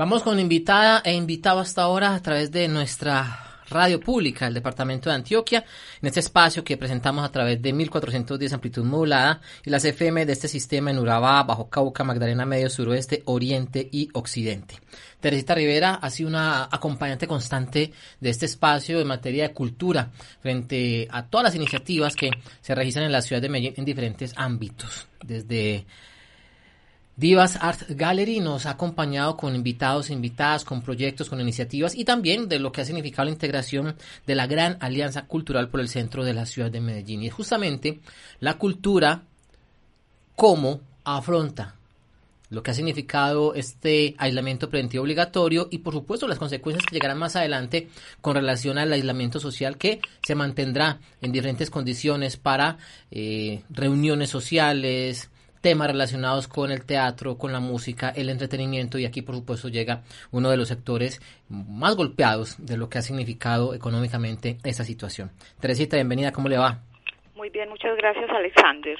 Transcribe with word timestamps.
Vamos 0.00 0.22
con 0.22 0.40
invitada 0.40 1.02
e 1.04 1.12
invitado 1.12 1.60
hasta 1.60 1.82
ahora 1.82 2.14
a 2.14 2.22
través 2.22 2.50
de 2.50 2.68
nuestra 2.68 3.58
radio 3.68 4.00
pública 4.00 4.46
del 4.46 4.54
departamento 4.54 5.10
de 5.10 5.16
Antioquia, 5.16 5.62
en 6.00 6.08
este 6.08 6.20
espacio 6.20 6.64
que 6.64 6.78
presentamos 6.78 7.22
a 7.22 7.30
través 7.30 7.60
de 7.60 7.74
1410 7.74 8.54
amplitud 8.54 8.82
modulada 8.82 9.42
y 9.62 9.68
las 9.68 9.84
FM 9.84 10.24
de 10.24 10.32
este 10.32 10.48
sistema 10.48 10.90
en 10.90 11.00
Urabá, 11.00 11.42
Bajo 11.42 11.68
Cauca, 11.68 12.02
Magdalena 12.02 12.46
Medio, 12.46 12.70
Suroeste, 12.70 13.22
Oriente 13.26 13.90
y 13.92 14.08
Occidente. 14.14 14.76
Teresita 15.20 15.54
Rivera 15.54 15.96
ha 15.96 16.08
sido 16.08 16.30
una 16.30 16.64
acompañante 16.72 17.26
constante 17.26 17.92
de 18.20 18.30
este 18.30 18.46
espacio 18.46 19.00
en 19.00 19.06
materia 19.06 19.48
de 19.48 19.54
cultura 19.54 20.08
frente 20.40 21.08
a 21.10 21.26
todas 21.26 21.44
las 21.44 21.54
iniciativas 21.56 22.16
que 22.16 22.30
se 22.62 22.74
registran 22.74 23.04
en 23.04 23.12
la 23.12 23.20
ciudad 23.20 23.42
de 23.42 23.50
Medellín 23.50 23.74
en 23.76 23.84
diferentes 23.84 24.32
ámbitos, 24.34 25.08
desde 25.22 25.84
Divas 27.20 27.58
Art 27.60 27.82
Gallery 27.90 28.40
nos 28.40 28.64
ha 28.64 28.70
acompañado 28.70 29.36
con 29.36 29.54
invitados 29.54 30.08
e 30.08 30.14
invitadas, 30.14 30.64
con 30.64 30.80
proyectos, 30.80 31.28
con 31.28 31.38
iniciativas 31.38 31.94
y 31.94 32.06
también 32.06 32.48
de 32.48 32.58
lo 32.58 32.72
que 32.72 32.80
ha 32.80 32.84
significado 32.86 33.26
la 33.26 33.32
integración 33.32 33.94
de 34.26 34.34
la 34.34 34.46
gran 34.46 34.78
alianza 34.80 35.26
cultural 35.26 35.68
por 35.68 35.80
el 35.80 35.90
centro 35.90 36.24
de 36.24 36.32
la 36.32 36.46
ciudad 36.46 36.70
de 36.70 36.80
Medellín. 36.80 37.22
Y 37.22 37.28
justamente 37.28 38.00
la 38.40 38.56
cultura 38.56 39.24
cómo 40.34 40.80
afronta 41.04 41.74
lo 42.48 42.62
que 42.62 42.70
ha 42.70 42.74
significado 42.74 43.52
este 43.52 44.14
aislamiento 44.16 44.70
preventivo 44.70 45.02
obligatorio 45.02 45.68
y 45.70 45.78
por 45.78 45.92
supuesto 45.92 46.26
las 46.26 46.38
consecuencias 46.38 46.86
que 46.86 46.94
llegarán 46.94 47.18
más 47.18 47.36
adelante 47.36 47.90
con 48.22 48.34
relación 48.34 48.78
al 48.78 48.94
aislamiento 48.94 49.40
social 49.40 49.76
que 49.76 50.00
se 50.22 50.34
mantendrá 50.34 51.00
en 51.20 51.32
diferentes 51.32 51.68
condiciones 51.68 52.38
para 52.38 52.78
eh, 53.10 53.62
reuniones 53.68 54.30
sociales, 54.30 55.28
temas 55.60 55.88
relacionados 55.88 56.48
con 56.48 56.70
el 56.70 56.84
teatro, 56.84 57.36
con 57.36 57.52
la 57.52 57.60
música, 57.60 58.10
el 58.10 58.28
entretenimiento 58.28 58.98
y 58.98 59.04
aquí 59.04 59.22
por 59.22 59.34
supuesto 59.36 59.68
llega 59.68 60.02
uno 60.30 60.50
de 60.50 60.56
los 60.56 60.68
sectores 60.68 61.20
más 61.48 61.96
golpeados 61.96 62.56
de 62.64 62.76
lo 62.76 62.88
que 62.88 62.98
ha 62.98 63.02
significado 63.02 63.74
económicamente 63.74 64.58
esta 64.64 64.84
situación. 64.84 65.30
Teresita, 65.60 65.96
bienvenida, 65.96 66.32
¿cómo 66.32 66.48
le 66.48 66.58
va? 66.58 66.80
Muy 67.34 67.50
bien, 67.50 67.68
muchas 67.68 67.96
gracias 67.96 68.28
Alexander. 68.30 68.98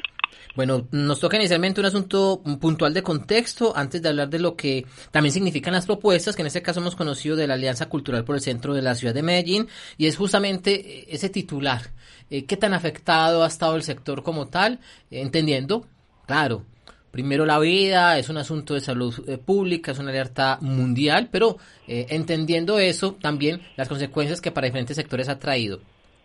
Bueno, 0.55 0.86
nos 0.91 1.20
toca 1.20 1.36
inicialmente 1.36 1.81
un 1.81 1.86
asunto 1.86 2.42
puntual 2.61 2.94
de 2.94 3.03
contexto 3.03 3.72
antes 3.77 4.03
de 4.03 4.08
hablar 4.08 4.28
de 4.28 4.38
lo 4.38 4.56
que 4.56 4.84
también 5.11 5.33
significan 5.33 5.72
las 5.72 5.86
propuestas, 5.86 6.34
que 6.34 6.42
en 6.42 6.47
este 6.47 6.62
caso 6.62 6.81
hemos 6.81 6.97
conocido 6.97 7.36
de 7.36 7.47
la 7.47 7.55
Alianza 7.55 7.88
Cultural 7.88 8.25
por 8.25 8.36
el 8.36 8.41
Centro 8.41 8.75
de 8.75 8.83
la 8.83 8.94
Ciudad 8.94 9.14
de 9.14 9.22
Medellín, 9.22 9.69
y 9.97 10.06
es 10.06 10.16
justamente 10.16 11.12
ese 11.14 11.28
titular. 11.28 11.83
Eh, 12.31 12.47
¿Qué 12.47 12.56
tan 12.56 12.75
afectado 12.75 13.44
ha 13.44 13.47
estado 13.47 13.77
el 13.77 13.83
sector 13.83 14.22
como 14.22 14.48
tal? 14.48 14.81
entendiendo 15.11 15.86
Claro, 16.30 16.62
primero 17.10 17.44
la 17.44 17.58
vida, 17.58 18.16
es 18.16 18.28
un 18.28 18.36
asunto 18.36 18.74
de 18.74 18.80
salud 18.80 19.12
eh, 19.28 19.36
pública, 19.36 19.90
es 19.90 19.98
una 19.98 20.10
alerta 20.10 20.58
mundial, 20.60 21.28
pero 21.28 21.56
eh, 21.88 22.06
entendiendo 22.10 22.78
eso, 22.78 23.16
también 23.20 23.60
las 23.74 23.88
consecuencias 23.88 24.40
que 24.40 24.52
para 24.52 24.66
diferentes 24.66 24.94
sectores 24.94 25.28
ha 25.28 25.40
traído. 25.40 25.80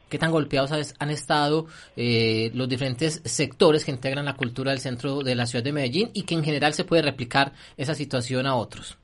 ¿Qué 0.08 0.20
tan 0.20 0.30
golpeados 0.30 0.94
han 1.00 1.10
estado 1.10 1.66
eh, 1.98 2.52
los 2.54 2.70
diferentes 2.70 3.20
sectores 3.26 3.84
que 3.84 3.90
integran 3.90 4.26
la 4.26 4.36
cultura 4.36 4.70
del 4.70 4.80
centro 4.80 5.22
de 5.24 5.34
la 5.34 5.48
ciudad 5.48 5.64
de 5.64 5.74
Medellín 5.74 6.12
y 6.14 6.22
que 6.22 6.36
en 6.36 6.44
general 6.44 6.74
se 6.74 6.84
puede 6.84 7.02
replicar 7.02 7.54
esa 7.76 7.96
situación 7.96 8.46
a 8.46 8.54
otros? 8.54 9.00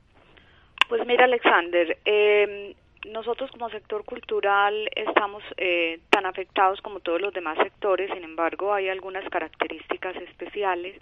Pues 0.88 1.04
mira, 1.04 1.24
Alexander, 1.24 1.98
em, 2.04 2.74
nosotros 3.06 3.50
como 3.50 3.68
sector 3.70 4.04
cultural 4.04 4.88
estamos 4.94 5.42
eh, 5.56 6.00
tan 6.10 6.26
afectados 6.26 6.80
como 6.80 7.00
todos 7.00 7.20
los 7.20 7.32
demás 7.32 7.58
sectores, 7.58 8.10
sin 8.12 8.24
embargo 8.24 8.72
hay 8.72 8.88
algunas 8.88 9.28
características 9.28 10.16
especiales 10.16 11.00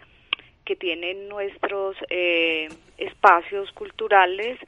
que 0.65 0.77
tienen 0.77 1.29
nuestros 1.29 1.97
eh, 2.09 2.69
espacios 2.97 3.71
culturales 3.73 4.59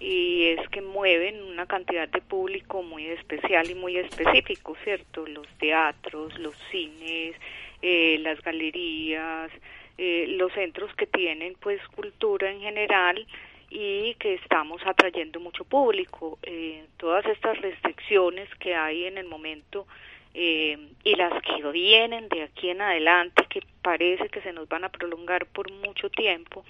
y 0.00 0.46
es 0.46 0.68
que 0.70 0.80
mueven 0.80 1.42
una 1.42 1.66
cantidad 1.66 2.08
de 2.08 2.22
público 2.22 2.82
muy 2.82 3.06
especial 3.06 3.70
y 3.70 3.74
muy 3.74 3.98
específico, 3.98 4.74
¿cierto? 4.82 5.26
Los 5.26 5.46
teatros, 5.58 6.38
los 6.38 6.56
cines, 6.70 7.36
eh, 7.82 8.18
las 8.20 8.40
galerías, 8.42 9.50
los 9.98 10.50
centros 10.54 10.94
que 10.94 11.06
tienen 11.06 11.54
pues 11.60 11.78
cultura 11.88 12.50
en 12.50 12.60
general 12.60 13.26
y 13.70 14.14
que 14.14 14.34
estamos 14.34 14.82
atrayendo 14.84 15.38
mucho 15.40 15.64
público. 15.64 16.38
Eh, 16.42 16.86
todas 16.96 17.24
estas 17.26 17.58
restricciones 17.60 18.52
que 18.56 18.74
hay 18.74 19.04
en 19.04 19.16
el 19.16 19.26
momento 19.26 19.86
eh, 20.34 20.76
y 21.04 21.14
las 21.14 21.40
que 21.42 21.62
vienen 21.70 22.28
de 22.28 22.42
aquí 22.42 22.70
en 22.70 22.82
adelante, 22.82 23.46
que 23.48 23.62
parece 23.82 24.28
que 24.28 24.42
se 24.42 24.52
nos 24.52 24.68
van 24.68 24.84
a 24.84 24.88
prolongar 24.90 25.46
por 25.46 25.70
mucho 25.70 26.10
tiempo, 26.10 26.64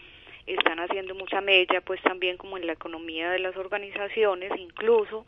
están 0.46 0.80
haciendo 0.80 1.14
mucha 1.14 1.40
mella, 1.40 1.80
pues 1.80 2.00
también 2.02 2.36
como 2.36 2.56
en 2.56 2.66
la 2.66 2.72
economía 2.72 3.30
de 3.30 3.38
las 3.38 3.56
organizaciones, 3.56 4.52
incluso 4.58 5.26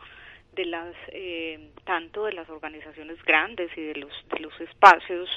de 0.55 0.67
las 0.67 0.95
eh, 1.09 1.71
tanto 1.85 2.27
de 2.27 2.35
las 2.35 2.49
organizaciones 2.51 3.23
grandes 3.25 3.71
y 3.77 3.81
de 3.81 3.95
los 3.95 4.13
de 4.29 4.41
los 4.41 4.61
espacios 4.61 5.31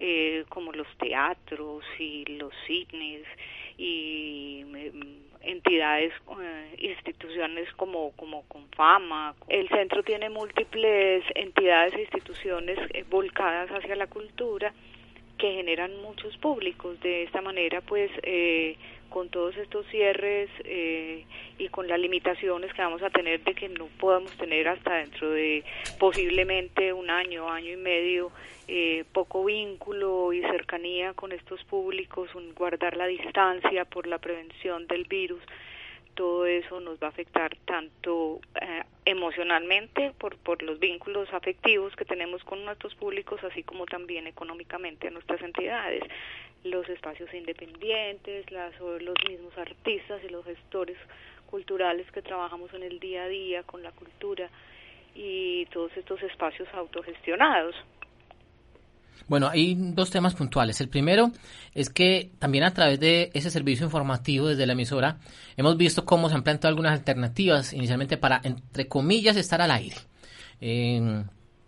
eh, 0.00 0.44
como 0.48 0.72
los 0.72 0.86
teatros 0.96 1.84
y 1.98 2.24
los 2.24 2.54
cines 2.66 3.22
y 3.76 4.64
mm, 4.66 5.31
entidades, 5.44 6.12
eh, 6.40 6.74
instituciones 6.78 7.72
como, 7.74 8.12
como 8.12 8.42
con 8.48 8.68
fama. 8.70 9.34
El 9.48 9.68
centro 9.68 10.02
tiene 10.02 10.30
múltiples 10.30 11.24
entidades 11.34 11.94
e 11.94 12.02
instituciones 12.02 12.78
eh, 12.92 13.04
volcadas 13.08 13.70
hacia 13.70 13.96
la 13.96 14.06
cultura 14.06 14.72
que 15.38 15.52
generan 15.52 16.00
muchos 16.02 16.36
públicos. 16.38 17.00
De 17.00 17.24
esta 17.24 17.40
manera, 17.40 17.80
pues, 17.80 18.10
eh, 18.22 18.76
con 19.12 19.28
todos 19.28 19.56
estos 19.58 19.86
cierres 19.88 20.48
eh, 20.64 21.24
y 21.58 21.68
con 21.68 21.86
las 21.86 22.00
limitaciones 22.00 22.72
que 22.72 22.82
vamos 22.82 23.02
a 23.02 23.10
tener 23.10 23.44
de 23.44 23.54
que 23.54 23.68
no 23.68 23.86
podamos 24.00 24.32
tener 24.38 24.66
hasta 24.68 24.94
dentro 24.94 25.30
de 25.30 25.62
posiblemente 25.98 26.92
un 26.92 27.10
año, 27.10 27.48
año 27.48 27.72
y 27.72 27.76
medio, 27.76 28.32
eh, 28.68 29.04
poco 29.12 29.44
vínculo 29.44 30.32
y 30.32 30.40
cercanía 30.40 31.12
con 31.12 31.32
estos 31.32 31.62
públicos, 31.64 32.34
un, 32.34 32.54
guardar 32.54 32.96
la 32.96 33.06
distancia 33.06 33.84
por 33.84 34.06
la 34.06 34.18
prevención 34.18 34.86
del 34.86 35.04
virus, 35.04 35.42
todo 36.14 36.46
eso 36.46 36.80
nos 36.80 36.98
va 36.98 37.06
a 37.06 37.10
afectar 37.10 37.56
tanto 37.64 38.40
eh, 38.60 38.82
emocionalmente 39.04 40.12
por, 40.18 40.36
por 40.38 40.62
los 40.62 40.78
vínculos 40.78 41.28
afectivos 41.32 41.94
que 41.96 42.04
tenemos 42.04 42.42
con 42.44 42.64
nuestros 42.64 42.94
públicos, 42.94 43.42
así 43.44 43.62
como 43.62 43.86
también 43.86 44.26
económicamente 44.26 45.08
a 45.08 45.10
nuestras 45.10 45.40
entidades, 45.42 46.02
los 46.64 46.88
espacios 46.88 47.32
independientes, 47.34 48.50
las, 48.50 48.78
los 48.80 49.16
mismos 49.28 49.56
artistas 49.58 50.22
y 50.24 50.28
los 50.28 50.44
gestores 50.44 50.96
culturales 51.46 52.10
que 52.12 52.22
trabajamos 52.22 52.72
en 52.74 52.82
el 52.82 52.98
día 52.98 53.24
a 53.24 53.28
día 53.28 53.62
con 53.64 53.82
la 53.82 53.92
cultura 53.92 54.48
y 55.14 55.66
todos 55.66 55.94
estos 55.96 56.22
espacios 56.22 56.68
autogestionados. 56.72 57.74
Bueno, 59.28 59.48
hay 59.48 59.74
dos 59.76 60.10
temas 60.10 60.34
puntuales. 60.34 60.80
El 60.80 60.88
primero 60.88 61.32
es 61.74 61.88
que 61.90 62.32
también 62.38 62.64
a 62.64 62.74
través 62.74 63.00
de 63.00 63.30
ese 63.34 63.50
servicio 63.50 63.86
informativo 63.86 64.48
desde 64.48 64.66
la 64.66 64.72
emisora 64.72 65.18
hemos 65.56 65.76
visto 65.76 66.04
cómo 66.04 66.28
se 66.28 66.34
han 66.34 66.42
planteado 66.42 66.68
algunas 66.68 66.92
alternativas 66.92 67.72
inicialmente 67.72 68.16
para, 68.16 68.40
entre 68.44 68.88
comillas, 68.88 69.36
estar 69.36 69.60
al 69.60 69.70
aire. 69.70 69.96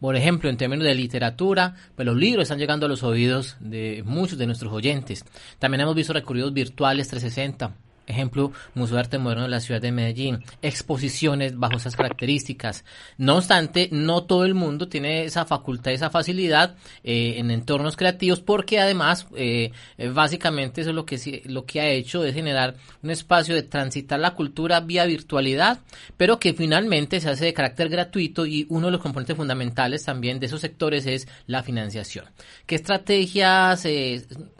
por 0.00 0.16
ejemplo, 0.16 0.50
en 0.50 0.56
términos 0.56 0.84
de 0.84 0.94
literatura, 0.94 1.74
pues 1.94 2.04
los 2.04 2.16
libros 2.16 2.42
están 2.42 2.58
llegando 2.58 2.86
a 2.86 2.88
los 2.88 3.02
oídos 3.02 3.56
de 3.60 4.02
muchos 4.04 4.38
de 4.38 4.46
nuestros 4.46 4.72
oyentes. 4.72 5.24
También 5.58 5.80
hemos 5.80 5.94
visto 5.94 6.12
recorridos 6.12 6.52
virtuales 6.52 7.08
360 7.08 7.83
ejemplo, 8.06 8.52
Museo 8.74 8.96
de 8.96 9.00
Arte 9.00 9.18
Moderno 9.18 9.44
de 9.44 9.48
la 9.48 9.60
ciudad 9.60 9.80
de 9.80 9.92
Medellín, 9.92 10.44
exposiciones 10.62 11.56
bajo 11.58 11.76
esas 11.76 11.96
características. 11.96 12.84
No 13.18 13.36
obstante, 13.36 13.88
no 13.92 14.24
todo 14.24 14.44
el 14.44 14.54
mundo 14.54 14.88
tiene 14.88 15.24
esa 15.24 15.44
facultad, 15.44 15.92
esa 15.92 16.10
facilidad 16.10 16.76
eh, 17.02 17.34
en 17.38 17.50
entornos 17.50 17.96
creativos, 17.96 18.40
porque 18.40 18.80
además, 18.80 19.26
eh, 19.36 19.72
eh, 19.98 20.08
básicamente 20.08 20.80
eso 20.80 20.90
es 20.90 20.96
lo 20.96 21.06
que, 21.06 21.42
lo 21.46 21.64
que 21.64 21.80
ha 21.80 21.88
hecho 21.88 22.24
es 22.24 22.34
generar 22.34 22.76
un 23.02 23.10
espacio 23.10 23.54
de 23.54 23.62
transitar 23.62 24.20
la 24.20 24.34
cultura 24.34 24.80
vía 24.80 25.04
virtualidad, 25.04 25.80
pero 26.16 26.38
que 26.38 26.54
finalmente 26.54 27.20
se 27.20 27.30
hace 27.30 27.46
de 27.46 27.54
carácter 27.54 27.88
gratuito 27.88 28.46
y 28.46 28.66
uno 28.68 28.86
de 28.86 28.92
los 28.92 29.00
componentes 29.00 29.36
fundamentales 29.36 30.04
también 30.04 30.40
de 30.40 30.46
esos 30.46 30.60
sectores 30.60 31.06
es 31.06 31.28
la 31.46 31.62
financiación. 31.62 32.26
¿Qué 32.66 32.74
estrategias 32.74 33.86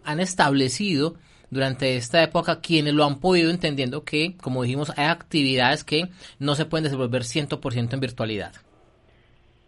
han 0.05 0.21
establecido? 0.21 1.17
Durante 1.55 1.97
esta 1.97 2.23
época 2.23 2.61
quienes 2.61 2.93
lo 2.95 3.05
han 3.05 3.21
podido 3.21 3.51
entendiendo 3.51 4.05
que, 4.05 4.37
como 4.43 4.63
dijimos, 4.65 4.93
hay 4.99 5.07
actividades 5.07 5.85
que 5.85 6.09
no 6.39 6.55
se 6.55 6.67
pueden 6.67 6.85
desenvolver 6.85 7.23
100% 7.23 7.95
en 7.95 8.01
virtualidad? 8.01 8.53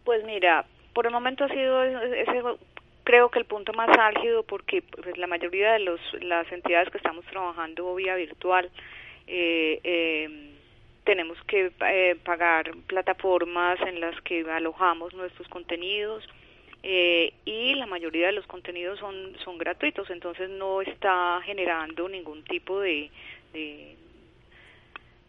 Pues 0.05 0.25
mira, 0.25 0.67
por 0.93 1.07
el 1.07 1.13
momento 1.13 1.45
ha 1.45 1.49
sido 1.49 1.83
ese, 1.83 2.43
creo 3.05 3.31
que 3.31 3.39
el 3.39 3.45
punto 3.45 3.73
más 3.73 3.89
álgido 3.97 4.43
porque 4.43 4.83
pues, 4.83 5.17
la 5.17 5.29
mayoría 5.29 5.73
de 5.73 5.81
los, 5.81 6.01
las 6.21 6.51
entidades 6.51 6.91
que 6.91 6.99
estamos 6.99 7.25
trabajando 7.27 7.95
vía 7.95 8.17
virtual 8.17 8.69
eh, 9.29 9.81
eh, 9.85 10.53
tenemos 11.05 11.39
que 11.47 11.71
eh, 11.81 12.17
pagar 12.25 12.73
plataformas 12.89 13.79
en 13.87 14.01
las 14.01 14.21
que 14.23 14.45
alojamos 14.51 15.15
nuestros 15.15 15.47
contenidos 15.49 16.25
eh, 16.83 17.33
y 17.45 17.75
la 17.75 17.87
mayoría 17.87 18.27
de 18.27 18.33
los 18.33 18.47
contenidos 18.47 18.99
son, 18.99 19.37
son 19.45 19.59
gratuitos, 19.59 20.09
entonces 20.11 20.49
no 20.51 20.83
está 20.83 21.41
generando 21.45 22.09
ningún 22.09 22.45
tipo 22.45 22.81
de, 22.81 23.11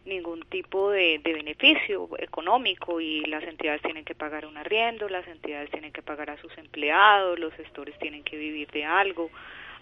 ningún 0.04 0.42
tipo 0.42 0.90
de, 0.90 1.20
de, 1.22 1.32
beneficio 1.32 2.08
económico 2.18 3.00
y 3.00 3.22
las 3.26 3.42
entidades 3.44 3.82
tienen 3.82 4.04
que 4.04 4.14
pagar 4.14 4.46
un 4.46 4.56
arriendo, 4.56 5.08
las 5.08 5.26
entidades 5.26 5.70
tienen 5.70 5.92
que 5.92 6.02
pagar 6.02 6.30
a 6.30 6.40
sus 6.40 6.56
empleados, 6.58 7.38
los 7.38 7.52
gestores 7.54 7.98
tienen 7.98 8.22
que 8.22 8.36
vivir 8.36 8.70
de 8.70 8.84
algo. 8.84 9.30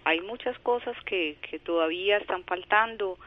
Hay 0.04 0.20
muchas 0.20 0.58
cosas 0.60 0.96
que, 1.04 1.36
que 1.42 1.58
todavía 1.58 2.19
están 2.19 2.44
faltando 2.44 3.19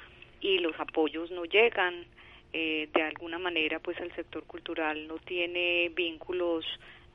y 0.42 0.60
los 0.60 0.80
apoyos 0.80 1.30
no 1.32 1.46
llegan 1.46 2.06
eh, 2.52 2.90
de 2.94 3.04
alguna 3.04 3.38
manera 3.38 3.80
pues 3.80 4.00
el 4.00 4.12
sector 4.16 4.44
cultural 4.46 5.08
no 5.08 5.20
tiene 5.20 5.92
vínculos 5.94 6.66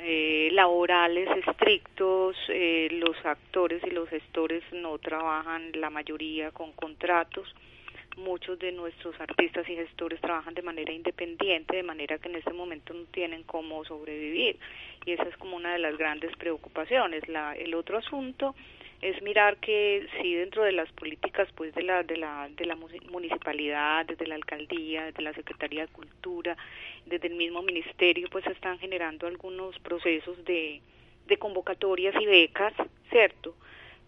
eh, 0.07 0.51
laborales 0.53 1.29
estrictos, 1.47 2.37
eh, 2.49 2.89
los 2.93 3.17
actores 3.25 3.83
y 3.87 3.91
los 3.91 4.07
gestores 4.11 4.63
no 4.73 4.99
trabajan 4.99 5.73
la 5.75 5.89
mayoría 5.89 6.51
con 6.51 6.73
contratos, 6.73 7.49
muchos 8.17 8.59
de 8.59 8.73
nuestros 8.73 9.19
artistas 9.21 9.69
y 9.69 9.75
gestores 9.75 10.21
trabajan 10.21 10.55
de 10.55 10.63
manera 10.63 10.93
independiente, 10.93 11.77
de 11.77 11.83
manera 11.83 12.19
que 12.19 12.29
en 12.29 12.37
este 12.37 12.53
momento 12.53 12.95
no 12.95 13.05
tienen 13.07 13.43
cómo 13.45 13.85
sobrevivir 13.85 14.59
y 15.05 15.13
esa 15.13 15.25
es 15.25 15.37
como 15.37 15.57
una 15.57 15.73
de 15.73 15.79
las 15.79 15.97
grandes 15.97 16.35
preocupaciones. 16.37 17.27
La, 17.29 17.55
el 17.55 17.75
otro 17.75 17.99
asunto 17.99 18.55
es 19.03 19.21
mirar 19.23 19.59
que 19.59 20.07
si 20.21 20.35
dentro 20.35 20.63
de 20.63 20.73
las 20.73 20.91
políticas 20.93 21.49
pues 21.55 21.75
de 21.75 21.83
la 21.83 22.03
de 22.03 22.17
la 22.17 22.49
de 22.57 22.65
la 22.65 22.75
municipalidad 22.77 24.07
desde 24.07 24.27
la 24.27 24.35
alcaldía 24.35 25.05
desde 25.05 25.23
la 25.23 25.35
secretaría 25.35 25.83
de 25.83 25.93
cultura 25.93 26.57
desde 27.05 27.27
el 27.27 27.35
mismo 27.35 27.61
ministerio 27.61 28.29
pues 28.31 28.47
están 28.47 28.79
generando 28.79 29.27
algunos 29.27 29.79
procesos 29.81 30.43
de 30.47 30.81
de 31.27 31.37
convocatorias 31.37 32.15
y 32.19 32.25
becas 32.25 32.73
cierto 33.11 33.55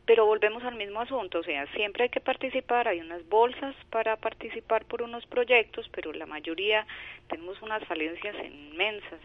pero 0.06 0.24
volvemos 0.24 0.62
al 0.62 0.76
mismo 0.76 1.00
asunto, 1.00 1.40
o 1.40 1.42
sea, 1.42 1.66
siempre 1.74 2.04
hay 2.04 2.08
que 2.10 2.20
participar, 2.20 2.86
hay 2.86 3.00
unas 3.00 3.28
bolsas 3.28 3.74
para 3.90 4.16
participar 4.16 4.84
por 4.84 5.02
unos 5.02 5.26
proyectos, 5.26 5.88
pero 5.92 6.12
la 6.12 6.26
mayoría 6.26 6.86
tenemos 7.28 7.60
unas 7.60 7.84
falencias 7.84 8.36
inmensas. 8.44 9.20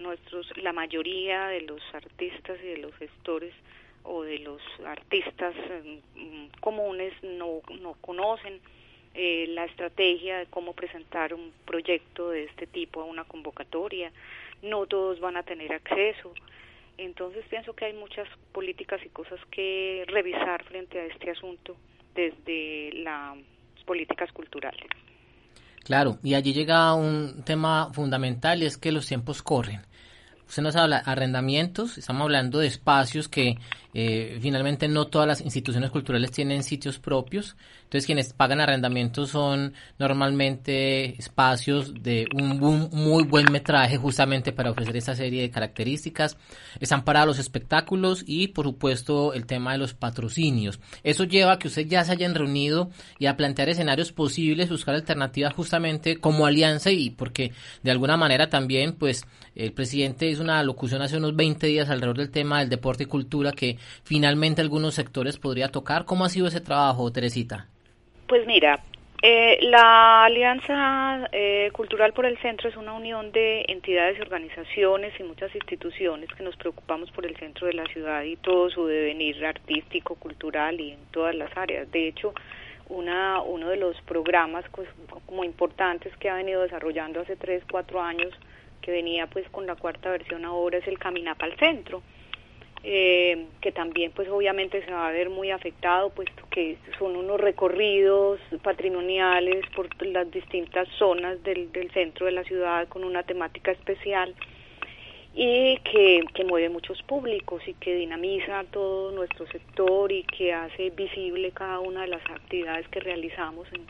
Nuestros, 0.00 0.56
la 0.56 0.72
mayoría 0.72 1.46
de 1.46 1.60
los 1.60 1.80
artistas 1.94 2.58
y 2.64 2.66
de 2.66 2.78
los 2.78 2.92
gestores 2.96 3.54
o 4.02 4.24
de 4.24 4.40
los 4.40 4.60
artistas 4.84 5.54
mm, 6.14 6.46
comunes 6.60 7.12
no, 7.22 7.60
no 7.80 7.94
conocen 8.00 8.60
eh, 9.14 9.46
la 9.50 9.66
estrategia 9.66 10.38
de 10.38 10.46
cómo 10.46 10.72
presentar 10.72 11.32
un 11.32 11.52
proyecto 11.64 12.30
de 12.30 12.44
este 12.44 12.66
tipo 12.66 13.00
a 13.00 13.04
una 13.04 13.22
convocatoria, 13.22 14.10
no 14.62 14.86
todos 14.86 15.20
van 15.20 15.36
a 15.36 15.44
tener 15.44 15.72
acceso. 15.72 16.34
Entonces 16.98 17.44
pienso 17.48 17.74
que 17.74 17.86
hay 17.86 17.92
muchas 17.92 18.28
políticas 18.52 19.00
y 19.04 19.08
cosas 19.08 19.40
que 19.50 20.04
revisar 20.06 20.64
frente 20.64 21.00
a 21.00 21.06
este 21.06 21.30
asunto 21.30 21.76
desde 22.14 22.92
las 23.02 23.36
políticas 23.84 24.30
culturales. 24.32 24.86
Claro, 25.84 26.18
y 26.22 26.34
allí 26.34 26.54
llega 26.54 26.94
un 26.94 27.42
tema 27.44 27.92
fundamental 27.92 28.62
y 28.62 28.66
es 28.66 28.78
que 28.78 28.92
los 28.92 29.06
tiempos 29.06 29.42
corren. 29.42 29.82
Usted 30.48 30.62
nos 30.62 30.76
habla 30.76 30.98
arrendamientos, 30.98 31.98
estamos 31.98 32.22
hablando 32.22 32.58
de 32.58 32.68
espacios 32.68 33.28
que 33.28 33.56
eh, 33.94 34.38
finalmente 34.42 34.88
no 34.88 35.06
todas 35.06 35.28
las 35.28 35.40
instituciones 35.40 35.90
culturales 35.90 36.32
tienen 36.32 36.64
sitios 36.64 36.98
propios, 36.98 37.56
entonces 37.84 38.06
quienes 38.06 38.32
pagan 38.32 38.60
arrendamientos 38.60 39.30
son 39.30 39.72
normalmente 40.00 41.16
espacios 41.16 41.94
de 42.02 42.26
un, 42.34 42.58
muy 42.90 43.22
buen 43.22 43.52
metraje 43.52 43.96
justamente 43.96 44.52
para 44.52 44.72
ofrecer 44.72 44.96
esa 44.96 45.14
serie 45.14 45.42
de 45.42 45.50
características, 45.50 46.36
están 46.80 47.04
para 47.04 47.24
los 47.24 47.38
espectáculos 47.38 48.24
y 48.26 48.48
por 48.48 48.64
supuesto 48.64 49.32
el 49.32 49.46
tema 49.46 49.72
de 49.72 49.78
los 49.78 49.94
patrocinios. 49.94 50.80
Eso 51.04 51.22
lleva 51.22 51.52
a 51.52 51.58
que 51.60 51.68
ustedes 51.68 51.88
ya 51.88 52.04
se 52.04 52.12
hayan 52.12 52.34
reunido 52.34 52.90
y 53.20 53.26
a 53.26 53.36
plantear 53.36 53.68
escenarios 53.68 54.10
posibles, 54.10 54.70
buscar 54.70 54.96
alternativas 54.96 55.54
justamente 55.54 56.16
como 56.16 56.46
alianza 56.46 56.90
y 56.90 57.10
porque 57.10 57.52
de 57.84 57.90
alguna 57.92 58.16
manera 58.16 58.50
también 58.50 58.94
pues 58.94 59.24
el 59.54 59.72
presidente 59.72 60.28
hizo 60.28 60.42
una 60.42 60.62
locución 60.64 61.00
hace 61.00 61.16
unos 61.16 61.36
20 61.36 61.66
días 61.68 61.88
alrededor 61.88 62.16
del 62.16 62.30
tema 62.30 62.58
del 62.58 62.68
deporte 62.68 63.04
y 63.04 63.06
cultura 63.06 63.52
que 63.52 63.78
finalmente 64.04 64.60
algunos 64.60 64.94
sectores 64.94 65.38
podría 65.38 65.68
tocar. 65.68 66.04
¿Cómo 66.04 66.24
ha 66.24 66.28
sido 66.28 66.46
ese 66.46 66.60
trabajo, 66.60 67.10
Teresita? 67.12 67.68
Pues 68.26 68.46
mira, 68.46 68.82
eh, 69.26 69.58
la 69.62 70.24
Alianza 70.24 71.30
eh, 71.32 71.70
Cultural 71.72 72.12
por 72.12 72.26
el 72.26 72.36
Centro 72.42 72.68
es 72.68 72.76
una 72.76 72.92
unión 72.92 73.32
de 73.32 73.64
entidades 73.68 74.20
organizaciones 74.20 75.18
y 75.18 75.22
muchas 75.22 75.54
instituciones 75.54 76.28
que 76.36 76.42
nos 76.42 76.54
preocupamos 76.56 77.10
por 77.10 77.24
el 77.24 77.34
centro 77.36 77.66
de 77.66 77.72
la 77.72 77.86
ciudad 77.86 78.22
y 78.22 78.36
todo 78.36 78.68
su 78.68 78.86
devenir 78.86 79.42
artístico, 79.46 80.16
cultural 80.16 80.78
y 80.78 80.92
en 80.92 80.98
todas 81.10 81.34
las 81.34 81.56
áreas. 81.56 81.90
De 81.90 82.06
hecho, 82.06 82.34
una, 82.90 83.40
uno 83.40 83.70
de 83.70 83.78
los 83.78 83.98
programas 84.02 84.66
pues, 84.72 84.90
como 85.24 85.42
importantes 85.42 86.14
que 86.18 86.28
ha 86.28 86.34
venido 86.34 86.60
desarrollando 86.60 87.20
hace 87.20 87.36
tres, 87.36 87.62
cuatro 87.70 88.02
años, 88.02 88.34
que 88.82 88.90
venía 88.90 89.26
pues 89.26 89.48
con 89.48 89.66
la 89.66 89.76
cuarta 89.76 90.10
versión 90.10 90.44
ahora, 90.44 90.76
es 90.76 90.86
el 90.86 90.98
Caminapa 90.98 91.46
al 91.46 91.56
Centro 91.56 92.02
eh, 92.86 93.46
que 93.62 93.72
también 93.72 94.12
pues 94.12 94.28
obviamente 94.28 94.84
se 94.84 94.92
va 94.92 95.08
a 95.08 95.10
ver 95.10 95.30
muy 95.30 95.50
afectado 95.50 96.10
puesto 96.10 96.46
que 96.50 96.76
son 96.98 97.16
unos 97.16 97.40
recorridos 97.40 98.38
patrimoniales 98.62 99.64
por 99.74 99.88
las 100.06 100.30
distintas 100.30 100.86
zonas 100.98 101.42
del, 101.42 101.72
del 101.72 101.90
centro 101.92 102.26
de 102.26 102.32
la 102.32 102.44
ciudad 102.44 102.86
con 102.88 103.04
una 103.04 103.22
temática 103.22 103.70
especial 103.70 104.34
y 105.34 105.78
que, 105.78 106.24
que 106.34 106.44
mueve 106.44 106.68
muchos 106.68 107.02
públicos 107.04 107.62
y 107.66 107.72
que 107.72 107.94
dinamiza 107.94 108.64
todo 108.70 109.12
nuestro 109.12 109.46
sector 109.46 110.12
y 110.12 110.22
que 110.24 110.52
hace 110.52 110.90
visible 110.90 111.52
cada 111.52 111.80
una 111.80 112.02
de 112.02 112.08
las 112.08 112.22
actividades 112.30 112.86
que 112.88 113.00
realizamos 113.00 113.66
en, 113.72 113.86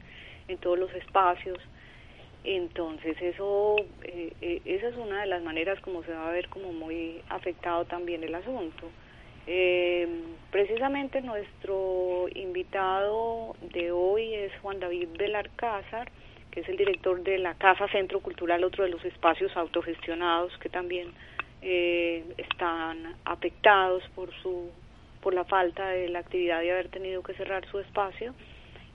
en 0.47 0.59
todos 0.59 0.79
los 0.79 0.95
espacios 0.95 1.59
entonces 2.45 3.17
eso, 3.23 3.77
eh, 4.03 4.33
eh, 4.43 4.61
esa 4.67 4.89
es 4.89 4.97
una 4.97 5.23
de 5.23 5.27
las 5.27 5.43
maneras 5.43 5.81
como 5.81 6.03
se 6.05 6.13
va 6.13 6.29
a 6.29 6.33
ver 6.33 6.49
como 6.49 6.73
muy 6.73 7.23
afectado 7.31 7.87
también 7.87 8.23
el 8.23 8.35
asunto. 8.35 8.91
Eh, 9.47 10.07
precisamente 10.51 11.23
nuestro 11.23 12.27
invitado 12.35 13.57
de 13.73 13.91
hoy 13.93 14.35
es 14.35 14.53
Juan 14.61 14.79
David 14.79 15.09
Belarcázar, 15.19 16.11
que 16.51 16.61
es 16.61 16.69
el 16.69 16.77
director 16.77 17.23
de 17.23 17.39
la 17.39 17.55
Casa 17.55 17.89
Centro 17.89 18.21
Cultural, 18.21 18.63
otro 18.63 18.85
de 18.85 18.91
los 18.91 19.05
espacios 19.05 19.57
autogestionados 19.57 20.57
que 20.59 20.69
también 20.69 21.13
están 22.37 23.17
afectados 23.25 24.03
por 24.15 24.31
su 24.43 24.71
por 25.23 25.33
la 25.33 25.45
falta 25.45 25.89
de 25.89 26.11
la 26.11 26.19
actividad 26.19 26.61
de 26.61 26.73
haber 26.73 26.89
tenido 26.89 27.23
que 27.23 27.33
cerrar 27.33 27.67
su 27.71 27.79
espacio 27.79 28.35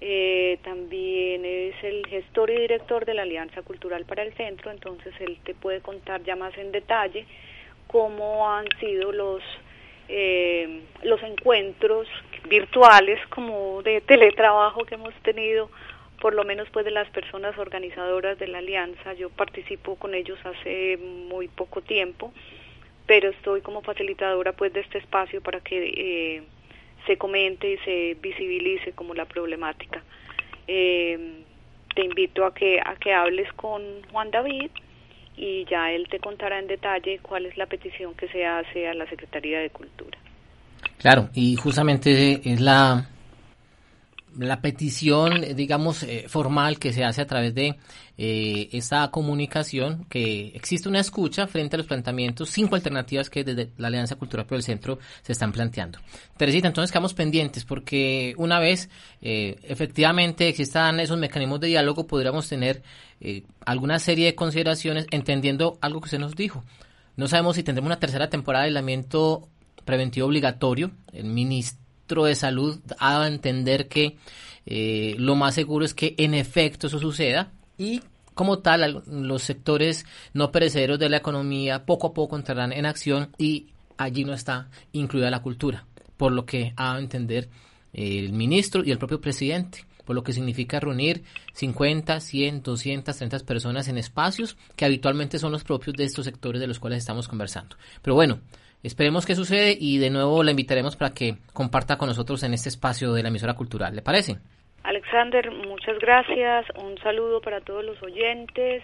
eh, 0.01 0.59
también 0.63 1.43
es 1.45 1.75
el 1.83 2.05
gestor 2.07 2.49
y 2.49 2.59
director 2.59 3.05
de 3.05 3.13
la 3.13 3.23
Alianza 3.23 3.61
Cultural 3.61 4.05
para 4.05 4.23
el 4.23 4.33
Centro, 4.33 4.71
entonces 4.71 5.13
él 5.19 5.37
te 5.43 5.53
puede 5.53 5.81
contar 5.81 6.23
ya 6.23 6.35
más 6.35 6.57
en 6.57 6.71
detalle 6.71 7.25
cómo 7.87 8.49
han 8.49 8.65
sido 8.79 9.11
los 9.11 9.41
eh, 10.07 10.81
los 11.03 11.21
encuentros 11.21 12.07
virtuales 12.49 13.19
como 13.27 13.83
de 13.83 14.01
teletrabajo 14.01 14.83
que 14.85 14.95
hemos 14.95 15.13
tenido 15.21 15.69
por 16.19 16.33
lo 16.33 16.43
menos 16.43 16.67
pues 16.71 16.83
de 16.83 16.91
las 16.91 17.09
personas 17.11 17.57
organizadoras 17.57 18.37
de 18.39 18.47
la 18.47 18.57
alianza. 18.57 19.13
Yo 19.13 19.29
participo 19.29 19.95
con 19.95 20.15
ellos 20.15 20.39
hace 20.43 20.97
muy 20.97 21.47
poco 21.47 21.81
tiempo 21.81 22.33
pero 23.09 23.31
estoy 23.31 23.61
como 23.61 23.81
facilitadora 23.81 24.53
pues 24.53 24.71
de 24.71 24.81
este 24.81 24.99
espacio 24.99 25.41
para 25.41 25.61
que 25.61 25.77
eh, 25.97 26.43
se 27.05 27.17
comente 27.17 27.73
y 27.73 27.77
se 27.79 28.17
visibilice 28.21 28.93
como 28.93 29.13
la 29.13 29.25
problemática. 29.25 30.03
Eh, 30.67 31.43
te 31.95 32.03
invito 32.03 32.45
a 32.45 32.53
que, 32.53 32.79
a 32.79 32.95
que 32.95 33.13
hables 33.13 33.51
con 33.53 33.81
Juan 34.11 34.31
David 34.31 34.69
y 35.35 35.65
ya 35.65 35.91
él 35.91 36.07
te 36.09 36.19
contará 36.19 36.59
en 36.59 36.67
detalle 36.67 37.19
cuál 37.21 37.45
es 37.45 37.57
la 37.57 37.65
petición 37.65 38.13
que 38.13 38.27
se 38.27 38.45
hace 38.45 38.87
a 38.87 38.93
la 38.93 39.07
Secretaría 39.07 39.59
de 39.59 39.69
Cultura. 39.69 40.17
Claro, 40.97 41.29
y 41.33 41.55
justamente 41.55 42.41
es 42.43 42.59
la 42.59 43.09
la 44.39 44.61
petición, 44.61 45.55
digamos, 45.55 46.03
eh, 46.03 46.25
formal 46.27 46.79
que 46.79 46.93
se 46.93 47.03
hace 47.03 47.21
a 47.21 47.27
través 47.27 47.53
de 47.53 47.75
eh, 48.17 48.67
esta 48.73 49.09
comunicación, 49.11 50.05
que 50.09 50.47
existe 50.53 50.89
una 50.89 50.99
escucha 50.99 51.47
frente 51.47 51.75
a 51.75 51.77
los 51.77 51.87
planteamientos, 51.87 52.49
cinco 52.49 52.75
alternativas 52.75 53.29
que 53.29 53.45
desde 53.45 53.71
la 53.77 53.87
Alianza 53.87 54.15
Cultural 54.15 54.45
por 54.45 54.57
el 54.57 54.63
Centro 54.63 54.99
se 55.21 55.31
están 55.31 55.51
planteando. 55.51 55.99
Teresita, 56.35 56.67
entonces 56.67 56.91
quedamos 56.91 57.13
pendientes 57.13 57.63
porque 57.63 58.33
una 58.37 58.59
vez 58.59 58.89
eh, 59.21 59.57
efectivamente 59.63 60.47
existan 60.49 60.99
esos 60.99 61.17
mecanismos 61.17 61.61
de 61.61 61.67
diálogo, 61.67 62.07
podríamos 62.07 62.49
tener 62.49 62.83
eh, 63.21 63.43
alguna 63.65 63.99
serie 63.99 64.25
de 64.25 64.35
consideraciones 64.35 65.05
entendiendo 65.11 65.77
algo 65.81 66.01
que 66.01 66.07
usted 66.07 66.19
nos 66.19 66.35
dijo. 66.35 66.63
No 67.15 67.27
sabemos 67.27 67.55
si 67.55 67.63
tendremos 67.63 67.87
una 67.87 67.99
tercera 67.99 68.29
temporada 68.29 68.63
de 68.63 68.69
aislamiento 68.69 69.47
preventivo 69.85 70.27
obligatorio. 70.27 70.91
El 71.13 71.25
ministro 71.25 71.88
de 72.25 72.35
Salud 72.35 72.79
ha 72.97 73.11
dado 73.11 73.23
a 73.23 73.27
entender 73.27 73.87
que 73.87 74.17
eh, 74.65 75.15
lo 75.17 75.35
más 75.35 75.55
seguro 75.55 75.85
es 75.85 75.93
que 75.93 76.15
en 76.17 76.33
efecto 76.33 76.87
eso 76.87 76.99
suceda 76.99 77.51
y 77.77 78.01
como 78.33 78.59
tal 78.59 79.03
los 79.07 79.43
sectores 79.43 80.05
no 80.33 80.51
perecederos 80.51 80.99
de 80.99 81.09
la 81.09 81.17
economía 81.17 81.85
poco 81.85 82.07
a 82.07 82.13
poco 82.13 82.35
entrarán 82.35 82.71
en 82.71 82.85
acción 82.85 83.29
y 83.37 83.67
allí 83.97 84.23
no 84.23 84.33
está 84.33 84.69
incluida 84.93 85.29
la 85.29 85.41
cultura, 85.41 85.85
por 86.17 86.31
lo 86.31 86.45
que 86.45 86.73
ha 86.75 86.85
dado 86.85 86.97
a 86.97 87.01
entender 87.01 87.49
el 87.93 88.31
ministro 88.33 88.83
y 88.83 88.91
el 88.91 88.97
propio 88.97 89.19
presidente 89.19 89.85
por 90.09 90.15
lo 90.15 90.23
que 90.23 90.33
significa 90.33 90.79
reunir 90.79 91.23
50, 91.53 92.19
100, 92.19 92.63
200, 92.63 93.15
30 93.15 93.39
personas 93.41 93.87
en 93.89 93.99
espacios 93.99 94.57
que 94.75 94.83
habitualmente 94.83 95.37
son 95.37 95.51
los 95.51 95.63
propios 95.63 95.95
de 95.95 96.03
estos 96.03 96.25
sectores 96.25 96.59
de 96.59 96.65
los 96.65 96.79
cuales 96.79 96.97
estamos 96.97 97.27
conversando. 97.27 97.75
Pero 98.01 98.15
bueno, 98.15 98.39
esperemos 98.83 99.25
que 99.25 99.35
sucede 99.35 99.75
y 99.79 99.97
de 99.97 100.09
nuevo 100.09 100.43
la 100.43 100.51
invitaremos 100.51 100.95
para 100.95 101.13
que 101.13 101.35
comparta 101.53 101.97
con 101.97 102.07
nosotros 102.07 102.43
en 102.43 102.53
este 102.53 102.69
espacio 102.69 103.13
de 103.13 103.23
la 103.23 103.29
emisora 103.29 103.55
cultural. 103.55 103.95
¿Le 103.95 104.01
parece? 104.01 104.37
Alexander, 104.83 105.51
muchas 105.51 105.99
gracias. 105.99 106.65
Un 106.81 106.97
saludo 106.99 107.41
para 107.41 107.61
todos 107.61 107.83
los 107.83 108.01
oyentes. 108.01 108.83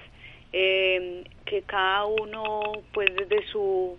Eh, 0.57 1.25
que 1.45 1.63
cada 1.63 2.05
uno, 2.05 2.61
pues 2.93 3.09
desde 3.13 3.45
su 3.47 3.97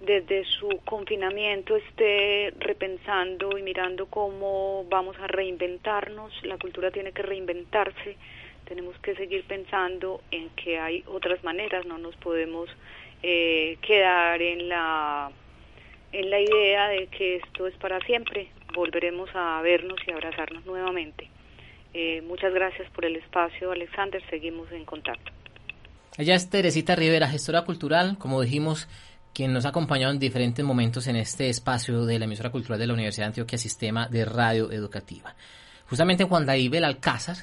desde 0.00 0.44
su 0.44 0.68
confinamiento 0.84 1.76
esté 1.76 2.52
repensando 2.58 3.56
y 3.56 3.62
mirando 3.62 4.06
cómo 4.06 4.84
vamos 4.90 5.16
a 5.18 5.26
reinventarnos. 5.26 6.32
La 6.44 6.58
cultura 6.58 6.90
tiene 6.90 7.12
que 7.12 7.22
reinventarse. 7.22 8.16
Tenemos 8.66 8.98
que 8.98 9.14
seguir 9.14 9.44
pensando 9.44 10.20
en 10.30 10.50
que 10.50 10.78
hay 10.78 11.04
otras 11.06 11.42
maneras. 11.44 11.86
No 11.86 11.98
nos 11.98 12.16
podemos 12.16 12.68
eh, 13.26 13.78
quedar 13.80 14.42
en 14.42 14.68
la 14.68 15.30
en 16.12 16.30
la 16.30 16.40
idea 16.40 16.88
de 16.88 17.06
que 17.06 17.36
esto 17.36 17.66
es 17.66 17.74
para 17.76 17.98
siempre. 18.00 18.48
Volveremos 18.74 19.30
a 19.34 19.62
vernos 19.62 19.98
y 20.06 20.12
abrazarnos 20.12 20.64
nuevamente. 20.66 21.30
Eh, 21.94 22.22
muchas 22.22 22.52
gracias 22.52 22.88
por 22.90 23.06
el 23.06 23.16
espacio, 23.16 23.72
Alexander. 23.72 24.22
Seguimos 24.28 24.70
en 24.72 24.84
contacto. 24.84 25.32
Ella 26.18 26.34
es 26.34 26.50
Teresita 26.50 26.94
Rivera, 26.94 27.26
gestora 27.26 27.62
cultural, 27.62 28.18
como 28.18 28.42
dijimos, 28.42 28.88
quien 29.32 29.54
nos 29.54 29.64
ha 29.64 29.70
acompañado 29.70 30.12
en 30.12 30.18
diferentes 30.18 30.64
momentos 30.64 31.06
en 31.06 31.16
este 31.16 31.48
espacio 31.48 32.04
de 32.04 32.18
la 32.18 32.26
emisora 32.26 32.50
cultural 32.50 32.78
de 32.78 32.86
la 32.86 32.92
Universidad 32.92 33.24
de 33.24 33.28
Antioquia 33.28 33.58
Sistema 33.58 34.06
de 34.06 34.26
Radio 34.26 34.70
Educativa. 34.70 35.34
Justamente 35.88 36.24
Juan 36.24 36.44
David 36.44 36.84
Alcázar, 36.84 37.36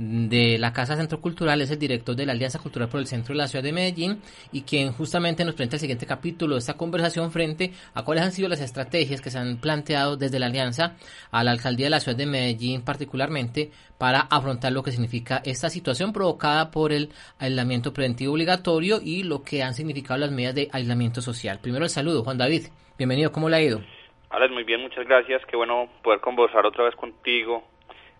de 0.00 0.56
la 0.56 0.72
Casa 0.72 0.96
Centro 0.96 1.20
Cultural, 1.20 1.60
es 1.60 1.70
el 1.70 1.78
director 1.78 2.16
de 2.16 2.24
la 2.24 2.32
Alianza 2.32 2.58
Cultural 2.58 2.88
por 2.88 3.00
el 3.00 3.06
Centro 3.06 3.34
de 3.34 3.38
la 3.38 3.48
Ciudad 3.48 3.62
de 3.62 3.74
Medellín 3.74 4.22
y 4.50 4.62
quien 4.62 4.92
justamente 4.92 5.44
nos 5.44 5.54
presenta 5.54 5.76
el 5.76 5.80
siguiente 5.80 6.06
capítulo 6.06 6.54
de 6.54 6.60
esta 6.60 6.78
conversación 6.78 7.30
frente 7.30 7.72
a 7.92 8.02
cuáles 8.02 8.24
han 8.24 8.32
sido 8.32 8.48
las 8.48 8.62
estrategias 8.62 9.20
que 9.20 9.28
se 9.28 9.38
han 9.38 9.58
planteado 9.58 10.16
desde 10.16 10.38
la 10.38 10.46
Alianza 10.46 10.96
a 11.30 11.44
la 11.44 11.50
Alcaldía 11.50 11.84
de 11.86 11.90
la 11.90 12.00
Ciudad 12.00 12.16
de 12.16 12.24
Medellín 12.24 12.82
particularmente 12.82 13.72
para 13.98 14.20
afrontar 14.20 14.72
lo 14.72 14.82
que 14.82 14.90
significa 14.90 15.42
esta 15.44 15.68
situación 15.68 16.14
provocada 16.14 16.70
por 16.70 16.92
el 16.92 17.10
aislamiento 17.38 17.92
preventivo 17.92 18.32
obligatorio 18.32 19.00
y 19.04 19.22
lo 19.22 19.42
que 19.42 19.62
han 19.62 19.74
significado 19.74 20.18
las 20.20 20.30
medidas 20.30 20.54
de 20.54 20.70
aislamiento 20.72 21.20
social. 21.20 21.58
Primero 21.60 21.84
el 21.84 21.90
saludo, 21.90 22.24
Juan 22.24 22.38
David. 22.38 22.68
Bienvenido, 22.96 23.32
¿cómo 23.32 23.50
le 23.50 23.56
ha 23.56 23.62
ido? 23.62 23.82
Alex, 24.30 24.50
muy 24.50 24.64
bien, 24.64 24.80
muchas 24.80 25.06
gracias. 25.06 25.42
Qué 25.44 25.58
bueno 25.58 25.90
poder 26.02 26.20
conversar 26.20 26.64
otra 26.64 26.84
vez 26.84 26.96
contigo 26.96 27.64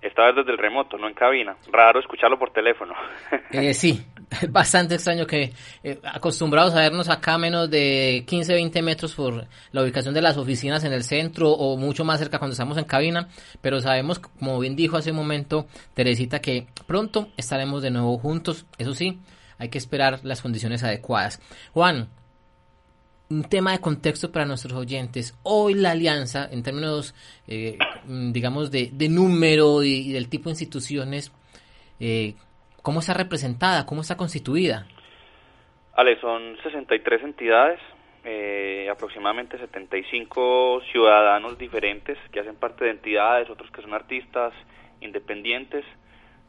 esta 0.02 0.26
vez 0.26 0.36
desde 0.36 0.52
el 0.52 0.58
remoto, 0.58 0.96
no 0.96 1.08
en 1.08 1.14
cabina. 1.14 1.56
Raro 1.70 2.00
escucharlo 2.00 2.38
por 2.38 2.52
teléfono. 2.52 2.94
Eh, 3.52 3.74
sí, 3.74 4.00
bastante 4.48 4.94
extraño 4.94 5.26
que 5.26 5.52
eh, 5.82 5.98
acostumbrados 6.04 6.72
a 6.74 6.80
vernos 6.80 7.08
acá 7.08 7.36
menos 7.36 7.68
de 7.68 8.24
15, 8.26 8.54
20 8.54 8.82
metros 8.82 9.14
por 9.14 9.46
la 9.72 9.82
ubicación 9.82 10.14
de 10.14 10.22
las 10.22 10.36
oficinas 10.36 10.84
en 10.84 10.92
el 10.92 11.02
centro 11.02 11.50
o 11.50 11.76
mucho 11.76 12.04
más 12.04 12.20
cerca 12.20 12.38
cuando 12.38 12.52
estamos 12.52 12.78
en 12.78 12.84
cabina, 12.84 13.28
pero 13.60 13.80
sabemos, 13.80 14.20
como 14.20 14.60
bien 14.60 14.76
dijo 14.76 14.96
hace 14.96 15.10
un 15.10 15.16
momento 15.16 15.66
Teresita, 15.94 16.40
que 16.40 16.68
pronto 16.86 17.28
estaremos 17.36 17.82
de 17.82 17.90
nuevo 17.90 18.18
juntos. 18.18 18.66
Eso 18.78 18.94
sí, 18.94 19.20
hay 19.58 19.68
que 19.68 19.78
esperar 19.78 20.20
las 20.22 20.42
condiciones 20.42 20.84
adecuadas. 20.84 21.40
Juan, 21.72 22.08
un 23.30 23.44
tema 23.44 23.72
de 23.72 23.80
contexto 23.80 24.32
para 24.32 24.44
nuestros 24.44 24.74
oyentes. 24.74 25.38
Hoy 25.44 25.74
la 25.74 25.92
alianza, 25.92 26.48
en 26.50 26.64
términos, 26.64 27.14
eh, 27.46 27.78
digamos, 28.04 28.72
de, 28.72 28.90
número 29.08 29.84
y, 29.84 30.12
del 30.12 30.28
tipo 30.28 30.48
de 30.48 30.54
instituciones, 30.54 31.32
eh, 32.00 32.34
¿cómo 32.82 32.98
está 32.98 33.14
representada? 33.14 33.86
¿Cómo 33.86 34.00
está 34.00 34.16
constituida? 34.16 34.86
Ale, 35.94 36.20
son 36.20 36.56
63 36.64 37.22
entidades, 37.22 37.78
eh, 38.24 38.88
aproximadamente 38.90 39.58
75 39.58 40.82
ciudadanos 40.90 41.56
diferentes 41.56 42.18
que 42.32 42.40
hacen 42.40 42.56
parte 42.56 42.84
de 42.84 42.90
entidades, 42.90 43.48
otros 43.48 43.70
que 43.70 43.80
son 43.80 43.94
artistas 43.94 44.52
independientes, 45.00 45.84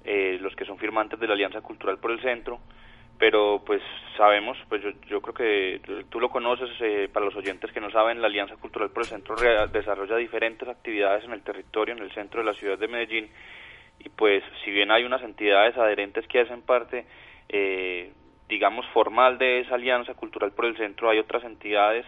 los 0.04 0.56
que 0.56 0.66
son 0.66 0.80
firmantes 0.80 1.20
de 1.20 1.28
la 1.28 1.34
Alianza 1.34 1.62
Cultural 1.62 2.00
por 2.00 2.10
el 2.10 2.20
Centro 2.22 2.60
pero 3.22 3.62
pues 3.64 3.84
sabemos, 4.18 4.58
pues 4.68 4.82
yo, 4.82 4.90
yo 5.08 5.22
creo 5.22 5.36
que 5.36 6.04
tú 6.10 6.20
lo 6.20 6.32
conoces, 6.32 6.72
eh, 6.80 7.08
para 7.14 7.24
los 7.24 7.36
oyentes 7.36 7.72
que 7.72 7.80
no 7.80 7.92
saben, 7.92 8.20
la 8.20 8.26
Alianza 8.26 8.56
Cultural 8.56 8.90
por 8.90 9.04
el 9.04 9.10
Centro 9.10 9.36
desarrolla 9.72 10.16
diferentes 10.16 10.68
actividades 10.68 11.24
en 11.26 11.34
el 11.34 11.44
territorio, 11.44 11.94
en 11.94 12.02
el 12.02 12.12
centro 12.14 12.40
de 12.40 12.48
la 12.48 12.56
ciudad 12.56 12.80
de 12.80 12.88
Medellín, 12.88 13.30
y 14.00 14.10
pues 14.10 14.44
si 14.66 14.72
bien 14.72 14.90
hay 14.90 15.04
unas 15.04 15.22
entidades 15.22 15.78
adherentes 15.78 16.28
que 16.28 16.40
hacen 16.40 16.64
parte, 16.64 17.06
eh, 17.50 18.12
digamos, 18.50 18.88
formal 18.88 19.38
de 19.38 19.60
esa 19.60 19.76
Alianza 19.76 20.16
Cultural 20.16 20.52
por 20.54 20.66
el 20.66 20.76
Centro, 20.76 21.08
hay 21.08 21.20
otras 21.20 21.44
entidades 21.44 22.08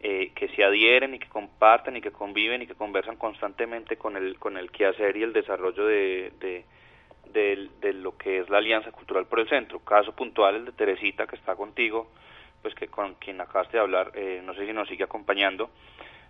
eh, 0.00 0.32
que 0.34 0.48
se 0.48 0.64
adhieren 0.64 1.14
y 1.14 1.18
que 1.18 1.30
comparten 1.30 1.96
y 1.96 2.02
que 2.02 2.12
conviven 2.12 2.60
y 2.60 2.66
que 2.66 2.74
conversan 2.74 3.16
constantemente 3.16 3.96
con 3.96 4.18
el, 4.18 4.38
con 4.38 4.58
el 4.58 4.70
quehacer 4.70 5.16
y 5.16 5.22
el 5.22 5.32
desarrollo 5.32 5.86
de 5.86 6.30
de, 6.40 6.66
lo 7.32 8.16
que 8.16 8.38
es 8.38 8.50
la 8.50 8.58
Alianza 8.58 8.92
Cultural 8.92 9.26
por 9.26 9.40
el 9.40 9.48
Centro. 9.48 9.80
Caso 9.80 10.12
puntual 10.14 10.56
el 10.56 10.64
de 10.66 10.72
Teresita, 10.72 11.26
que 11.26 11.36
está 11.36 11.54
contigo, 11.56 12.10
pues 12.62 12.74
que 12.74 12.88
con 12.88 13.14
quien 13.14 13.40
acabaste 13.40 13.76
de 13.76 13.82
hablar, 13.82 14.12
eh, 14.14 14.40
no 14.44 14.54
sé 14.54 14.66
si 14.66 14.72
nos 14.72 14.88
sigue 14.88 15.04
acompañando, 15.04 15.70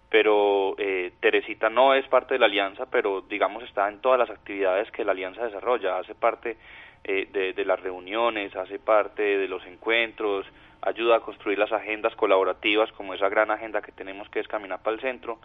pero 0.09 0.75
eh, 0.79 1.13
Teresita 1.21 1.71
no 1.71 1.95
es 1.95 2.07
parte 2.09 2.35
de 2.35 2.41
la 2.41 2.47
Alianza, 2.47 2.87
pero 2.91 3.23
digamos 3.23 3.63
está 3.65 3.89
en 3.89 4.01
todas 4.01 4.19
las 4.19 4.31
actividades 4.31 4.91
que 4.91 5.05
la 5.05 5.13
Alianza 5.13 5.45
desarrolla, 5.45 5.99
hace 5.99 6.15
parte 6.15 6.57
eh, 7.05 7.29
de, 7.33 7.53
de 7.53 7.65
las 7.65 7.81
reuniones, 7.81 8.55
hace 8.57 8.79
parte 8.79 9.23
de 9.23 9.49
los 9.49 9.65
encuentros, 9.67 10.47
ayuda 10.83 11.17
a 11.17 11.21
construir 11.21 11.59
las 11.59 11.73
agendas 11.73 12.15
colaborativas 12.17 12.91
como 12.93 13.15
esa 13.15 13.29
gran 13.29 13.51
agenda 13.51 13.83
que 13.83 13.93
tenemos 13.93 14.29
que 14.29 14.41
es 14.41 14.49
Caminar 14.49 14.83
para 14.83 14.97
el 14.97 15.01
Centro 15.01 15.39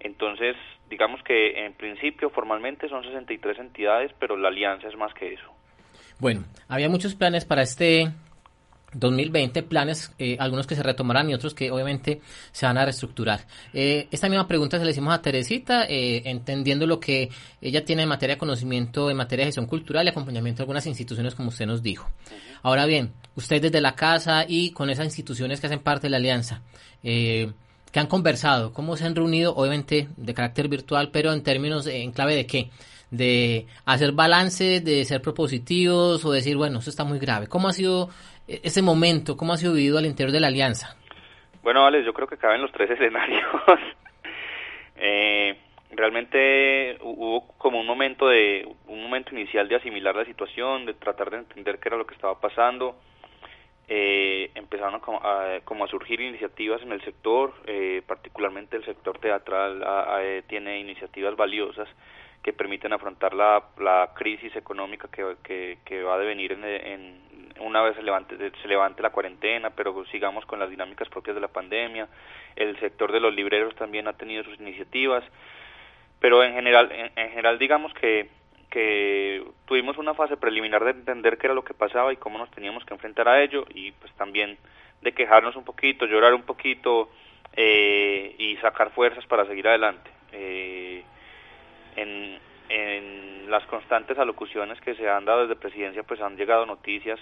entonces, 0.00 0.56
digamos 0.88 1.22
que 1.22 1.64
en 1.64 1.74
principio 1.74 2.30
formalmente 2.30 2.88
son 2.88 3.04
63 3.04 3.58
entidades, 3.58 4.12
pero 4.18 4.36
la 4.36 4.48
alianza 4.48 4.88
es 4.88 4.96
más 4.96 5.14
que 5.14 5.34
eso. 5.34 5.46
Bueno, 6.18 6.44
había 6.68 6.88
muchos 6.88 7.14
planes 7.14 7.44
para 7.44 7.62
este 7.62 8.10
2020, 8.92 9.62
planes, 9.62 10.12
eh, 10.18 10.36
algunos 10.40 10.66
que 10.66 10.74
se 10.74 10.82
retomarán 10.82 11.30
y 11.30 11.34
otros 11.34 11.54
que 11.54 11.70
obviamente 11.70 12.20
se 12.50 12.66
van 12.66 12.76
a 12.76 12.84
reestructurar. 12.84 13.40
Eh, 13.72 14.08
esta 14.10 14.28
misma 14.28 14.48
pregunta 14.48 14.78
se 14.78 14.84
la 14.84 14.90
hicimos 14.90 15.14
a 15.14 15.22
Teresita, 15.22 15.84
eh, 15.84 16.22
entendiendo 16.24 16.86
lo 16.86 16.98
que 16.98 17.30
ella 17.60 17.84
tiene 17.84 18.02
en 18.02 18.08
materia 18.08 18.34
de 18.34 18.38
conocimiento, 18.38 19.10
en 19.10 19.16
materia 19.16 19.44
de 19.44 19.48
gestión 19.48 19.66
cultural 19.66 20.06
y 20.06 20.10
acompañamiento 20.10 20.58
de 20.58 20.62
algunas 20.64 20.86
instituciones, 20.86 21.34
como 21.34 21.50
usted 21.50 21.66
nos 21.66 21.82
dijo. 21.82 22.10
Ahora 22.62 22.86
bien, 22.86 23.12
usted 23.36 23.62
desde 23.62 23.80
la 23.80 23.94
casa 23.94 24.44
y 24.46 24.72
con 24.72 24.90
esas 24.90 25.06
instituciones 25.06 25.60
que 25.60 25.68
hacen 25.68 25.80
parte 25.80 26.06
de 26.06 26.10
la 26.10 26.16
alianza, 26.16 26.62
eh, 27.02 27.52
¿Qué 27.92 27.98
han 27.98 28.06
conversado? 28.06 28.72
¿Cómo 28.72 28.96
se 28.96 29.04
han 29.04 29.16
reunido? 29.16 29.54
Obviamente 29.56 30.08
de 30.16 30.34
carácter 30.34 30.68
virtual, 30.68 31.10
pero 31.12 31.32
en 31.32 31.42
términos, 31.42 31.86
en 31.86 32.12
clave 32.12 32.36
de 32.36 32.46
qué? 32.46 32.70
De 33.10 33.66
hacer 33.84 34.12
balance, 34.12 34.80
de 34.80 35.04
ser 35.04 35.20
propositivos 35.20 36.24
o 36.24 36.30
decir, 36.30 36.56
bueno, 36.56 36.78
eso 36.78 36.90
está 36.90 37.02
muy 37.04 37.18
grave. 37.18 37.48
¿Cómo 37.48 37.68
ha 37.68 37.72
sido 37.72 38.08
ese 38.46 38.82
momento? 38.82 39.36
¿Cómo 39.36 39.52
ha 39.52 39.56
sido 39.56 39.72
vivido 39.72 39.98
al 39.98 40.06
interior 40.06 40.32
de 40.32 40.40
la 40.40 40.46
alianza? 40.46 40.96
Bueno, 41.62 41.84
Alex, 41.84 42.06
yo 42.06 42.12
creo 42.12 42.28
que 42.28 42.36
caben 42.36 42.62
los 42.62 42.72
tres 42.72 42.90
escenarios. 42.92 43.44
eh, 44.96 45.58
realmente 45.90 46.96
hubo 47.02 47.48
como 47.58 47.80
un 47.80 47.86
momento 47.86 48.28
de 48.28 48.68
un 48.86 49.02
momento 49.02 49.34
inicial 49.34 49.68
de 49.68 49.76
asimilar 49.76 50.14
la 50.14 50.24
situación, 50.24 50.86
de 50.86 50.94
tratar 50.94 51.30
de 51.30 51.38
entender 51.38 51.80
qué 51.80 51.88
era 51.88 51.98
lo 51.98 52.06
que 52.06 52.14
estaba 52.14 52.38
pasando 52.38 52.96
eh, 53.92 54.52
empezaron 54.54 55.00
a, 55.04 55.60
como 55.64 55.84
a 55.84 55.88
surgir 55.88 56.20
iniciativas 56.20 56.80
en 56.82 56.92
el 56.92 57.02
sector, 57.02 57.52
eh, 57.66 58.02
particularmente 58.06 58.76
el 58.76 58.84
sector 58.84 59.18
teatral 59.18 59.84
eh, 60.20 60.44
tiene 60.46 60.78
iniciativas 60.78 61.34
valiosas 61.34 61.88
que 62.40 62.52
permiten 62.52 62.92
afrontar 62.92 63.34
la, 63.34 63.64
la 63.80 64.12
crisis 64.14 64.54
económica 64.54 65.08
que, 65.08 65.78
que, 65.84 66.02
va 66.04 66.14
a 66.14 66.18
devenir 66.18 66.52
en, 66.52 67.18
una 67.58 67.82
vez 67.82 67.96
se 67.96 68.04
levante, 68.04 68.36
se 68.38 68.68
levante 68.68 69.02
la 69.02 69.10
cuarentena, 69.10 69.70
pero 69.70 70.04
sigamos 70.06 70.46
con 70.46 70.60
las 70.60 70.70
dinámicas 70.70 71.08
propias 71.08 71.34
de 71.34 71.40
la 71.40 71.48
pandemia. 71.48 72.06
El 72.54 72.78
sector 72.78 73.10
de 73.10 73.18
los 73.18 73.34
libreros 73.34 73.74
también 73.74 74.06
ha 74.06 74.12
tenido 74.12 74.44
sus 74.44 74.60
iniciativas, 74.60 75.24
pero 76.20 76.44
en 76.44 76.54
general, 76.54 76.92
en, 76.92 77.30
general 77.30 77.58
digamos 77.58 77.92
que, 77.94 78.28
que 78.70 79.44
tuvimos 79.66 79.98
una 79.98 80.14
fase 80.14 80.36
preliminar 80.36 80.84
de 80.84 80.92
entender 80.92 81.38
qué 81.38 81.48
era 81.48 81.54
lo 81.54 81.64
que 81.64 81.74
pasaba 81.74 82.12
y 82.12 82.16
cómo 82.16 82.38
nos 82.38 82.50
teníamos 82.52 82.84
que 82.84 82.94
enfrentar 82.94 83.28
a 83.28 83.42
ello 83.42 83.64
y 83.68 83.92
pues 83.92 84.12
también 84.14 84.56
de 85.02 85.12
quejarnos 85.12 85.56
un 85.56 85.64
poquito, 85.64 86.06
llorar 86.06 86.34
un 86.34 86.42
poquito 86.42 87.10
eh, 87.56 88.34
y 88.38 88.56
sacar 88.58 88.92
fuerzas 88.92 89.26
para 89.26 89.44
seguir 89.46 89.66
adelante. 89.66 90.10
Eh, 90.32 91.02
en, 91.96 92.38
en 92.68 93.50
las 93.50 93.66
constantes 93.66 94.16
alocuciones 94.18 94.80
que 94.80 94.94
se 94.94 95.08
han 95.08 95.24
dado 95.24 95.42
desde 95.42 95.60
presidencia 95.60 96.04
pues 96.04 96.20
han 96.20 96.36
llegado 96.36 96.64
noticias 96.64 97.18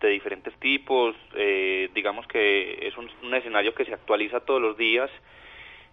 de 0.00 0.08
diferentes 0.08 0.54
tipos, 0.58 1.16
eh, 1.34 1.88
digamos 1.94 2.26
que 2.26 2.86
es 2.86 2.96
un, 2.98 3.08
escenario 3.34 3.74
que 3.74 3.84
se 3.84 3.94
actualiza 3.94 4.40
todos 4.40 4.60
los 4.60 4.76
días 4.76 5.10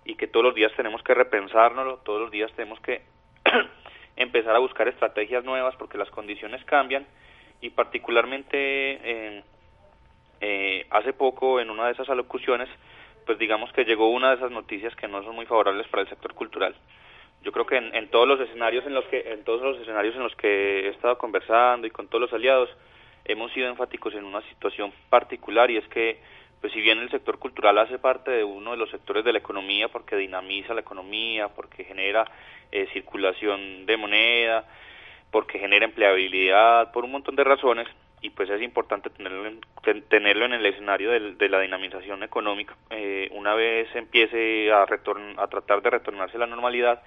y 0.03 0.15
que 0.15 0.27
todos 0.27 0.43
los 0.43 0.55
días 0.55 0.71
tenemos 0.75 1.01
que 1.03 1.13
repensárnoslo, 1.13 1.97
todos 1.99 2.21
los 2.21 2.31
días 2.31 2.51
tenemos 2.53 2.79
que 2.81 3.03
empezar 4.15 4.55
a 4.55 4.59
buscar 4.59 4.87
estrategias 4.87 5.43
nuevas 5.43 5.75
porque 5.77 5.97
las 5.97 6.09
condiciones 6.09 6.63
cambian. 6.65 7.05
Y 7.61 7.69
particularmente 7.69 8.57
eh, 8.57 9.43
eh, 10.41 10.87
hace 10.89 11.13
poco 11.13 11.59
en 11.59 11.69
una 11.69 11.85
de 11.85 11.93
esas 11.93 12.09
alocuciones 12.09 12.69
pues 13.25 13.37
digamos 13.39 13.71
que 13.73 13.85
llegó 13.85 14.09
una 14.09 14.29
de 14.29 14.35
esas 14.35 14.51
noticias 14.51 14.95
que 14.95 15.07
no 15.07 15.23
son 15.23 15.35
muy 15.35 15.45
favorables 15.45 15.87
para 15.87 16.03
el 16.03 16.09
sector 16.09 16.33
cultural. 16.33 16.75
Yo 17.43 17.51
creo 17.51 17.65
que 17.65 17.77
en, 17.77 18.07
todos 18.09 18.27
los 18.27 18.39
escenarios 18.39 18.85
en 18.85 18.93
los 18.93 19.05
que 19.05 19.31
en 19.31 19.43
todos 19.43 19.61
los 19.61 19.79
escenarios 19.79 20.15
en 20.15 20.23
los 20.23 20.35
que 20.35 20.81
he 20.81 20.89
estado 20.89 21.17
conversando 21.17 21.87
y 21.87 21.91
con 21.91 22.07
todos 22.07 22.21
los 22.21 22.33
aliados 22.33 22.69
hemos 23.25 23.51
sido 23.51 23.67
enfáticos 23.67 24.13
en 24.13 24.25
una 24.25 24.41
situación 24.49 24.93
particular 25.09 25.71
y 25.71 25.77
es 25.77 25.87
que 25.87 26.19
pues 26.61 26.71
si 26.73 26.79
bien 26.79 26.99
el 26.99 27.09
sector 27.09 27.39
cultural 27.39 27.77
hace 27.79 27.97
parte 27.97 28.31
de 28.31 28.43
uno 28.43 28.71
de 28.71 28.77
los 28.77 28.89
sectores 28.91 29.25
de 29.25 29.33
la 29.33 29.39
economía 29.39 29.87
porque 29.87 30.15
dinamiza 30.15 30.75
la 30.75 30.81
economía 30.81 31.49
porque 31.49 31.83
genera 31.83 32.25
eh, 32.71 32.87
circulación 32.93 33.85
de 33.87 33.97
moneda 33.97 34.65
porque 35.31 35.59
genera 35.59 35.85
empleabilidad 35.85 36.91
por 36.91 37.03
un 37.03 37.11
montón 37.11 37.35
de 37.35 37.43
razones 37.43 37.87
y 38.21 38.29
pues 38.29 38.49
es 38.51 38.61
importante 38.61 39.09
tenerlo 39.09 39.47
en, 39.47 40.03
tenerlo 40.03 40.45
en 40.45 40.53
el 40.53 40.65
escenario 40.65 41.09
de, 41.09 41.49
la 41.49 41.59
dinamización 41.59 42.21
económica 42.21 42.75
eh, 42.91 43.29
una 43.31 43.55
vez 43.55 43.87
empiece 43.95 44.71
a 44.71 44.83
a 44.83 45.47
tratar 45.47 45.81
de 45.81 45.89
retornarse 45.89 46.37
a 46.37 46.41
la 46.41 46.47
normalidad 46.47 47.01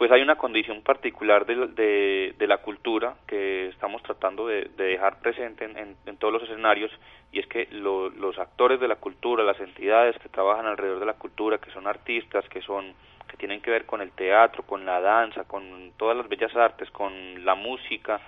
pues 0.00 0.10
hay 0.12 0.22
una 0.22 0.36
condición 0.36 0.80
particular 0.80 1.44
de, 1.44 2.34
la 2.38 2.56
cultura 2.56 3.16
que 3.26 3.68
estamos 3.68 4.02
tratando 4.02 4.46
de, 4.46 4.70
dejar 4.74 5.20
presente 5.20 5.66
en, 5.66 6.16
todos 6.16 6.32
los 6.32 6.42
escenarios 6.44 6.90
y 7.32 7.38
es 7.38 7.46
que 7.48 7.68
los 7.70 8.38
actores 8.38 8.80
de 8.80 8.88
la 8.88 8.96
cultura, 8.96 9.44
las 9.44 9.60
entidades 9.60 10.16
que 10.20 10.30
trabajan 10.30 10.64
alrededor 10.64 11.00
de 11.00 11.04
la 11.04 11.18
cultura, 11.18 11.58
que 11.58 11.70
son 11.72 11.86
artistas, 11.86 12.48
que 12.48 12.62
son 12.62 12.94
que 13.28 13.36
tienen 13.36 13.60
que 13.60 13.70
ver 13.70 13.84
con 13.84 14.00
el 14.00 14.10
teatro, 14.12 14.62
con 14.62 14.86
la 14.86 15.02
danza, 15.02 15.44
con 15.44 15.92
todas 15.98 16.16
las 16.16 16.30
bellas 16.30 16.56
artes, 16.56 16.90
con 16.92 17.44
la 17.44 17.54
música, 17.54 18.22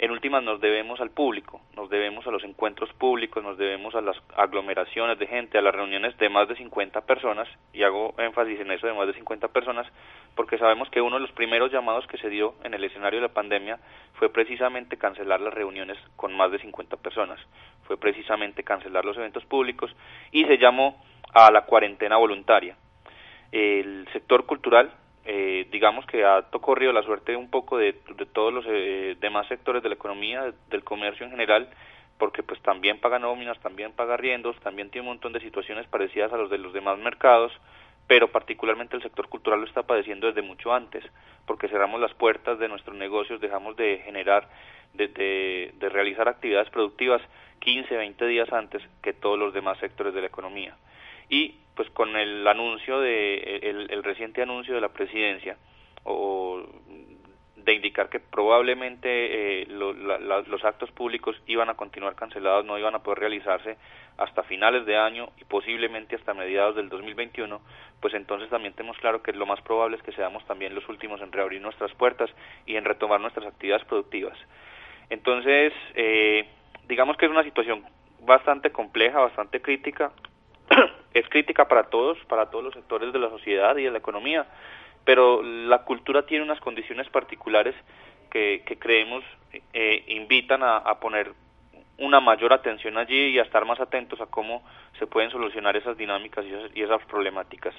en 0.00 0.10
últimas 0.10 0.42
nos 0.42 0.62
debemos 0.62 0.98
al 1.02 1.10
público, 1.10 1.60
nos 1.76 1.90
debemos 1.90 2.26
a 2.26 2.30
los 2.30 2.42
encuentros 2.42 2.90
públicos, 2.94 3.44
nos 3.44 3.58
debemos 3.58 3.94
a 3.94 4.00
las 4.00 4.16
aglomeraciones 4.34 5.18
de 5.18 5.26
gente, 5.26 5.58
a 5.58 5.60
las 5.60 5.74
reuniones 5.74 6.16
de 6.16 6.30
más 6.30 6.48
de 6.48 6.56
50 6.56 7.02
personas, 7.02 7.46
y 7.74 7.82
hago 7.82 8.14
énfasis 8.16 8.58
en 8.60 8.70
eso 8.70 8.86
de 8.86 8.94
más 8.94 9.06
de 9.06 9.12
50 9.12 9.48
personas, 9.48 9.86
porque 10.34 10.56
sabemos 10.56 10.88
que 10.88 11.02
uno 11.02 11.16
de 11.16 11.20
los 11.20 11.32
primeros 11.32 11.70
llamados 11.70 12.06
que 12.06 12.16
se 12.16 12.30
dio 12.30 12.54
en 12.64 12.72
el 12.72 12.82
escenario 12.82 13.20
de 13.20 13.28
la 13.28 13.34
pandemia 13.34 13.78
fue 14.14 14.30
precisamente 14.30 14.96
cancelar 14.96 15.42
las 15.42 15.52
reuniones 15.52 15.98
con 16.16 16.34
más 16.34 16.50
de 16.50 16.60
50 16.60 16.96
personas, 16.96 17.38
fue 17.82 17.98
precisamente 17.98 18.64
cancelar 18.64 19.04
los 19.04 19.18
eventos 19.18 19.44
públicos 19.44 19.94
y 20.32 20.46
se 20.46 20.56
llamó 20.56 21.04
a 21.34 21.50
la 21.50 21.66
cuarentena 21.66 22.16
voluntaria. 22.16 22.74
El 23.52 24.08
sector 24.14 24.46
cultural 24.46 24.94
eh, 25.24 25.68
digamos 25.70 26.06
que 26.06 26.24
ha 26.24 26.42
corrido 26.50 26.92
la 26.92 27.02
suerte 27.02 27.36
un 27.36 27.50
poco 27.50 27.76
de, 27.76 27.92
todos 28.32 28.52
los 28.52 28.64
eh, 28.68 29.16
demás 29.20 29.46
sectores 29.48 29.82
de 29.82 29.88
la 29.88 29.94
economía, 29.94 30.52
del 30.70 30.82
comercio 30.84 31.26
en 31.26 31.32
general, 31.32 31.68
porque 32.18 32.42
pues 32.42 32.60
también 32.62 33.00
paga 33.00 33.18
nóminas, 33.18 33.58
también 33.60 33.92
paga 33.92 34.16
riendos, 34.16 34.58
también 34.60 34.90
tiene 34.90 35.06
un 35.06 35.14
montón 35.14 35.32
de 35.32 35.40
situaciones 35.40 35.86
parecidas 35.86 36.32
a 36.32 36.36
los 36.36 36.50
de 36.50 36.58
los 36.58 36.72
demás 36.72 36.98
mercados, 36.98 37.52
pero 38.06 38.28
particularmente 38.28 38.96
el 38.96 39.02
sector 39.02 39.28
cultural 39.28 39.60
lo 39.60 39.66
está 39.66 39.82
padeciendo 39.82 40.26
desde 40.26 40.42
mucho 40.42 40.72
antes, 40.72 41.04
porque 41.46 41.68
cerramos 41.68 42.00
las 42.00 42.14
puertas 42.14 42.58
de 42.58 42.68
nuestros 42.68 42.96
negocios, 42.96 43.40
dejamos 43.40 43.76
de 43.76 43.98
generar, 44.04 44.48
de, 44.94 45.08
de, 45.08 45.74
de 45.78 45.88
realizar 45.88 46.28
actividades 46.28 46.70
productivas 46.70 47.22
15, 47.60 47.94
20 47.94 48.26
días 48.26 48.52
antes 48.52 48.82
que 49.02 49.12
todos 49.12 49.38
los 49.38 49.52
demás 49.52 49.78
sectores 49.78 50.14
de 50.14 50.22
la 50.22 50.26
economía 50.26 50.76
y 51.30 51.54
pues 51.74 51.88
con 51.90 52.14
el 52.16 52.46
anuncio 52.46 53.00
de 53.00 53.60
el, 53.62 54.02
reciente 54.02 54.42
anuncio 54.42 54.74
de 54.74 54.80
la 54.82 54.90
presidencia 54.90 55.56
o 56.04 56.62
de 57.56 57.72
indicar 57.74 58.08
que 58.08 58.20
probablemente 58.20 59.62
eh, 59.62 59.66
los 59.66 60.64
actos 60.64 60.90
públicos 60.90 61.36
iban 61.46 61.68
a 61.70 61.74
continuar 61.74 62.14
cancelados, 62.14 62.64
no 62.64 62.78
iban 62.78 62.94
a 62.94 63.02
poder 63.02 63.20
realizarse 63.20 63.76
hasta 64.18 64.42
finales 64.42 64.84
de 64.86 64.96
año 64.96 65.30
y 65.40 65.44
posiblemente 65.44 66.16
hasta 66.16 66.34
mediados 66.34 66.76
del 66.76 66.88
2021, 66.88 67.60
pues 68.00 68.14
entonces 68.14 68.50
también 68.50 68.74
tenemos 68.74 68.98
claro 68.98 69.22
que 69.22 69.32
lo 69.32 69.46
más 69.46 69.60
probable 69.62 69.96
es 69.96 70.02
que 70.02 70.12
seamos 70.12 70.44
también 70.46 70.74
los 70.74 70.88
últimos 70.88 71.20
en 71.22 71.32
reabrir 71.32 71.60
nuestras 71.60 71.92
puertas 71.94 72.30
y 72.66 72.76
en 72.76 72.84
retomar 72.84 73.20
nuestras 73.20 73.46
actividades 73.46 73.86
productivas. 73.86 74.36
Entonces, 75.08 75.72
eh, 75.94 76.46
digamos 76.88 77.16
que 77.16 77.26
es 77.26 77.30
una 77.30 77.44
situación 77.44 77.84
bastante 78.20 78.70
compleja, 78.70 79.20
bastante 79.20 79.60
crítica, 79.62 80.12
es 81.14 81.28
crítica 81.28 81.68
para 81.68 81.84
todos, 81.84 82.18
para 82.28 82.50
todos 82.50 82.64
los 82.64 82.74
sectores 82.74 83.12
de 83.12 83.18
la 83.18 83.30
sociedad 83.30 83.76
y 83.76 83.84
de 83.84 83.90
la 83.90 83.98
economía, 83.98 84.46
pero 85.04 85.42
la 85.42 85.78
cultura 85.84 86.26
tiene 86.26 86.44
unas 86.44 86.60
condiciones 86.60 87.08
particulares 87.08 87.74
que, 88.30 88.62
que 88.64 88.78
creemos 88.78 89.24
eh, 89.72 90.04
invitan 90.08 90.62
a, 90.62 91.00
poner 91.00 91.32
una 91.98 92.20
mayor 92.20 92.52
atención 92.52 92.98
allí 92.98 93.30
y 93.30 93.38
a 93.38 93.42
estar 93.42 93.64
más 93.64 93.80
atentos 93.80 94.20
a 94.20 94.26
cómo 94.26 94.62
se 94.98 95.08
pueden 95.08 95.30
solucionar 95.30 95.76
esas 95.76 95.96
dinámicas 95.96 96.44
y 96.74 96.82
esas, 96.82 97.04
problemáticas. 97.06 97.74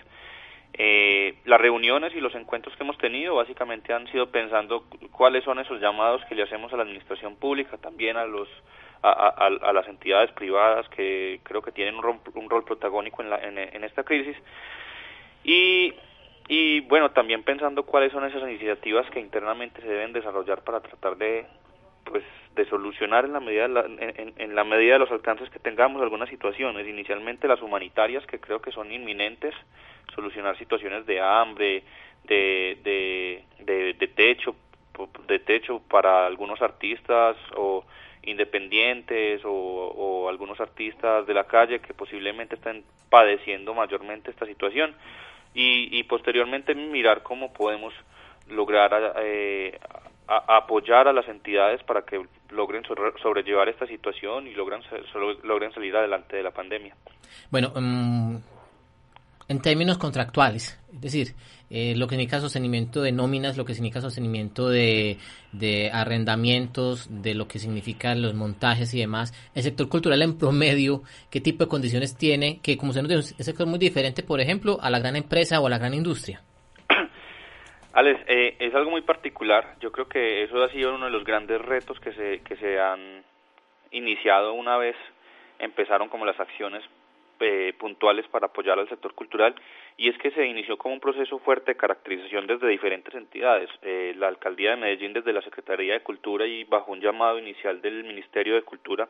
Eh, 0.73 1.35
las 1.45 1.61
reuniones 1.61 2.13
y 2.13 2.19
los 2.19 2.35
encuentros 2.35 2.75
que 2.75 2.83
hemos 2.83 2.97
tenido 2.97 3.35
básicamente 3.35 3.93
han 3.93 4.07
sido 4.07 4.31
pensando 4.31 4.85
cuáles 5.11 5.43
son 5.45 5.59
esos 5.59 5.79
llamados 5.79 6.23
que 6.25 6.35
le 6.35 6.43
hacemos 6.43 6.73
a 6.73 6.77
la 6.77 6.83
administración 6.83 7.35
pública, 7.37 7.77
también 7.77 8.17
a 8.17 8.25
los 8.25 8.49
a, 9.03 9.71
las 9.73 9.87
entidades 9.87 10.31
privadas 10.31 10.87
que 10.89 11.39
creo 11.43 11.61
que 11.61 11.71
tienen 11.71 11.95
un 11.95 12.03
rol, 12.03 12.19
un 12.35 12.49
rol 12.49 12.63
protagónico 12.63 13.21
en, 13.21 13.29
la, 13.29 13.37
en, 13.37 13.83
esta 13.83 14.03
crisis. 14.03 14.37
Y, 15.43 15.93
y 16.47 16.81
bueno, 16.81 17.11
también 17.11 17.43
pensando 17.43 17.83
cuáles 17.83 18.11
son 18.11 18.25
esas 18.25 18.43
iniciativas 18.43 19.09
que 19.09 19.19
internamente 19.19 19.81
se 19.81 19.87
deben 19.87 20.13
desarrollar 20.13 20.63
para 20.63 20.81
tratar 20.81 21.17
de 21.17 21.45
pues 22.03 22.23
de 22.55 22.65
solucionar 22.65 23.25
en 23.25 23.33
la 23.33 23.39
medida 23.39 23.65
en, 23.65 24.33
en, 24.35 24.55
la 24.55 24.63
medida 24.63 24.93
de 24.93 24.99
los 24.99 25.11
alcances 25.11 25.49
que 25.49 25.59
tengamos 25.59 26.01
algunas 26.01 26.29
situaciones. 26.29 26.87
Inicialmente 26.87 27.47
las 27.47 27.61
humanitarias 27.61 28.25
que 28.25 28.39
creo 28.39 28.61
que 28.61 28.71
son 28.71 28.91
inminentes 28.91 29.55
solucionar 30.13 30.57
situaciones 30.57 31.05
de 31.05 31.21
hambre 31.21 31.83
de, 32.25 32.77
de, 32.83 33.43
de, 33.63 33.93
de 33.93 34.07
techo 34.07 34.55
de 35.27 35.39
techo 35.39 35.81
para 35.87 36.25
algunos 36.25 36.61
artistas 36.61 37.37
o 37.55 37.85
independientes 38.23 39.41
o, 39.45 40.27
algunos 40.29 40.59
artistas 40.61 41.27
de 41.27 41.33
la 41.33 41.43
calle 41.43 41.79
que 41.79 41.93
posiblemente 41.93 42.55
estén 42.55 42.83
padeciendo 43.09 43.73
mayormente 43.73 44.31
esta 44.31 44.45
situación 44.45 44.95
y, 45.53 46.01
posteriormente 46.03 46.73
mirar 46.73 47.23
cómo 47.23 47.51
podemos 47.51 47.93
lograr 48.47 49.13
eh, 49.17 49.77
apoyar 50.27 51.07
a 51.07 51.13
las 51.13 51.27
entidades 51.27 51.83
para 51.83 52.03
que 52.03 52.25
logren 52.51 52.83
sobrellevar 53.21 53.67
esta 53.67 53.85
situación 53.87 54.47
y 54.47 54.53
logren, 54.53 54.81
logren 55.43 55.73
salir 55.73 55.95
adelante 55.95 56.37
de 56.37 56.43
la 56.43 56.51
pandemia. 56.51 56.95
Bueno, 57.49 57.73
mm, 57.75 58.37
en 59.51 59.61
términos 59.61 59.97
contractuales, 59.97 60.79
es 60.93 61.01
decir, 61.01 61.27
eh, 61.69 61.93
lo 61.97 62.07
que 62.07 62.15
significa 62.15 62.39
sostenimiento 62.39 63.01
de 63.01 63.11
nóminas, 63.11 63.57
lo 63.57 63.65
que 63.65 63.73
significa 63.73 63.99
sostenimiento 63.99 64.69
de, 64.69 65.17
arrendamientos, 65.91 67.07
de 67.21 67.35
lo 67.35 67.49
que 67.49 67.59
significan 67.59 68.21
los 68.21 68.33
montajes 68.33 68.93
y 68.93 68.99
demás. 68.99 69.33
El 69.53 69.63
sector 69.63 69.89
cultural 69.89 70.21
en 70.21 70.37
promedio, 70.37 71.01
¿qué 71.29 71.41
tipo 71.41 71.65
de 71.65 71.69
condiciones 71.69 72.17
tiene? 72.17 72.59
Que 72.63 72.77
como 72.77 72.93
se 72.93 73.01
nos 73.01 73.09
dice, 73.09 73.19
es 73.19 73.39
un 73.39 73.45
sector 73.45 73.67
muy 73.67 73.77
diferente, 73.77 74.23
por 74.23 74.39
ejemplo, 74.39 74.77
a 74.81 74.89
la 74.89 74.99
gran 74.99 75.17
empresa 75.17 75.59
o 75.59 75.67
a 75.67 75.69
la 75.69 75.77
gran 75.77 75.93
industria. 75.93 76.41
Alex, 77.93 78.21
eh, 78.27 78.55
es 78.57 78.73
algo 78.73 78.91
muy 78.91 79.01
particular. 79.01 79.75
Yo 79.81 79.91
creo 79.91 80.07
que 80.07 80.43
eso 80.43 80.63
ha 80.63 80.69
sido 80.69 80.95
uno 80.95 81.05
de 81.05 81.11
los 81.11 81.25
grandes 81.25 81.61
retos 81.61 81.99
que 81.99 82.13
se, 82.13 82.39
que 82.39 82.55
se 82.55 82.79
han 82.79 83.23
iniciado 83.91 84.53
una 84.53 84.77
vez 84.77 84.95
empezaron 85.59 86.09
como 86.09 86.25
las 86.25 86.39
acciones 86.39 86.83
eh, 87.41 87.73
puntuales 87.77 88.27
para 88.27 88.47
apoyar 88.47 88.79
al 88.79 88.89
sector 88.89 89.13
cultural 89.13 89.55
y 89.97 90.09
es 90.09 90.17
que 90.17 90.31
se 90.31 90.45
inició 90.45 90.77
como 90.77 90.95
un 90.95 90.99
proceso 90.99 91.39
fuerte 91.39 91.71
de 91.71 91.77
caracterización 91.77 92.47
desde 92.47 92.67
diferentes 92.67 93.13
entidades. 93.13 93.69
Eh, 93.81 94.13
la 94.17 94.27
alcaldía 94.27 94.71
de 94.71 94.77
Medellín 94.77 95.13
desde 95.13 95.33
la 95.33 95.41
Secretaría 95.41 95.93
de 95.93 96.01
Cultura 96.01 96.45
y 96.45 96.63
bajo 96.63 96.91
un 96.91 97.01
llamado 97.01 97.37
inicial 97.39 97.81
del 97.81 98.03
Ministerio 98.03 98.55
de 98.55 98.63
Cultura 98.63 99.09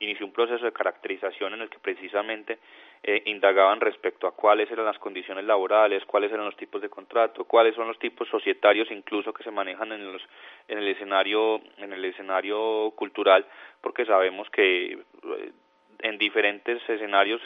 inició 0.00 0.24
un 0.24 0.32
proceso 0.32 0.64
de 0.64 0.72
caracterización 0.72 1.54
en 1.54 1.62
el 1.62 1.68
que 1.68 1.78
precisamente 1.78 2.58
eh, 3.02 3.22
indagaban 3.26 3.80
respecto 3.80 4.26
a 4.26 4.34
cuáles 4.34 4.70
eran 4.70 4.86
las 4.86 4.98
condiciones 4.98 5.44
laborales, 5.44 6.04
cuáles 6.06 6.32
eran 6.32 6.46
los 6.46 6.56
tipos 6.56 6.80
de 6.80 6.88
contrato, 6.88 7.44
cuáles 7.44 7.74
son 7.74 7.88
los 7.88 7.98
tipos 7.98 8.28
societarios 8.28 8.90
incluso 8.90 9.32
que 9.32 9.42
se 9.42 9.50
manejan 9.50 9.92
en 9.92 10.12
los 10.12 10.22
en 10.68 10.78
el 10.78 10.88
escenario 10.88 11.60
en 11.78 11.92
el 11.92 12.04
escenario 12.04 12.92
cultural, 12.96 13.46
porque 13.80 14.04
sabemos 14.04 14.48
que 14.50 14.92
eh, 14.92 15.52
en 16.00 16.18
diferentes 16.18 16.80
escenarios 16.88 17.40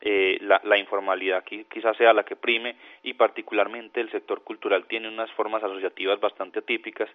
eh, 0.00 0.38
la, 0.42 0.60
la, 0.64 0.76
informalidad 0.76 1.44
quizás 1.44 1.96
sea 1.96 2.12
la 2.12 2.24
que 2.24 2.36
prime 2.36 2.76
y 3.02 3.14
particularmente 3.14 4.00
el 4.00 4.10
sector 4.10 4.42
cultural 4.44 4.84
tiene 4.86 5.08
unas 5.08 5.30
formas 5.32 5.62
asociativas 5.64 6.20
bastante 6.20 6.58
atípicas 6.58 7.08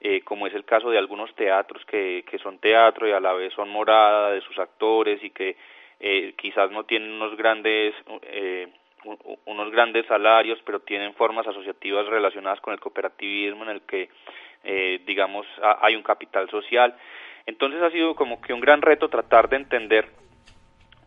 eh, 0.00 0.22
como 0.22 0.46
es 0.46 0.54
el 0.54 0.64
caso 0.64 0.90
de 0.90 0.98
algunos 0.98 1.34
teatros 1.34 1.84
que, 1.84 2.24
que 2.30 2.38
son 2.38 2.58
teatro 2.58 3.06
y 3.06 3.12
a 3.12 3.20
la 3.20 3.34
vez 3.34 3.52
son 3.52 3.68
morada 3.68 4.32
de 4.32 4.40
sus 4.40 4.58
actores 4.58 5.22
y 5.22 5.30
que 5.30 5.56
eh, 6.00 6.32
quizás 6.38 6.70
no 6.70 6.84
tienen 6.84 7.12
unos 7.12 7.36
grandes 7.36 7.94
eh, 8.22 8.68
unos 9.44 9.70
grandes 9.70 10.06
salarios 10.06 10.58
pero 10.64 10.80
tienen 10.80 11.12
formas 11.14 11.46
asociativas 11.46 12.06
relacionadas 12.06 12.60
con 12.60 12.72
el 12.72 12.80
cooperativismo 12.80 13.64
en 13.64 13.70
el 13.70 13.82
que 13.82 14.08
eh, 14.64 15.02
digamos 15.06 15.46
hay 15.62 15.96
un 15.96 16.02
capital 16.02 16.48
social. 16.48 16.94
Entonces 17.44 17.82
ha 17.82 17.90
sido 17.90 18.14
como 18.14 18.40
que 18.40 18.54
un 18.54 18.60
gran 18.60 18.80
reto 18.80 19.08
tratar 19.08 19.48
de 19.48 19.56
entender 19.56 20.08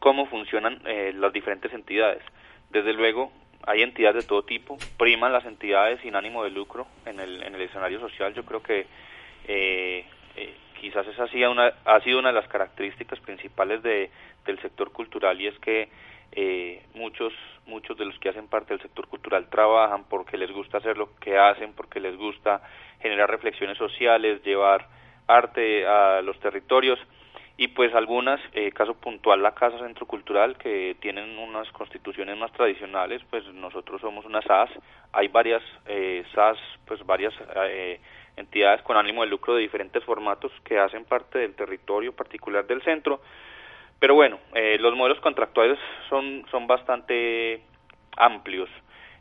cómo 0.04 0.26
funcionan 0.26 0.82
eh, 0.86 1.14
las 1.16 1.32
diferentes 1.32 1.72
entidades. 1.72 2.22
Desde 2.72 2.92
luego, 2.92 3.32
hay 3.66 3.84
entidades 3.84 4.24
de 4.24 4.28
todo 4.28 4.44
tipo, 4.44 4.78
priman 4.98 5.32
las 5.32 5.46
entidades 5.46 6.02
sin 6.02 6.18
ánimo 6.18 6.44
de 6.44 6.50
lucro 6.50 6.88
en 7.06 7.22
el, 7.22 7.42
en 7.42 7.56
el 7.56 7.62
escenario 7.62 8.02
social. 8.02 8.34
Yo 8.34 8.44
creo 8.44 8.62
que 8.62 8.86
eh, 9.48 10.06
eh, 10.36 10.56
quizás 10.82 11.08
esa 11.08 11.24
ha 11.24 11.28
sido, 11.30 11.50
una, 11.50 11.72
ha 11.86 12.02
sido 12.02 12.20
una 12.20 12.34
de 12.34 12.36
las 12.36 12.50
características 12.50 13.22
principales 13.22 13.82
de, 13.82 14.12
del 14.46 14.60
sector 14.60 14.92
cultural 14.92 15.40
y 15.40 15.48
es 15.48 15.58
que 15.60 15.88
eh, 16.34 16.84
muchos 16.96 17.32
muchos 17.66 17.98
de 17.98 18.04
los 18.04 18.20
que 18.20 18.28
hacen 18.28 18.50
parte 18.50 18.74
del 18.74 18.82
sector 18.82 19.08
cultural 19.08 19.48
trabajan 19.50 20.04
porque 20.10 20.36
les 20.38 20.52
gusta 20.52 20.80
hacer 20.80 20.98
lo 20.98 21.16
que 21.22 21.38
hacen, 21.38 21.72
porque 21.72 22.02
les 22.02 22.18
gusta 22.18 22.62
generar 23.00 23.32
reflexiones 23.32 23.78
sociales, 23.78 24.44
llevar 24.44 24.86
arte 25.28 25.88
a 25.88 26.22
los 26.22 26.38
territorios 26.42 27.00
y 27.56 27.68
pues 27.68 27.94
algunas, 27.94 28.40
eh, 28.54 28.72
caso 28.72 28.96
puntual 28.96 29.44
la 29.44 29.54
Casa 29.54 29.78
Centro 29.80 30.06
Cultural, 30.06 30.58
que 30.58 30.96
tienen 31.00 31.38
unas 31.38 31.72
constituciones 31.72 32.38
más 32.38 32.52
tradicionales, 32.54 33.22
pues 33.30 33.46
nosotros 33.54 34.02
somos 34.02 34.26
una 34.26 34.42
SAS, 34.42 34.70
hay 35.12 35.28
varias 35.28 35.62
eh, 35.86 36.24
SAS, 36.34 36.58
pues 36.86 37.06
varias 37.06 37.34
eh, 37.68 38.00
entidades 38.36 38.82
con 38.82 38.98
ánimo 38.98 39.22
de 39.22 39.28
lucro 39.28 39.56
de 39.56 39.62
diferentes 39.62 40.04
formatos 40.04 40.52
que 40.64 40.80
hacen 40.80 41.06
parte 41.06 41.40
del 41.40 41.54
territorio 41.54 42.12
particular 42.14 42.66
del 42.66 42.82
centro, 42.82 43.22
pero 44.04 44.16
bueno, 44.16 44.38
eh, 44.54 44.78
los 44.82 44.94
modelos 44.98 45.22
contractuales 45.22 45.80
son, 46.10 46.46
son 46.52 46.68
bastante 46.68 47.62
amplios, 48.18 48.70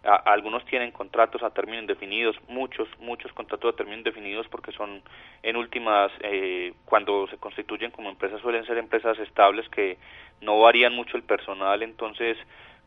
algunos 0.05 0.65
tienen 0.65 0.91
contratos 0.91 1.43
a 1.43 1.51
término 1.51 1.81
indefinidos, 1.81 2.37
muchos, 2.49 2.89
muchos 2.99 3.33
contratos 3.33 3.73
a 3.73 3.77
término 3.77 3.99
indefinidos 3.99 4.49
porque 4.49 4.73
son 4.73 5.01
en 5.43 5.57
últimas, 5.57 6.11
eh, 6.23 6.75
cuando 6.85 7.29
se 7.29 7.39
constituyen 7.39 7.93
como 7.93 8.11
empresas 8.11 8.41
suelen 8.41 8.67
ser 8.67 8.79
empresas 8.79 9.17
estables 9.21 9.69
que 9.69 9.99
no 10.41 10.61
varían 10.61 10.95
mucho 10.95 11.17
el 11.17 11.23
personal, 11.23 11.83
entonces 11.85 12.37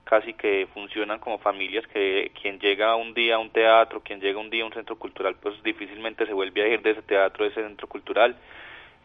casi 0.04 0.34
que 0.34 0.68
funcionan 0.74 1.20
como 1.20 1.38
familias 1.38 1.88
que 1.88 2.32
quien 2.40 2.60
llega 2.60 2.96
un 2.96 3.14
día 3.14 3.36
a 3.36 3.40
un 3.40 3.50
teatro, 3.50 4.02
quien 4.02 4.20
llega 4.20 4.40
un 4.40 4.50
día 4.50 4.64
a 4.64 4.68
un 4.68 4.74
centro 4.74 4.98
cultural, 4.98 5.36
pues 5.42 5.62
difícilmente 5.64 6.26
se 6.26 6.34
vuelve 6.34 6.64
a 6.64 6.68
ir 6.68 6.82
de 6.82 6.92
ese 6.92 7.02
teatro, 7.02 7.46
de 7.46 7.52
ese 7.52 7.64
centro 7.64 7.88
cultural. 7.88 8.36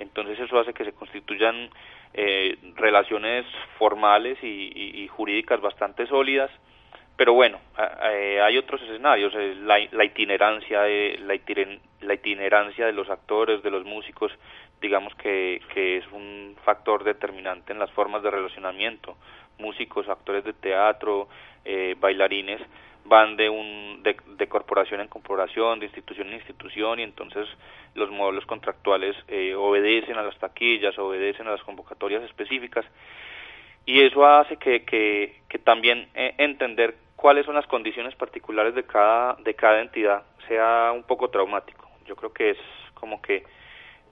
Entonces 0.00 0.38
eso 0.40 0.58
hace 0.58 0.74
que 0.74 0.84
se 0.84 0.92
constituyan 0.92 1.70
eh, 2.12 2.58
relaciones 2.74 3.46
formales 3.78 4.36
y 4.42 5.06
jurídicas 5.08 5.60
bastante 5.60 6.06
sólidas 6.06 6.50
pero 7.20 7.34
bueno, 7.34 7.60
eh, 7.76 8.40
hay 8.42 8.56
otros 8.56 8.80
escenarios, 8.80 9.34
eh, 9.34 9.54
la, 9.54 9.78
la 9.92 10.04
itinerancia, 10.06 10.80
de, 10.80 11.18
la, 11.20 11.38
la, 12.00 12.14
itinerancia 12.14 12.86
de 12.86 12.94
los 12.94 13.10
actores, 13.10 13.62
de 13.62 13.70
los 13.70 13.84
músicos, 13.84 14.32
digamos 14.80 15.14
que, 15.16 15.60
que 15.74 15.98
es 15.98 16.12
un 16.12 16.56
factor 16.64 17.04
determinante 17.04 17.74
en 17.74 17.78
las 17.78 17.90
formas 17.90 18.22
de 18.22 18.30
relacionamiento. 18.30 19.18
Músicos, 19.58 20.08
actores 20.08 20.44
de 20.44 20.54
teatro, 20.54 21.28
eh, 21.66 21.94
bailarines, 22.00 22.62
van 23.04 23.36
de, 23.36 23.50
un, 23.50 24.02
de, 24.02 24.16
de, 24.38 24.48
corporación 24.48 25.02
en 25.02 25.08
corporación, 25.08 25.78
de 25.78 25.84
institución 25.88 26.28
en 26.28 26.36
institución, 26.36 27.00
y 27.00 27.02
entonces 27.02 27.46
los 27.96 28.10
modelos 28.10 28.46
contractuales 28.46 29.14
eh, 29.28 29.54
obedecen 29.54 30.16
a 30.16 30.22
las 30.22 30.38
taquillas, 30.38 30.98
obedecen 30.98 31.46
a 31.48 31.50
las 31.50 31.62
convocatorias 31.64 32.22
específicas, 32.22 32.86
y 33.84 34.00
eso 34.02 34.24
hace 34.24 34.56
que, 34.56 34.84
que, 34.84 35.40
que 35.50 35.58
también 35.58 36.08
eh, 36.14 36.34
entender 36.38 36.94
cuáles 37.20 37.44
son 37.44 37.54
las 37.54 37.66
condiciones 37.66 38.14
particulares 38.14 38.74
de 38.74 38.84
cada, 38.84 39.34
de 39.34 39.52
cada 39.52 39.82
entidad 39.82 40.22
sea 40.48 40.90
un 40.94 41.02
poco 41.02 41.28
traumático. 41.28 41.86
Yo 42.06 42.16
creo 42.16 42.32
que 42.32 42.50
es 42.50 42.58
como 42.94 43.20
que 43.20 43.44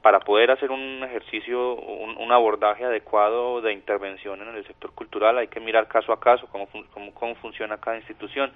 para 0.03 0.21
poder 0.21 0.51
hacer 0.51 0.71
un 0.71 1.03
ejercicio, 1.03 1.75
un, 1.75 2.31
abordaje 2.31 2.85
adecuado 2.85 3.63
de 3.63 3.73
intervención 3.73 4.43
en 4.43 4.55
el 4.55 4.67
sector 4.67 4.93
cultural 4.93 5.39
hay 5.39 5.49
que 5.49 5.59
mirar 5.59 5.89
caso 5.89 6.13
a 6.13 6.21
caso 6.21 6.49
cómo, 6.49 6.69
cómo, 6.93 7.15
cómo 7.15 7.35
funciona 7.37 7.79
cada 7.79 7.97
institución 7.97 8.53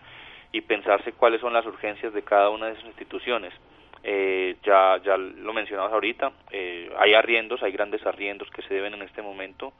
y 0.53 0.61
pensarse 0.61 1.13
cuáles 1.13 1.41
son 1.41 1.55
las 1.55 1.65
urgencias 1.65 2.13
de 2.13 2.23
cada 2.23 2.51
una 2.51 2.67
de 2.67 2.73
esas 2.73 2.85
instituciones. 2.85 3.55
Eh, 4.05 4.57
ya, 4.65 5.01
ya 5.03 5.17
lo 5.17 5.55
mencionabas 5.55 5.95
ahorita, 5.95 6.31
eh, 6.51 6.93
hay 6.99 7.15
arriendos, 7.15 7.63
hay 7.63 7.73
grandes 7.73 8.05
arriendos 8.05 8.51
que 8.51 8.61
se 8.63 8.75
deben 8.75 8.93
en 8.93 9.03
este 9.03 9.23
momento, 9.23 9.73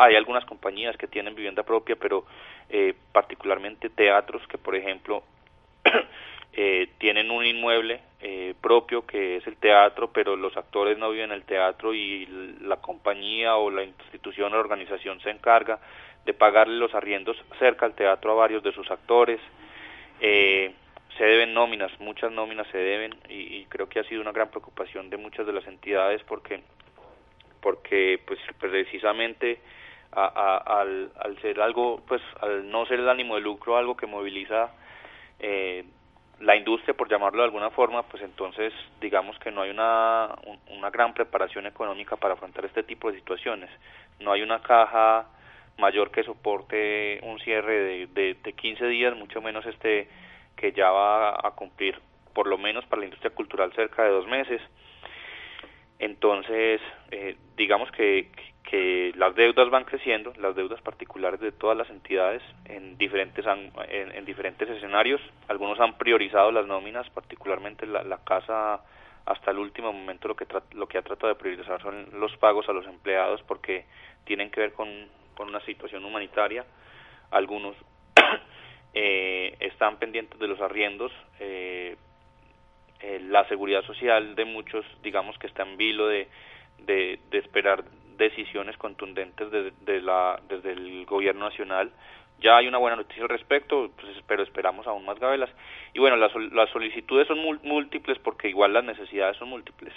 hay 0.00 0.16
algunas 0.16 0.46
compañías 0.46 0.96
que 0.96 1.06
tienen 1.06 1.34
vivienda 1.34 1.62
propia, 1.62 1.94
pero 1.94 2.24
eh, 2.70 2.94
particularmente 3.12 3.90
teatros 3.90 4.46
que, 4.46 4.56
por 4.56 4.74
ejemplo, 4.74 5.22
eh, 6.54 6.88
tienen 6.96 7.30
un 7.30 7.44
inmueble 7.44 8.00
eh, 8.22 8.54
propio 8.62 9.06
que 9.06 9.36
es 9.36 9.46
el 9.46 9.56
teatro, 9.56 10.10
pero 10.10 10.36
los 10.36 10.56
actores 10.56 10.96
no 10.96 11.10
viven 11.10 11.32
en 11.32 11.36
el 11.36 11.44
teatro 11.44 11.92
y 11.92 12.26
la 12.62 12.76
compañía 12.76 13.56
o 13.56 13.70
la 13.70 13.84
institución 13.84 14.52
o 14.52 14.56
la 14.56 14.60
organización 14.60 15.20
se 15.20 15.30
encarga 15.30 15.78
de 16.24 16.32
pagarle 16.32 16.78
los 16.78 16.94
arriendos 16.94 17.36
cerca 17.58 17.84
al 17.84 17.94
teatro 17.94 18.32
a 18.32 18.36
varios 18.36 18.62
de 18.62 18.72
sus 18.72 18.90
actores. 18.90 19.40
Eh, 20.22 20.72
se 21.18 21.24
deben 21.24 21.52
nóminas, 21.52 21.92
muchas 22.00 22.32
nóminas 22.32 22.66
se 22.68 22.78
deben 22.78 23.14
y, 23.28 23.34
y, 23.34 23.66
creo 23.68 23.86
que 23.86 24.00
ha 24.00 24.04
sido 24.04 24.22
una 24.22 24.32
gran 24.32 24.48
preocupación 24.48 25.10
de 25.10 25.18
muchas 25.18 25.46
de 25.46 25.52
las 25.52 25.66
entidades 25.66 26.22
porque 26.24 26.62
porque 27.60 28.20
pues 28.26 28.38
precisamente 28.58 29.60
al, 30.12 31.12
al 31.16 31.40
ser 31.40 31.60
algo, 31.60 32.02
pues 32.06 32.20
al 32.40 32.68
no 32.70 32.86
ser 32.86 33.00
el 33.00 33.08
ánimo 33.08 33.36
de 33.36 33.42
lucro 33.42 33.76
algo 33.76 33.96
que 33.96 34.06
moviliza 34.06 34.70
eh, 35.38 35.84
la 36.40 36.56
industria, 36.56 36.94
por 36.94 37.08
llamarlo 37.08 37.42
de 37.42 37.44
alguna 37.44 37.70
forma, 37.70 38.02
pues 38.04 38.22
entonces 38.22 38.72
digamos 39.00 39.38
que 39.38 39.50
no 39.50 39.62
hay 39.62 39.70
una, 39.70 40.34
una 40.70 40.90
gran 40.90 41.12
preparación 41.12 41.66
económica 41.66 42.16
para 42.16 42.34
afrontar 42.34 42.64
este 42.64 42.82
tipo 42.82 43.10
de 43.10 43.18
situaciones. 43.18 43.70
No 44.20 44.32
hay 44.32 44.42
una 44.42 44.60
caja 44.62 45.26
mayor 45.78 46.10
que 46.10 46.24
soporte 46.24 47.20
un 47.22 47.38
cierre 47.40 47.74
de, 47.74 48.06
de, 48.06 48.34
de 48.42 48.52
15 48.52 48.86
días, 48.86 49.16
mucho 49.16 49.40
menos 49.40 49.66
este 49.66 50.08
que 50.56 50.72
ya 50.72 50.90
va 50.90 51.30
a 51.30 51.50
cumplir 51.52 51.98
por 52.34 52.46
lo 52.46 52.58
menos 52.58 52.84
para 52.86 53.00
la 53.00 53.06
industria 53.06 53.34
cultural 53.34 53.72
cerca 53.74 54.04
de 54.04 54.10
dos 54.10 54.26
meses. 54.26 54.60
Entonces, 55.98 56.80
eh, 57.10 57.36
digamos 57.56 57.90
que, 57.92 58.30
que 58.64 59.12
las 59.16 59.34
deudas 59.34 59.70
van 59.70 59.84
creciendo, 59.84 60.32
las 60.38 60.54
deudas 60.54 60.80
particulares 60.80 61.40
de 61.40 61.52
todas 61.52 61.76
las 61.76 61.90
entidades 61.90 62.42
en 62.66 62.96
diferentes 62.98 63.44
en, 63.88 64.24
diferentes 64.24 64.68
escenarios. 64.68 65.20
Algunos 65.48 65.80
han 65.80 65.98
priorizado 65.98 66.52
las 66.52 66.66
nóminas, 66.66 67.08
particularmente 67.10 67.86
la, 67.86 68.04
la 68.04 68.18
casa 68.18 68.80
hasta 69.26 69.50
el 69.50 69.58
último 69.58 69.92
momento 69.92 70.28
lo 70.28 70.36
que 70.36 70.46
lo 70.72 70.86
que 70.88 70.98
ha 70.98 71.02
tratado 71.02 71.28
de 71.28 71.38
priorizar 71.38 71.80
son 71.82 72.08
los 72.14 72.36
pagos 72.38 72.68
a 72.68 72.72
los 72.72 72.86
empleados 72.86 73.42
porque 73.42 73.84
tienen 74.24 74.50
que 74.50 74.60
ver 74.60 74.72
con, 74.72 74.88
con 75.34 75.48
una 75.48 75.60
situación 75.60 76.04
humanitaria. 76.04 76.64
Algunos 77.30 77.76
eh, 78.94 79.56
están 79.60 79.98
pendientes 79.98 80.38
de 80.38 80.48
los 80.48 80.60
arriendos. 80.60 81.12
Eh, 81.38 81.96
eh, 83.00 83.20
la 83.28 83.48
seguridad 83.48 83.82
social 83.82 84.34
de 84.34 84.44
muchos, 84.44 84.84
digamos 85.02 85.38
que 85.38 85.46
está 85.46 85.62
en 85.62 85.76
vilo 85.76 86.06
de, 86.06 86.28
de, 86.78 87.18
de 87.30 87.38
esperar 87.38 87.84
decisiones 88.20 88.76
contundentes 88.76 89.50
de, 89.50 90.00
la, 90.00 90.40
desde 90.48 90.72
el 90.72 91.04
gobierno 91.06 91.46
nacional. 91.46 91.90
Ya 92.40 92.56
hay 92.56 92.68
una 92.68 92.78
buena 92.78 92.96
noticia 92.96 93.22
al 93.22 93.28
respecto, 93.28 93.90
pues, 94.00 94.16
pero 94.26 94.42
esperamos 94.42 94.86
aún 94.86 95.04
más 95.04 95.18
gabelas. 95.18 95.50
Y 95.92 95.98
bueno, 95.98 96.16
las, 96.16 96.34
las 96.52 96.70
solicitudes 96.70 97.26
son 97.26 97.40
múltiples 97.62 98.18
porque 98.18 98.48
igual 98.48 98.72
las 98.72 98.84
necesidades 98.84 99.36
son 99.36 99.48
múltiples. 99.48 99.92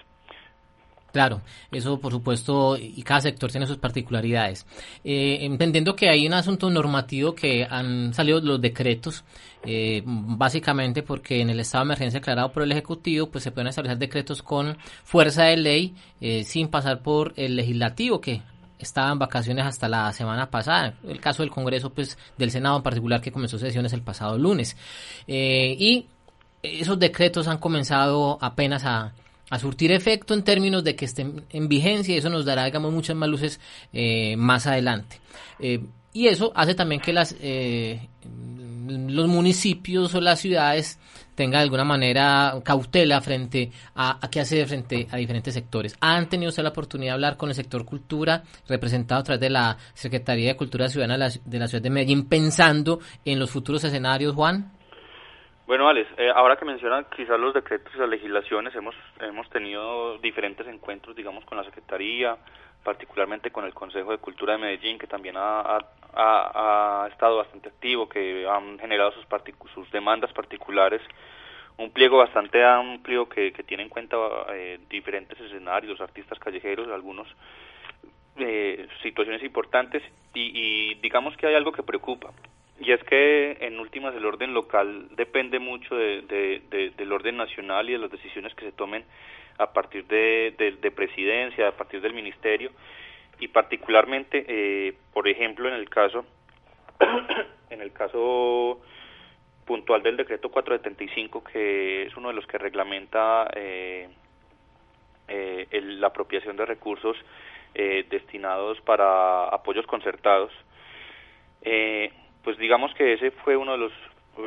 Claro, 1.13 1.41
eso 1.71 1.99
por 1.99 2.11
supuesto, 2.11 2.75
y 2.75 3.03
cada 3.03 3.21
sector 3.21 3.51
tiene 3.51 3.67
sus 3.67 3.77
particularidades. 3.77 4.65
Eh, 5.03 5.37
entendiendo 5.41 5.95
que 5.95 6.09
hay 6.09 6.25
un 6.25 6.33
asunto 6.33 6.71
normativo 6.71 7.35
que 7.35 7.67
han 7.69 8.15
salido 8.15 8.41
los 8.41 8.59
decretos, 8.59 9.23
eh, 9.63 10.01
básicamente 10.03 11.03
porque 11.03 11.39
en 11.39 11.51
el 11.51 11.59
estado 11.59 11.83
de 11.83 11.89
emergencia 11.89 12.19
declarado 12.19 12.51
por 12.51 12.63
el 12.63 12.71
Ejecutivo, 12.71 13.27
pues 13.27 13.43
se 13.43 13.51
pueden 13.51 13.67
establecer 13.67 13.99
decretos 13.99 14.41
con 14.41 14.75
fuerza 15.03 15.43
de 15.43 15.57
ley 15.57 15.93
eh, 16.19 16.43
sin 16.45 16.67
pasar 16.69 17.03
por 17.03 17.33
el 17.35 17.57
legislativo, 17.57 18.19
que 18.19 18.41
estaba 18.79 19.11
en 19.11 19.19
vacaciones 19.19 19.67
hasta 19.67 19.87
la 19.87 20.11
semana 20.13 20.49
pasada. 20.49 20.95
El 21.07 21.19
caso 21.19 21.43
del 21.43 21.51
Congreso, 21.51 21.91
pues 21.93 22.17
del 22.39 22.49
Senado 22.49 22.77
en 22.77 22.83
particular, 22.83 23.21
que 23.21 23.31
comenzó 23.31 23.59
sesiones 23.59 23.93
el 23.93 24.01
pasado 24.01 24.35
lunes. 24.39 24.75
y 25.27 26.07
esos 26.63 26.97
decretos 26.97 27.47
han 27.47 27.57
comenzado 27.59 28.39
apenas 28.41 28.85
a 28.85 29.13
a 29.53 29.59
surtir 29.59 29.91
efecto 29.91 30.33
en 30.33 30.43
términos 30.43 30.83
de 30.83 30.95
que 30.95 31.05
estén 31.05 31.45
en 31.51 31.67
vigencia 31.67 32.15
y 32.15 32.17
eso 32.17 32.29
nos 32.29 32.43
dará, 32.43 32.65
digamos, 32.65 32.91
muchas 32.91 33.15
más 33.15 33.29
luces 33.29 33.59
eh, 33.93 34.35
más 34.35 34.65
adelante. 34.65 35.21
Eh, 35.59 35.85
y 36.11 36.25
eso 36.25 36.51
hace 36.55 36.73
también 36.73 36.99
que 36.99 37.13
las 37.13 37.35
eh, 37.39 38.09
los 38.87 39.27
municipios 39.27 40.15
o 40.15 40.21
las 40.21 40.39
ciudades 40.39 40.97
tengan 41.35 41.59
de 41.59 41.63
alguna 41.65 41.83
manera 41.83 42.59
cautela 42.63 43.21
frente 43.21 43.71
a, 43.93 44.19
qué 44.31 44.39
hacer 44.39 44.67
frente 44.67 45.07
a 45.11 45.17
diferentes 45.17 45.53
sectores. 45.53 45.95
¿Han 45.99 46.29
tenido 46.29 46.49
usted 46.49 46.63
la 46.63 46.69
oportunidad 46.69 47.11
de 47.11 47.13
hablar 47.13 47.37
con 47.37 47.49
el 47.49 47.55
sector 47.55 47.85
cultura, 47.85 48.43
representado 48.67 49.21
a 49.21 49.23
través 49.23 49.39
de 49.39 49.51
la 49.51 49.77
Secretaría 49.93 50.49
de 50.49 50.57
Cultura 50.57 50.89
Ciudadana 50.89 51.29
de 51.45 51.59
la 51.59 51.67
Ciudad 51.67 51.83
de 51.83 51.89
Medellín, 51.91 52.25
pensando 52.25 53.01
en 53.23 53.37
los 53.37 53.51
futuros 53.51 53.83
escenarios, 53.83 54.33
Juan? 54.33 54.71
Bueno, 55.65 55.87
Alex, 55.87 56.09
eh, 56.17 56.29
ahora 56.35 56.57
que 56.57 56.65
mencionan 56.65 57.05
quizás 57.15 57.39
los 57.39 57.53
decretos 57.53 57.93
y 57.95 57.97
las 57.97 58.09
legislaciones, 58.09 58.75
hemos, 58.75 58.95
hemos 59.21 59.49
tenido 59.49 60.17
diferentes 60.17 60.67
encuentros, 60.67 61.15
digamos, 61.15 61.45
con 61.45 61.57
la 61.57 61.63
Secretaría, 61.63 62.37
particularmente 62.83 63.49
con 63.49 63.63
el 63.63 63.73
Consejo 63.73 64.11
de 64.11 64.17
Cultura 64.17 64.53
de 64.53 64.59
Medellín, 64.59 64.99
que 64.99 65.07
también 65.07 65.35
ha, 65.37 65.79
ha, 66.13 67.07
estado 67.09 67.37
bastante 67.37 67.69
activo, 67.69 68.09
que 68.09 68.45
han 68.45 68.77
generado 68.77 69.13
sus, 69.13 69.25
sus 69.73 69.89
demandas 69.91 70.33
particulares, 70.33 71.01
un 71.77 71.91
pliego 71.91 72.17
bastante 72.17 72.61
amplio 72.63 73.29
que, 73.29 73.53
que 73.53 73.63
tiene 73.63 73.83
en 73.83 73.89
cuenta 73.89 74.17
eh, 74.49 74.79
diferentes 74.89 75.39
escenarios, 75.39 76.01
artistas 76.01 76.39
callejeros, 76.39 76.89
algunos 76.89 77.27
eh, 78.35 78.85
situaciones 79.01 79.41
importantes, 79.43 80.03
y, 80.33 80.51
y 80.53 80.95
digamos 80.95 81.37
que 81.37 81.47
hay 81.47 81.55
algo 81.55 81.71
que 81.71 81.83
preocupa, 81.83 82.31
y 82.79 82.91
es 82.91 83.03
que 83.03 83.57
en 83.61 83.79
últimas 83.79 84.15
el 84.15 84.25
orden 84.25 84.53
local 84.53 85.07
depende 85.15 85.59
mucho 85.59 85.95
de, 85.95 86.91
del 86.97 87.11
orden 87.11 87.37
nacional 87.37 87.89
y 87.89 87.93
de 87.93 87.99
las 87.99 88.11
decisiones 88.11 88.53
que 88.55 88.65
se 88.65 88.71
tomen 88.71 89.05
a 89.57 89.71
partir 89.71 90.05
de, 90.07 90.91
presidencia, 90.95 91.67
a 91.67 91.71
partir 91.71 92.01
del 92.01 92.13
ministerio 92.13 92.71
y 93.39 93.47
particularmente, 93.47 94.45
eh, 94.47 94.93
por 95.13 95.27
ejemplo, 95.27 95.67
en 95.67 95.75
el 95.75 95.89
caso 95.89 96.25
en 97.69 97.81
el 97.81 97.91
caso 97.91 98.81
puntual 99.65 100.01
del 100.03 100.17
decreto 100.17 100.49
475 100.49 101.43
que 101.43 102.03
es 102.03 102.17
uno 102.17 102.29
de 102.29 102.33
los 102.35 102.45
que 102.47 102.57
reglamenta 102.57 103.49
eh, 103.55 104.09
eh, 105.27 105.67
la 105.81 106.07
apropiación 106.07 106.57
de 106.57 106.65
recursos 106.65 107.17
destinados 107.75 108.79
para 108.81 109.47
apoyos 109.47 109.87
concertados. 109.87 110.51
Eh, 111.63 112.11
pues 112.43 112.57
digamos 112.57 112.93
que 112.93 113.13
ese 113.13 113.31
fue 113.31 113.57
uno 113.57 113.73
de 113.73 113.77
los 113.77 113.91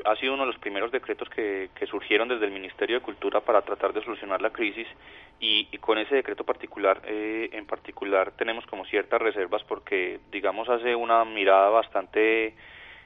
ha 0.04 0.16
sido 0.16 0.34
uno 0.34 0.42
de 0.42 0.52
los 0.52 0.58
primeros 0.58 0.90
decretos 0.90 1.28
que, 1.30 1.70
que 1.74 1.86
surgieron 1.86 2.26
desde 2.28 2.44
el 2.46 2.50
Ministerio 2.50 2.96
de 2.96 3.02
Cultura 3.02 3.40
para 3.40 3.62
tratar 3.62 3.92
de 3.92 4.02
solucionar 4.02 4.42
la 4.42 4.50
crisis 4.50 4.88
y, 5.38 5.66
con 5.78 5.98
ese 5.98 6.16
decreto 6.16 6.44
particular 6.44 7.02
eh, 7.04 7.50
en 7.52 7.66
particular 7.66 8.32
tenemos 8.32 8.66
como 8.66 8.84
ciertas 8.86 9.22
reservas 9.22 9.62
porque 9.64 10.18
digamos 10.32 10.68
hace 10.68 10.96
una 10.96 11.24
mirada 11.24 11.68
bastante 11.68 12.54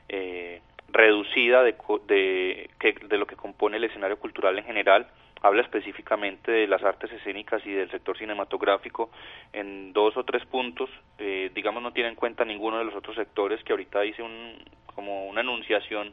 eh, 0.09 0.63
reducida 0.93 1.63
de, 1.63 1.77
de, 2.07 2.69
de 3.09 3.19
lo 3.19 3.27
que 3.27 3.37
compone 3.37 3.77
el 3.77 3.85
escenario 3.85 4.19
cultural 4.19 4.59
en 4.59 4.65
general. 4.65 5.07
Habla 5.43 5.63
específicamente 5.63 6.53
de 6.53 6.67
las 6.67 6.83
artes 6.83 7.11
escénicas 7.13 7.65
y 7.65 7.73
del 7.73 7.91
sector 7.91 8.19
cinematográfico 8.19 9.11
en 9.55 9.93
dos 9.95 10.15
o 10.19 10.25
tres 10.25 10.45
puntos, 10.45 10.91
eh, 11.19 11.51
digamos 11.55 11.83
no 11.83 11.93
tiene 11.93 12.11
en 12.11 12.15
cuenta 12.15 12.45
ninguno 12.45 12.79
de 12.79 12.85
los 12.85 12.95
otros 12.95 13.17
sectores 13.17 13.63
que 13.65 13.73
ahorita 13.73 14.05
hice 14.05 14.23
un, 14.23 14.59
como 15.01 15.25
una 15.25 15.41
enunciación 15.41 16.13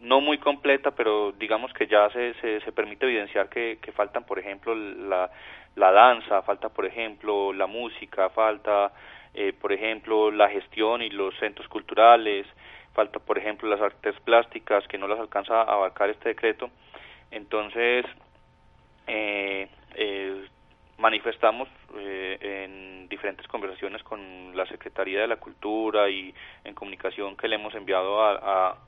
no 0.00 0.20
muy 0.20 0.36
completa, 0.36 0.90
pero 0.90 1.32
digamos 1.32 1.72
que 1.72 1.86
ya 1.86 2.10
se, 2.10 2.34
se, 2.42 2.72
permite 2.72 3.06
evidenciar 3.06 3.48
que, 3.48 3.78
que, 3.80 3.92
faltan, 3.92 4.24
por 4.24 4.38
ejemplo, 4.38 4.74
la, 4.74 5.30
la 5.74 5.90
danza, 5.90 6.42
falta, 6.42 6.68
por 6.68 6.84
ejemplo, 6.84 7.54
la 7.54 7.66
música, 7.66 8.28
falta, 8.28 8.92
eh, 9.32 9.54
por 9.58 9.72
ejemplo, 9.72 10.30
la 10.30 10.50
gestión 10.50 11.00
y 11.00 11.08
los 11.08 11.34
centros 11.38 11.66
culturales, 11.68 12.46
falta, 12.92 13.20
por 13.20 13.38
ejemplo, 13.38 13.70
las 13.70 13.80
artes 13.80 14.14
plásticas, 14.20 14.86
que 14.86 14.98
no 14.98 15.08
las 15.08 15.18
alcanza 15.18 15.54
a 15.62 15.72
abarcar 15.74 16.10
este 16.10 16.30
decreto. 16.30 16.68
Entonces, 17.30 18.04
eh, 19.06 19.66
eh, 19.94 20.44
manifestamos 21.00 21.68
eh, 21.96 22.38
en 22.40 23.08
diferentes 23.08 23.46
conversaciones 23.48 24.02
con 24.02 24.54
la 24.54 24.66
Secretaría 24.66 25.22
de 25.22 25.26
la 25.26 25.36
Cultura 25.36 26.10
y 26.10 26.32
en 26.62 26.74
comunicación 26.74 27.36
que 27.36 27.48
le 27.48 27.56
hemos 27.56 27.74
enviado 27.74 28.22
a, 28.22 28.78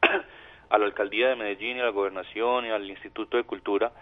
a, 0.70 0.78
la 0.78 0.84
Alcaldía 0.84 1.28
de 1.28 1.36
Medellín 1.36 1.76
y 1.76 1.80
a 1.80 1.84
la 1.84 1.90
Gobernación 1.90 2.66
y 2.66 2.70
al 2.70 2.88
Instituto 2.88 3.36
de 3.36 3.44
Cultura, 3.44 3.92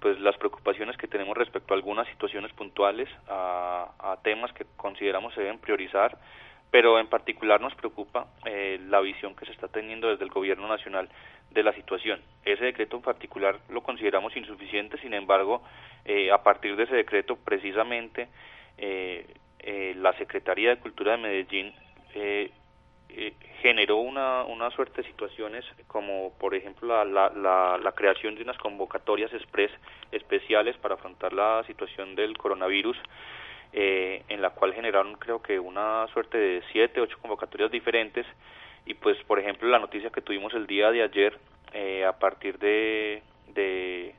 pues 0.00 0.20
las 0.20 0.36
preocupaciones 0.38 0.96
que 0.96 1.08
tenemos 1.08 1.36
respecto 1.36 1.74
a 1.74 1.76
algunas 1.76 2.06
situaciones 2.08 2.52
puntuales, 2.52 3.08
a, 3.28 3.90
a 3.98 4.16
temas 4.22 4.52
que 4.52 4.64
consideramos 4.76 5.34
se 5.34 5.42
deben 5.42 5.58
priorizar 5.58 6.16
pero 6.70 6.98
en 6.98 7.08
particular 7.08 7.60
nos 7.60 7.74
preocupa 7.74 8.26
eh, 8.44 8.78
la 8.88 9.00
visión 9.00 9.34
que 9.34 9.44
se 9.44 9.52
está 9.52 9.68
teniendo 9.68 10.08
desde 10.08 10.24
el 10.24 10.30
gobierno 10.30 10.68
nacional 10.68 11.08
de 11.50 11.62
la 11.62 11.72
situación. 11.72 12.20
Ese 12.44 12.64
decreto 12.64 12.96
en 12.96 13.02
particular 13.02 13.58
lo 13.68 13.82
consideramos 13.82 14.36
insuficiente, 14.36 14.98
sin 14.98 15.14
embargo, 15.14 15.62
eh, 16.04 16.30
a 16.30 16.42
partir 16.42 16.76
de 16.76 16.84
ese 16.84 16.94
decreto, 16.94 17.36
precisamente, 17.36 18.28
eh, 18.78 19.26
la 19.96 20.12
Secretaría 20.16 20.70
de 20.70 20.78
Cultura 20.78 21.12
de 21.12 21.18
Medellín 21.18 21.74
generó 23.60 23.96
una, 23.96 24.44
una 24.44 24.70
suerte 24.70 25.02
de 25.02 25.08
situaciones 25.08 25.64
como, 25.86 26.32
por 26.38 26.54
ejemplo, 26.54 27.04
la, 27.04 27.28
la, 27.28 27.78
la, 27.78 27.92
creación 27.92 28.34
de 28.36 28.42
unas 28.42 28.56
convocatorias 28.56 29.32
express 29.34 29.70
especiales 30.12 30.76
para 30.78 30.94
afrontar 30.94 31.32
la 31.32 31.62
situación 31.66 32.14
del 32.14 32.38
coronavirus 32.38 32.96
eh, 33.72 34.24
en 34.28 34.42
la 34.42 34.50
cual 34.50 34.74
generaron 34.74 35.14
creo 35.14 35.40
que 35.40 35.58
una 35.58 36.06
suerte 36.08 36.38
de 36.38 36.62
siete, 36.72 37.00
ocho 37.00 37.18
convocatorias 37.20 37.70
diferentes. 37.70 38.26
Y 38.86 38.94
pues 38.94 39.16
por 39.24 39.38
ejemplo 39.38 39.68
la 39.68 39.78
noticia 39.78 40.10
que 40.10 40.22
tuvimos 40.22 40.54
el 40.54 40.66
día 40.66 40.90
de 40.90 41.02
ayer 41.02 41.38
eh, 41.72 42.04
a 42.04 42.18
partir 42.18 42.58
de, 42.58 43.22
de, 43.54 44.14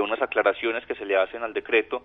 unas 0.00 0.20
aclaraciones 0.22 0.86
que 0.86 0.94
se 0.94 1.04
le 1.04 1.16
hacen 1.16 1.42
al 1.42 1.52
decreto 1.52 2.04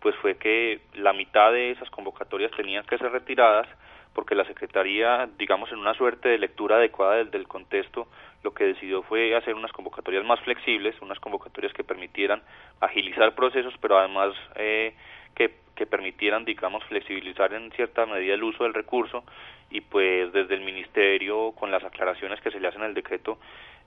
pues 0.00 0.14
fue 0.16 0.36
que 0.36 0.80
la 0.94 1.12
mitad 1.12 1.52
de 1.52 1.72
esas 1.72 1.90
convocatorias 1.90 2.50
tenían 2.52 2.84
que 2.84 2.98
ser 2.98 3.10
retiradas 3.10 3.66
porque 4.14 4.34
la 4.34 4.44
Secretaría, 4.44 5.28
digamos, 5.38 5.70
en 5.72 5.78
una 5.78 5.94
suerte 5.94 6.28
de 6.28 6.38
lectura 6.38 6.76
adecuada 6.76 7.16
del, 7.16 7.30
del, 7.30 7.48
contexto, 7.48 8.06
lo 8.44 8.54
que 8.54 8.64
decidió 8.64 9.02
fue 9.02 9.34
hacer 9.34 9.54
unas 9.54 9.72
convocatorias 9.72 10.24
más 10.24 10.40
flexibles, 10.40 10.94
unas 11.02 11.18
convocatorias 11.18 11.72
que 11.72 11.84
permitieran 11.84 12.42
agilizar 12.80 13.34
procesos, 13.34 13.74
pero 13.80 13.98
además 13.98 14.34
eh, 14.54 14.94
que, 15.34 15.54
que 15.74 15.86
permitieran, 15.86 16.44
digamos, 16.44 16.84
flexibilizar 16.84 17.52
en 17.52 17.70
cierta 17.72 18.06
medida 18.06 18.34
el 18.34 18.42
uso 18.42 18.64
del 18.64 18.74
recurso 18.74 19.24
y 19.70 19.80
pues 19.80 20.32
desde 20.32 20.54
el 20.54 20.60
Ministerio, 20.60 21.52
con 21.52 21.70
las 21.70 21.82
aclaraciones 21.84 22.40
que 22.40 22.50
se 22.50 22.60
le 22.60 22.68
hacen 22.68 22.82
al 22.82 22.94
decreto, 22.94 23.38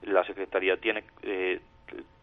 la 0.02 0.24
Secretaría 0.24 0.76
tiene 0.76 1.04
eh, 1.22 1.60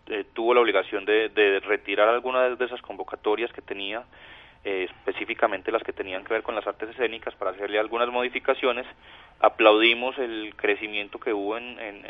eh, 0.07 0.23
tuvo 0.33 0.53
la 0.53 0.61
obligación 0.61 1.03
de, 1.05 1.29
de 1.29 1.59
retirar 1.61 2.07
algunas 2.07 2.57
de 2.59 2.65
esas 2.65 2.81
convocatorias 2.81 3.51
que 3.51 3.61
tenía 3.61 4.03
eh, 4.65 4.87
específicamente 4.89 5.71
las 5.71 5.83
que 5.83 5.93
tenían 5.93 6.23
que 6.23 6.33
ver 6.33 6.41
con 6.41 6.55
las 6.55 6.65
artes 6.65 6.89
escénicas 6.89 7.35
para 7.35 7.51
hacerle 7.51 7.77
algunas 7.77 8.09
modificaciones. 8.09 8.87
Aplaudimos 9.39 10.17
el 10.17 10.55
crecimiento 10.55 11.19
que 11.19 11.33
hubo 11.33 11.55
en, 11.55 11.79
en, 11.79 12.03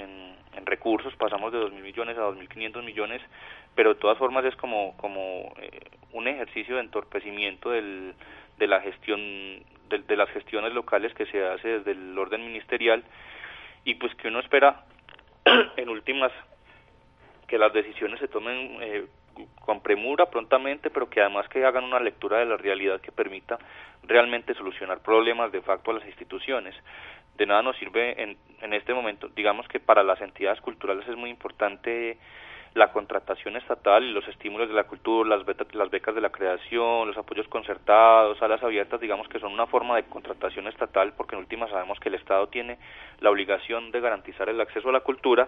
en, 0.55 0.65
recursos, 0.65 1.13
pasamos 1.17 1.51
de 1.51 1.59
2.000 1.59 1.81
millones 1.81 2.17
a 2.17 2.21
2.500 2.21 2.81
millones, 2.83 3.21
pero 3.75 3.93
de 3.93 3.99
todas 3.99 4.17
formas 4.17 4.45
es 4.45 4.55
como, 4.55 4.95
como 4.95 5.53
eh, 5.61 5.81
un 6.13 6.29
ejercicio 6.29 6.75
de 6.75 6.81
entorpecimiento 6.81 7.71
del, 7.71 8.13
de 8.57 8.67
la 8.67 8.79
gestión 8.79 9.19
de, 9.89 9.99
de, 10.07 10.15
las 10.15 10.29
gestiones 10.29 10.73
locales 10.73 11.13
que 11.13 11.25
se 11.25 11.45
hace 11.45 11.79
desde 11.79 11.91
el 11.91 12.17
orden 12.17 12.45
ministerial 12.45 13.03
y 13.83 13.95
pues 13.95 14.15
que 14.15 14.29
uno 14.29 14.39
espera 14.39 14.85
en 15.75 15.89
últimas 15.89 16.31
que 17.47 17.57
las 17.57 17.73
decisiones 17.73 18.19
se 18.21 18.29
tomen 18.29 18.77
eh, 18.81 19.05
con 19.59 19.81
premura 19.81 20.27
prontamente, 20.27 20.89
pero 20.89 21.09
que 21.09 21.21
además 21.21 21.47
que 21.49 21.65
hagan 21.65 21.83
una 21.83 21.99
lectura 21.99 22.39
de 22.39 22.45
la 22.45 22.57
realidad 22.57 23.01
que 23.01 23.11
permita 23.11 23.57
realmente 24.03 24.53
solucionar 24.53 24.99
problemas 24.99 25.51
de 25.51 25.61
facto 25.61 25.91
a 25.91 25.95
las 25.95 26.05
instituciones. 26.05 26.75
De 27.37 27.45
nada 27.45 27.61
nos 27.61 27.77
sirve 27.77 28.21
en, 28.21 28.37
en 28.61 28.73
este 28.73 28.93
momento, 28.93 29.27
digamos 29.29 29.67
que 29.67 29.79
para 29.79 30.03
las 30.03 30.21
entidades 30.21 30.61
culturales 30.61 31.07
es 31.07 31.17
muy 31.17 31.29
importante 31.29 32.17
la 32.75 32.91
contratación 32.91 33.55
estatal 33.55 34.03
y 34.03 34.11
los 34.11 34.27
estímulos 34.27 34.67
de 34.67 34.75
la 34.75 34.83
cultura, 34.83 35.29
las, 35.29 35.45
becas, 35.45 35.73
las 35.73 35.89
becas 35.89 36.13
de 36.13 36.19
la 36.19 36.29
creación, 36.29 37.07
los 37.07 37.17
apoyos 37.17 37.47
concertados, 37.47 38.37
salas 38.37 38.61
abiertas, 38.61 38.99
digamos 38.99 39.29
que 39.29 39.39
son 39.39 39.53
una 39.53 39.65
forma 39.65 39.95
de 39.95 40.03
contratación 40.03 40.67
estatal, 40.67 41.13
porque 41.15 41.35
en 41.35 41.39
última 41.39 41.69
sabemos 41.69 41.99
que 42.01 42.09
el 42.09 42.15
Estado 42.15 42.47
tiene 42.47 42.77
la 43.21 43.31
obligación 43.31 43.91
de 43.91 44.01
garantizar 44.01 44.49
el 44.49 44.59
acceso 44.59 44.89
a 44.89 44.91
la 44.91 44.99
cultura, 44.99 45.47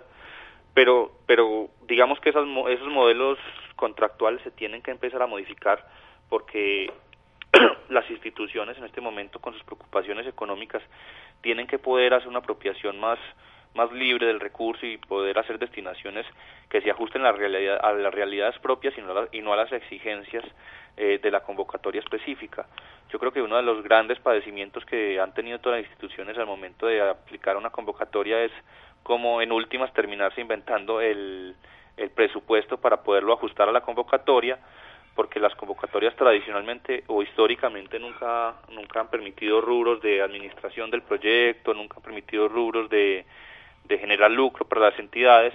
pero, 0.74 1.12
pero 1.26 1.68
digamos 1.86 2.18
que 2.22 2.30
esos, 2.30 2.48
esos 2.70 2.88
modelos 2.88 3.38
contractuales 3.78 4.42
se 4.42 4.52
tienen 4.52 4.82
que 4.82 4.92
empezar 4.92 5.22
a 5.22 5.28
modificar 5.28 5.88
porque 6.28 6.92
las 7.90 8.10
instituciones 8.10 8.78
en 8.78 8.84
este 8.84 9.00
momento 9.00 9.40
con 9.40 9.54
sus 9.54 9.64
preocupaciones 9.64 10.28
económicas 10.28 10.84
tienen 11.42 11.68
que 11.68 11.80
poder 11.80 12.14
hacer 12.14 12.28
una 12.28 12.40
apropiación 12.40 13.00
más 13.00 13.20
más 13.76 13.92
libre 13.92 14.26
del 14.26 14.40
recurso 14.40 14.86
y 14.86 14.98
poder 14.98 15.38
hacer 15.38 15.60
destinaciones 15.60 16.26
que 16.68 16.82
se 16.82 16.90
ajusten 16.90 17.22
a, 17.22 17.32
la 17.32 17.38
realidad, 17.38 17.80
a 17.82 17.94
las 17.94 18.14
realidades 18.14 18.58
propias 18.60 18.98
y 18.98 19.02
no 19.02 19.18
a, 19.18 19.28
y 19.32 19.42
no 19.42 19.54
a 19.54 19.56
las 19.56 19.72
exigencias 19.72 20.44
eh, 20.98 21.20
de 21.22 21.32
la 21.32 21.42
convocatoria 21.42 22.02
específica. 22.02 22.66
Yo 23.12 23.20
creo 23.20 23.32
que 23.32 23.42
uno 23.42 23.56
de 23.56 23.62
los 23.62 23.84
grandes 23.84 24.20
padecimientos 24.20 24.84
que 24.86 25.20
han 25.20 25.34
tenido 25.34 25.60
todas 25.60 25.80
las 25.80 25.90
instituciones 25.90 26.38
al 26.38 26.48
momento 26.48 26.88
de 26.88 27.02
aplicar 27.02 27.56
una 27.56 27.70
convocatoria 27.70 28.44
es 28.44 28.52
como 29.04 29.42
en 29.42 29.52
últimas 29.52 29.94
terminarse 29.94 30.42
inventando 30.42 31.00
el, 31.00 31.56
el 31.98 32.12
presupuesto 32.12 32.78
para 32.78 33.04
poderlo 33.04 33.34
ajustar 33.34 33.68
a 33.68 33.72
la 33.72 33.82
convocatoria 33.82 34.58
porque 35.16 35.40
las 35.40 35.56
convocatorias 35.56 36.16
tradicionalmente 36.16 37.04
o 37.08 37.24
históricamente 37.24 38.00
nunca 38.00 38.54
nunca 38.70 39.00
han 39.00 39.10
permitido 39.10 39.62
rubros 39.62 40.00
de 40.02 40.22
administración 40.22 40.92
del 40.92 41.02
proyecto, 41.02 41.74
nunca 41.74 41.98
han 41.98 42.04
permitido 42.04 42.48
rubros 42.48 42.90
de 42.90 43.26
de 43.88 43.98
generar 43.98 44.30
lucro 44.32 44.66
para 44.66 44.90
las 44.90 45.00
entidades, 45.00 45.54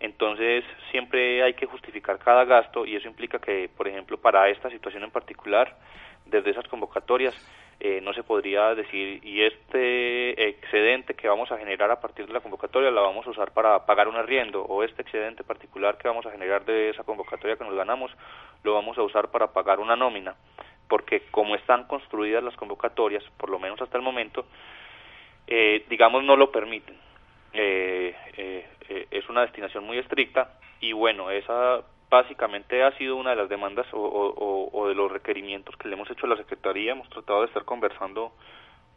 entonces 0.00 0.64
siempre 0.90 1.42
hay 1.42 1.54
que 1.54 1.66
justificar 1.66 2.18
cada 2.18 2.44
gasto 2.44 2.86
y 2.86 2.96
eso 2.96 3.08
implica 3.08 3.38
que, 3.38 3.70
por 3.76 3.88
ejemplo, 3.88 4.18
para 4.18 4.48
esta 4.48 4.70
situación 4.70 5.02
en 5.02 5.10
particular, 5.10 5.76
desde 6.26 6.50
esas 6.50 6.68
convocatorias, 6.68 7.34
eh, 7.80 8.00
no 8.02 8.12
se 8.12 8.22
podría 8.22 8.74
decir, 8.74 9.24
y 9.24 9.42
este 9.42 10.48
excedente 10.48 11.14
que 11.14 11.28
vamos 11.28 11.50
a 11.50 11.58
generar 11.58 11.90
a 11.90 12.00
partir 12.00 12.26
de 12.26 12.32
la 12.32 12.40
convocatoria 12.40 12.90
la 12.90 13.00
vamos 13.00 13.26
a 13.26 13.30
usar 13.30 13.52
para 13.52 13.86
pagar 13.86 14.06
un 14.06 14.16
arriendo, 14.16 14.62
o 14.62 14.82
este 14.82 15.02
excedente 15.02 15.42
particular 15.42 15.98
que 15.98 16.08
vamos 16.08 16.26
a 16.26 16.30
generar 16.30 16.64
de 16.64 16.90
esa 16.90 17.04
convocatoria 17.04 17.56
que 17.56 17.64
nos 17.64 17.74
ganamos, 17.74 18.12
lo 18.62 18.74
vamos 18.74 18.98
a 18.98 19.02
usar 19.02 19.30
para 19.30 19.52
pagar 19.52 19.80
una 19.80 19.96
nómina, 19.96 20.36
porque 20.88 21.22
como 21.30 21.56
están 21.56 21.84
construidas 21.84 22.44
las 22.44 22.56
convocatorias, 22.56 23.24
por 23.36 23.50
lo 23.50 23.58
menos 23.58 23.80
hasta 23.80 23.96
el 23.96 24.02
momento, 24.02 24.46
eh, 25.46 25.84
digamos, 25.88 26.22
no 26.22 26.36
lo 26.36 26.52
permiten. 26.52 26.96
Eh, 27.52 28.14
eh, 28.36 28.66
eh, 28.88 29.06
es 29.10 29.28
una 29.28 29.40
destinación 29.42 29.84
muy 29.84 29.98
estricta 29.98 30.52
y 30.80 30.92
bueno, 30.92 31.30
esa 31.30 31.82
básicamente 32.10 32.82
ha 32.82 32.90
sido 32.98 33.16
una 33.16 33.30
de 33.30 33.36
las 33.36 33.48
demandas 33.48 33.86
o, 33.92 34.86
de 34.88 34.94
los 34.94 35.10
requerimientos 35.10 35.76
que 35.76 35.88
le 35.88 35.94
hemos 35.94 36.10
hecho 36.10 36.26
a 36.26 36.30
la 36.30 36.36
Secretaría. 36.36 36.92
Hemos 36.92 37.08
tratado 37.08 37.40
de 37.40 37.46
estar 37.46 37.64
conversando, 37.64 38.32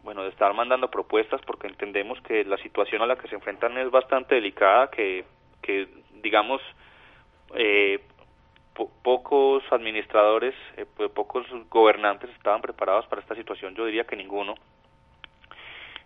bueno, 0.03 0.23
de 0.23 0.29
estar 0.29 0.53
mandando 0.53 0.89
propuestas 0.89 1.39
porque 1.45 1.67
entendemos 1.67 2.19
que 2.21 2.43
la 2.43 2.57
situación 2.57 3.03
a 3.03 3.05
la 3.05 3.15
que 3.15 3.27
se 3.27 3.35
enfrentan 3.35 3.77
es 3.77 3.91
bastante 3.91 4.35
delicada, 4.35 4.89
que, 4.89 5.25
que 5.61 5.87
digamos, 6.23 6.61
eh, 7.55 7.99
pocos 9.03 9.63
administradores, 9.71 10.55
eh, 10.77 10.85
pocos 11.13 11.45
gobernantes 11.69 12.31
estaban 12.31 12.61
preparados 12.61 13.05
para 13.05 13.21
esta 13.21 13.35
situación, 13.35 13.75
yo 13.75 13.85
diría 13.85 14.05
que 14.05 14.15
ninguno 14.15 14.55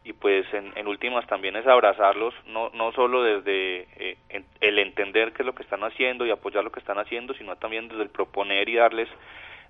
y 0.07 0.13
pues 0.13 0.45
en, 0.53 0.87
últimas 0.87 1.27
también 1.27 1.57
es 1.57 1.67
abrazarlos, 1.67 2.33
no, 2.45 2.69
no 2.69 2.93
solo 2.93 3.23
desde 3.23 3.87
eh, 3.97 4.17
el 4.61 4.79
entender 4.79 5.33
qué 5.33 5.41
es 5.41 5.45
lo 5.45 5.53
que 5.53 5.63
están 5.63 5.83
haciendo 5.83 6.25
y 6.25 6.31
apoyar 6.31 6.63
lo 6.63 6.71
que 6.71 6.79
están 6.79 6.97
haciendo, 6.97 7.33
sino 7.33 7.57
también 7.57 7.89
desde 7.89 8.03
el 8.03 8.09
proponer 8.09 8.69
y 8.69 8.75
darles 8.75 9.09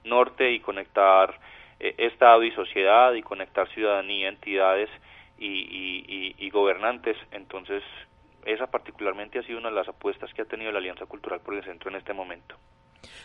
norte 0.04 0.52
y 0.52 0.60
conectar 0.60 1.40
eh, 1.80 1.96
Estado 1.98 2.44
y 2.44 2.52
sociedad 2.52 3.16
y 3.16 3.24
conectar 3.24 3.68
ciudadanía, 3.70 4.30
entidades 4.30 4.90
y, 5.40 6.36
y, 6.38 6.50
gobernantes. 6.52 7.18
Entonces, 7.32 7.82
esa 8.46 8.68
particularmente 8.68 9.40
ha 9.40 9.44
sido 9.44 9.58
una 9.58 9.70
de 9.70 9.76
las 9.76 9.88
apuestas 9.88 10.32
que 10.36 10.44
ha 10.44 10.46
tenido 10.46 10.72
la 10.72 10.78
Alianza 10.78 11.08
Cultural 11.08 11.40
por 11.40 11.56
el 11.56 11.64
Centro 11.64 11.90
en 11.90 11.96
este 11.96 12.14
momento. 12.14 12.56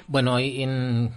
Bueno, 0.06 0.38
en 0.38 1.10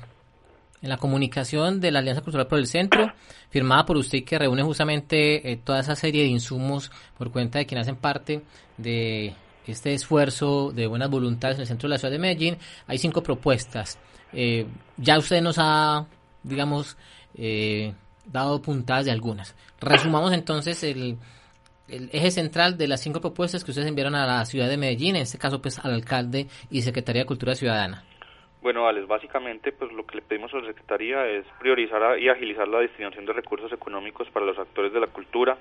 en 0.86 0.90
la 0.90 0.98
comunicación 0.98 1.82
de 1.82 1.92
la 1.92 2.00
Alianza 2.00 2.22
Cultural 2.22 2.48
por 2.48 2.60
el 2.60 2.68
Centro, 2.68 3.12
firmada 3.50 3.86
por 3.86 3.98
usted 3.98 4.24
que 4.24 4.38
reúne 4.38 4.62
justamente 4.62 5.52
eh, 5.52 5.58
toda 5.58 5.80
esa 5.80 5.96
serie 5.96 6.22
de 6.22 6.30
insumos 6.30 6.92
por 7.18 7.32
cuenta 7.32 7.58
de 7.58 7.66
quienes 7.66 7.88
hacen 7.88 7.96
parte 7.96 8.44
de 8.78 9.34
este 9.66 9.96
esfuerzo 9.96 10.72
de 10.72 10.86
buenas 10.86 11.10
voluntades 11.10 11.58
en 11.58 11.62
el 11.62 11.68
centro 11.68 11.90
de 11.90 11.96
la 11.96 11.98
ciudad 11.98 12.12
de 12.12 12.20
Medellín. 12.20 12.58
Hay 12.86 13.00
cinco 13.00 13.24
propuestas. 13.24 13.98
Eh, 14.32 14.68
ya 14.98 15.18
usted 15.18 15.42
nos 15.42 15.56
ha, 15.58 16.06
digamos, 16.44 16.98
eh, 17.34 17.94
dado 18.26 18.62
puntadas 18.62 19.06
de 19.06 19.12
algunas. 19.12 19.56
Resumamos 19.82 20.34
entonces 20.34 20.84
el, 20.84 21.18
el 21.88 22.12
eje 22.14 22.30
central 22.30 22.78
de 22.78 22.88
las 22.88 23.02
cinco 23.02 23.22
propuestas 23.22 23.64
que 23.64 23.72
ustedes 23.72 23.88
enviaron 23.88 24.14
a 24.14 24.28
la 24.28 24.46
ciudad 24.46 24.70
de 24.70 24.78
Medellín, 24.78 25.16
en 25.16 25.24
este 25.24 25.40
caso 25.40 25.60
pues 25.60 25.80
al 25.80 25.96
alcalde 25.96 26.48
y 26.70 26.84
Secretaría 26.84 27.24
de 27.24 27.26
Cultura 27.26 27.56
Ciudadana. 27.56 28.04
Bueno, 28.66 28.88
Alex, 28.88 29.06
básicamente 29.06 29.72
pues 29.72 29.92
lo 29.92 30.08
que 30.08 30.16
le 30.16 30.22
pedimos 30.24 30.52
a 30.52 30.58
la 30.58 30.66
Secretaría 30.66 31.28
es 31.28 31.46
priorizar 31.60 32.18
y 32.18 32.30
agilizar 32.30 32.68
la 32.68 32.80
destinación 32.80 33.24
de 33.24 33.34
recursos 33.34 33.72
económicos 33.72 34.28
para 34.32 34.44
los 34.44 34.58
actores 34.58 34.92
de 34.92 35.00
la 35.00 35.06
cultura 35.06 35.56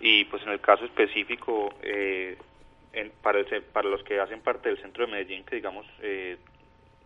y 0.00 0.24
pues 0.24 0.42
en 0.42 0.48
el 0.48 0.58
caso 0.58 0.84
específico 0.84 1.72
eh, 1.80 2.36
para, 3.22 3.38
para 3.72 3.88
los 3.88 4.02
que 4.02 4.18
hacen 4.18 4.40
parte 4.40 4.68
del 4.68 4.78
Centro 4.78 5.06
de 5.06 5.12
Medellín, 5.12 5.44
que 5.44 5.54
digamos 5.54 5.86
eh, 6.02 6.36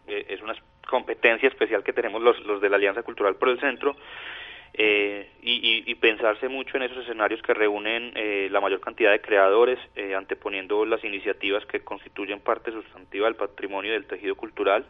eh, 0.07 0.25
es 0.31 0.41
una 0.41 0.55
competencia 0.89 1.51
especial 1.51 1.85
que 1.85 1.93
tenemos 1.93 2.23
los, 2.23 2.41
los 2.47 2.63
de 2.63 2.71
la 2.71 2.77
Alianza 2.77 3.03
Cultural 3.03 3.37
por 3.37 3.51
el 3.51 3.61
Centro, 3.61 3.97
eh, 4.75 5.29
y, 5.43 5.91
y, 5.91 5.95
pensarse 5.97 6.49
mucho 6.49 6.77
en 6.77 6.85
esos 6.85 6.99
escenarios 6.99 7.43
que 7.43 7.55
reúnen 7.55 8.13
eh, 8.15 8.49
la 8.51 8.61
mayor 8.61 8.81
cantidad 8.81 9.11
de 9.11 9.21
creadores, 9.21 9.79
eh, 9.97 10.15
anteponiendo 10.15 10.85
las 10.85 11.03
iniciativas 11.03 11.67
que 11.67 11.81
constituyen 11.81 12.41
parte 12.41 12.71
sustantiva 12.71 13.27
del 13.27 13.35
patrimonio 13.35 13.91
y 13.91 13.95
del 13.95 14.07
tejido 14.07 14.37
cultural, 14.37 14.85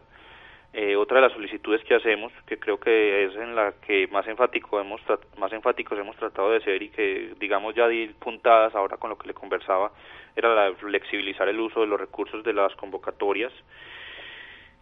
eh, 0.71 0.95
otra 0.95 1.17
de 1.17 1.23
las 1.23 1.33
solicitudes 1.33 1.83
que 1.83 1.95
hacemos, 1.95 2.31
que 2.45 2.59
creo 2.59 2.79
que 2.79 3.25
es 3.25 3.35
en 3.35 3.55
la 3.55 3.73
que 3.85 4.07
más 4.07 4.27
enfático 4.27 4.79
hemos 4.79 5.01
más 5.37 5.51
enfáticos 5.51 5.97
hemos 5.97 6.15
tratado 6.15 6.51
de 6.51 6.61
ser 6.61 6.83
y 6.83 6.89
que 6.89 7.33
digamos 7.39 7.73
ya 7.73 7.87
di 7.87 8.07
puntadas 8.19 8.75
ahora 8.75 8.97
con 8.97 9.09
lo 9.09 9.17
que 9.17 9.27
le 9.27 9.33
conversaba, 9.33 9.91
era 10.35 10.53
la 10.53 10.65
de 10.65 10.75
flexibilizar 10.75 11.49
el 11.49 11.59
uso 11.59 11.81
de 11.81 11.87
los 11.87 11.99
recursos 11.99 12.43
de 12.43 12.53
las 12.53 12.75
convocatorias. 12.75 13.51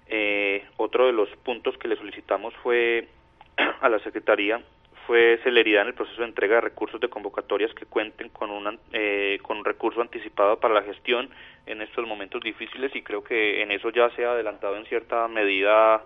Eh, 0.07 0.65
otro 0.77 1.05
de 1.05 1.13
los 1.13 1.29
puntos 1.37 1.77
que 1.77 1.87
le 1.87 1.95
solicitamos 1.95 2.53
fue 2.63 3.07
a 3.81 3.87
la 3.87 3.99
Secretaría 3.99 4.61
fue 5.07 5.39
celeridad 5.41 5.83
en 5.83 5.87
el 5.87 5.93
proceso 5.93 6.21
de 6.21 6.27
entrega 6.27 6.55
de 6.55 6.61
recursos 6.61 6.99
de 6.99 7.07
convocatorias 7.07 7.73
que 7.73 7.85
cuenten 7.85 8.27
con, 8.29 8.51
una, 8.51 8.77
eh, 8.91 9.39
con 9.41 9.57
un 9.57 9.65
recurso 9.65 10.01
anticipado 10.01 10.59
para 10.59 10.73
la 10.73 10.83
gestión 10.83 11.29
en 11.65 11.81
estos 11.81 12.05
momentos 12.05 12.43
difíciles 12.43 12.93
y 12.93 13.01
creo 13.01 13.23
que 13.23 13.63
en 13.63 13.71
eso 13.71 13.89
ya 13.89 14.09
se 14.11 14.25
ha 14.25 14.31
adelantado 14.31 14.75
en 14.75 14.85
cierta 14.85 15.25
medida 15.29 16.03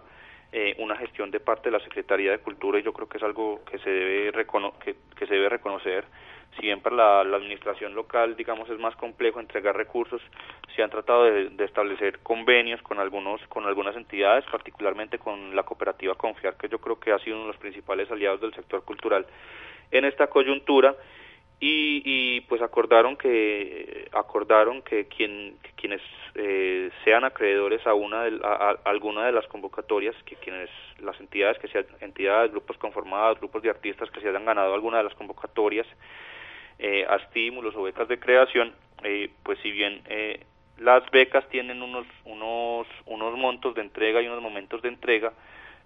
eh, 0.51 0.75
una 0.77 0.95
gestión 0.95 1.31
de 1.31 1.39
parte 1.39 1.69
de 1.71 1.77
la 1.77 1.83
Secretaría 1.83 2.29
de 2.29 2.37
Cultura 2.37 2.77
y 2.77 2.83
yo 2.83 2.93
creo 2.93 3.09
que 3.09 3.17
es 3.17 3.23
algo 3.23 3.65
que 3.65 3.79
se 3.79 3.89
debe, 3.89 4.45
que, 4.85 4.95
que 5.17 5.25
se 5.25 5.33
debe 5.33 5.49
reconocer 5.49 6.05
si 6.55 6.63
bien 6.63 6.81
para 6.81 7.23
la, 7.23 7.37
administración 7.37 7.95
local, 7.95 8.35
digamos, 8.35 8.69
es 8.69 8.79
más 8.79 8.95
complejo 8.95 9.39
entregar 9.39 9.75
recursos, 9.75 10.21
se 10.75 10.83
han 10.83 10.89
tratado 10.89 11.23
de, 11.23 11.63
establecer 11.63 12.19
convenios 12.19 12.81
con 12.81 12.99
algunos, 12.99 13.41
con 13.47 13.65
algunas 13.65 13.95
entidades, 13.95 14.43
particularmente 14.51 15.17
con 15.17 15.55
la 15.55 15.63
cooperativa 15.63 16.15
Confiar, 16.15 16.57
que 16.57 16.67
yo 16.67 16.79
creo 16.79 16.99
que 16.99 17.11
ha 17.11 17.19
sido 17.19 17.37
uno 17.37 17.45
de 17.45 17.51
los 17.53 17.61
principales 17.61 18.11
aliados 18.11 18.41
del 18.41 18.53
sector 18.53 18.83
cultural 18.83 19.25
en 19.91 20.05
esta 20.05 20.27
coyuntura, 20.27 20.95
y, 21.63 22.41
pues 22.41 22.59
acordaron 22.61 23.15
que 23.15 24.09
acordaron 24.13 24.81
que 24.81 25.05
quien 25.05 25.57
quienes 25.75 26.01
eh, 26.33 26.89
sean 27.03 27.23
acreedores 27.23 27.85
a 27.85 27.93
una 27.93 28.23
de, 28.23 28.39
a, 28.43 28.77
alguna 28.85 29.27
de 29.27 29.31
las 29.31 29.45
convocatorias 29.45 30.15
que 30.25 30.35
quienes 30.37 30.71
las 30.99 31.19
entidades 31.19 31.59
que 31.59 31.67
sean 31.67 31.85
entidades 31.99 32.51
grupos 32.51 32.77
conformados 32.77 33.37
grupos 33.37 33.61
de 33.61 33.69
artistas 33.69 34.09
que 34.09 34.21
se 34.21 34.29
hayan 34.29 34.45
ganado 34.45 34.73
alguna 34.73 34.97
de 34.97 35.03
las 35.03 35.13
convocatorias 35.13 35.85
eh, 36.83 37.05
a 37.07 37.17
estímulos 37.17 37.75
o 37.75 37.83
becas 37.83 38.07
de 38.07 38.19
creación, 38.19 38.73
eh, 39.03 39.29
pues 39.43 39.59
si 39.59 39.71
bien 39.71 40.01
eh, 40.09 40.43
las 40.79 41.07
becas 41.11 41.47
tienen 41.49 41.83
unos, 41.83 42.07
unos, 42.25 42.87
unos 43.05 43.37
montos 43.37 43.75
de 43.75 43.81
entrega 43.81 44.19
y 44.19 44.25
unos 44.25 44.41
momentos 44.41 44.81
de 44.81 44.89
entrega, 44.89 45.31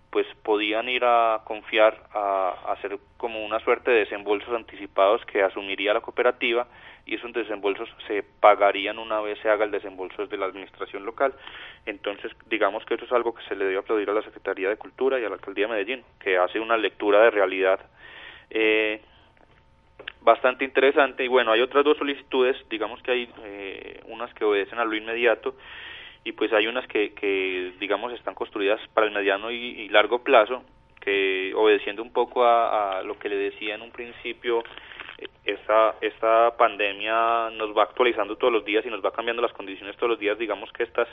pues 0.10 0.26
podían 0.44 0.88
ir 0.88 1.04
a 1.04 1.42
confiar 1.44 2.02
a, 2.14 2.72
hacer 2.72 2.98
como 3.18 3.46
una 3.46 3.60
suerte 3.60 3.92
de 3.92 4.00
desembolsos 4.00 4.54
anticipados 4.56 5.26
que 5.26 5.44
asumiría 5.44 5.94
la 5.94 6.00
cooperativa 6.00 6.66
y 7.06 7.16
esos 7.16 7.34
desembolsos 7.34 7.90
se 8.08 8.24
pagarían 8.24 8.98
una 8.98 9.20
vez 9.20 9.38
se 9.40 9.50
haga 9.50 9.66
el 9.66 9.72
desembolso 9.72 10.22
desde 10.22 10.38
la 10.38 10.46
administración 10.46 11.04
local. 11.04 11.34
Entonces, 11.86 12.32
digamos 12.46 12.86
que 12.86 12.94
eso 12.94 13.04
es 13.04 13.12
algo 13.12 13.36
que 13.36 13.44
se 13.50 13.58
le 13.58 13.66
debe 13.66 13.80
aplaudir 13.80 14.10
a 14.10 14.14
la 14.14 14.22
Secretaría 14.22 14.70
de 14.70 14.78
Cultura 14.78 15.20
y 15.20 15.26
a 15.26 15.28
la 15.28 15.36
Alcaldía 15.36 15.68
de 15.68 15.74
Medellín, 15.74 16.06
que 16.22 16.38
hace 16.38 16.62
una 16.62 16.78
lectura 16.78 17.20
de 17.20 17.32
realidad 17.32 17.82
eh, 18.50 19.02
bastante 20.26 20.66
interesante. 20.66 21.24
Y 21.24 21.28
bueno 21.30 21.52
hay 21.52 21.62
otras 21.62 21.86
dos 21.86 21.98
solicitudes 21.98 22.58
digamos 22.70 23.02
que 23.02 23.12
hay 23.12 23.30
eh, 23.44 24.02
unas 24.08 24.34
que 24.34 24.44
obedecen 24.44 24.80
a 24.80 24.86
lo 24.86 24.96
inmediato 24.96 25.56
y 26.26 26.32
pues 26.34 26.52
hay 26.52 26.68
unas 26.68 26.86
que, 26.88 27.14
que 27.14 27.74
digamos 27.80 28.12
están 28.12 28.34
construidas 28.34 28.82
para 28.94 29.08
el 29.08 29.14
mediano 29.14 29.52
y, 29.52 29.88
largo 29.90 30.24
plazo 30.24 30.64
que 31.00 31.54
obedeciendo 31.56 32.02
un 32.02 32.12
poco 32.12 32.44
a, 32.44 33.04
lo 33.04 33.18
que 33.20 33.30
le 33.30 33.36
decía 33.36 33.76
en 33.76 33.84
un 33.84 33.92
principio 33.92 34.64
esta 35.46 35.96
esta 36.02 36.58
pandemia 36.58 37.52
nos 37.52 37.78
va 37.78 37.84
actualizando 37.84 38.36
todos 38.36 38.52
los 38.52 38.66
días 38.66 38.84
y 38.86 38.90
nos 38.90 39.06
va 39.06 39.14
cambiando 39.14 39.44
las 39.44 39.54
condiciones 39.54 39.96
todos 39.96 40.10
los 40.10 40.20
días. 40.20 40.38
Digamos 40.38 40.72
que 40.74 40.84
estas 40.84 41.08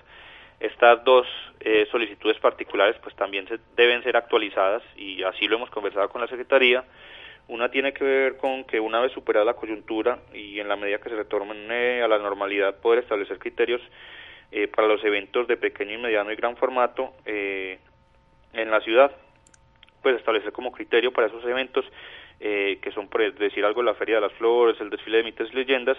estas 0.58 1.04
dos 1.04 1.26
eh, 1.60 1.86
solicitudes 1.90 2.38
particulares 2.38 2.96
pues 3.02 3.14
también 3.16 3.46
se, 3.48 3.58
deben 3.76 4.02
ser 4.02 4.16
actualizadas 4.16 4.82
y 4.96 5.22
así 5.22 5.46
lo 5.46 5.56
hemos 5.56 5.70
conversado 5.70 6.08
con 6.08 6.22
la 6.22 6.28
Secretaría 6.28 6.84
una 7.48 7.70
tiene 7.70 7.92
que 7.92 8.04
ver 8.04 8.36
con 8.36 8.64
que 8.64 8.80
una 8.80 9.00
vez 9.00 9.12
superada 9.12 9.44
la 9.44 9.54
coyuntura 9.54 10.18
y 10.32 10.60
en 10.60 10.68
la 10.68 10.76
medida 10.76 10.98
que 10.98 11.10
se 11.10 11.16
retorne 11.16 12.02
a 12.02 12.08
la 12.08 12.18
normalidad 12.18 12.76
poder 12.80 13.00
establecer 13.00 13.38
criterios 13.38 13.80
eh, 14.50 14.68
para 14.68 14.88
los 14.88 15.02
eventos 15.04 15.46
de 15.48 15.56
pequeño 15.56 15.94
y 15.94 15.98
mediano 15.98 16.32
y 16.32 16.36
gran 16.36 16.56
formato 16.56 17.14
eh, 17.24 17.78
en 18.52 18.70
la 18.70 18.80
ciudad, 18.80 19.10
pues 20.02 20.16
establecer 20.16 20.52
como 20.52 20.72
criterio 20.72 21.12
para 21.12 21.28
esos 21.28 21.44
eventos 21.44 21.84
eh, 22.40 22.78
que 22.82 22.90
son, 22.90 23.08
por 23.08 23.32
decir 23.34 23.64
algo, 23.64 23.82
la 23.82 23.94
Feria 23.94 24.16
de 24.16 24.22
las 24.22 24.32
Flores, 24.32 24.80
el 24.80 24.90
desfile 24.90 25.18
de 25.18 25.24
mitos 25.24 25.48
y 25.52 25.56
leyendas, 25.56 25.96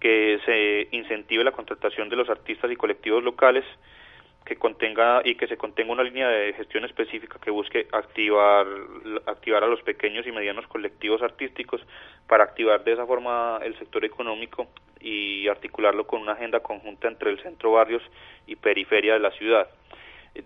que 0.00 0.40
se 0.44 0.88
incentive 0.96 1.44
la 1.44 1.52
contratación 1.52 2.08
de 2.08 2.16
los 2.16 2.28
artistas 2.28 2.70
y 2.70 2.76
colectivos 2.76 3.22
locales, 3.22 3.64
que 4.48 4.56
contenga 4.56 5.20
y 5.24 5.34
que 5.34 5.46
se 5.46 5.58
contenga 5.58 5.92
una 5.92 6.02
línea 6.02 6.26
de 6.26 6.54
gestión 6.54 6.82
específica 6.86 7.38
que 7.38 7.50
busque 7.50 7.86
activar 7.92 8.66
activar 9.26 9.62
a 9.62 9.66
los 9.66 9.82
pequeños 9.82 10.26
y 10.26 10.32
medianos 10.32 10.66
colectivos 10.68 11.20
artísticos 11.20 11.82
para 12.26 12.44
activar 12.44 12.82
de 12.82 12.94
esa 12.94 13.04
forma 13.04 13.60
el 13.62 13.78
sector 13.78 14.06
económico 14.06 14.66
y 15.00 15.46
articularlo 15.48 16.06
con 16.06 16.22
una 16.22 16.32
agenda 16.32 16.60
conjunta 16.60 17.08
entre 17.08 17.30
el 17.30 17.42
centro 17.42 17.72
barrios 17.72 18.02
y 18.46 18.56
periferia 18.56 19.12
de 19.12 19.20
la 19.20 19.32
ciudad. 19.32 19.68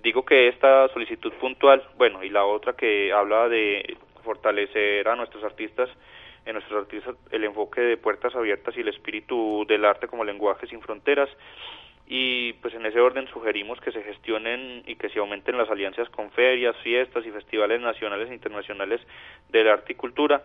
Digo 0.02 0.24
que 0.24 0.48
esta 0.48 0.88
solicitud 0.88 1.32
puntual, 1.34 1.84
bueno, 1.96 2.24
y 2.24 2.28
la 2.28 2.44
otra 2.44 2.72
que 2.72 3.12
habla 3.12 3.48
de 3.48 3.96
fortalecer 4.24 5.06
a 5.06 5.14
nuestros 5.14 5.44
artistas 5.44 5.88
en 6.44 6.54
nuestros 6.54 6.82
artistas 6.82 7.14
el 7.30 7.44
enfoque 7.44 7.80
de 7.80 7.96
puertas 7.96 8.34
abiertas 8.34 8.76
y 8.76 8.80
el 8.80 8.88
espíritu 8.88 9.64
del 9.68 9.84
arte 9.84 10.08
como 10.08 10.24
lenguaje 10.24 10.66
sin 10.66 10.80
fronteras 10.80 11.30
y 12.14 12.52
pues 12.60 12.74
en 12.74 12.84
ese 12.84 13.00
orden 13.00 13.26
sugerimos 13.28 13.80
que 13.80 13.90
se 13.90 14.02
gestionen 14.02 14.82
y 14.86 14.96
que 14.96 15.08
se 15.08 15.18
aumenten 15.18 15.56
las 15.56 15.70
alianzas 15.70 16.10
con 16.10 16.30
ferias, 16.32 16.76
fiestas 16.82 17.24
y 17.24 17.30
festivales 17.30 17.80
nacionales 17.80 18.28
e 18.28 18.34
internacionales 18.34 19.00
de 19.48 19.64
la 19.64 19.72
arte 19.72 19.94
y 19.94 19.96
cultura 19.96 20.42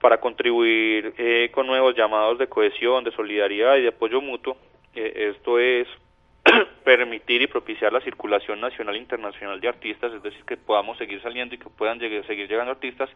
para 0.00 0.20
contribuir 0.20 1.14
eh, 1.18 1.50
con 1.50 1.66
nuevos 1.66 1.96
llamados 1.96 2.38
de 2.38 2.46
cohesión, 2.46 3.02
de 3.02 3.10
solidaridad 3.10 3.74
y 3.74 3.82
de 3.82 3.88
apoyo 3.88 4.20
mutuo. 4.20 4.56
Eh, 4.94 5.32
esto 5.34 5.58
es 5.58 5.88
permitir 6.84 7.42
y 7.42 7.48
propiciar 7.48 7.92
la 7.92 8.00
circulación 8.00 8.60
nacional 8.60 8.94
e 8.94 8.98
internacional 8.98 9.58
de 9.58 9.66
artistas, 9.66 10.12
es 10.12 10.22
decir, 10.22 10.44
que 10.44 10.56
podamos 10.56 10.96
seguir 10.96 11.20
saliendo 11.22 11.56
y 11.56 11.58
que 11.58 11.70
puedan 11.70 11.98
seguir 11.98 12.48
llegando 12.48 12.70
artistas, 12.70 13.10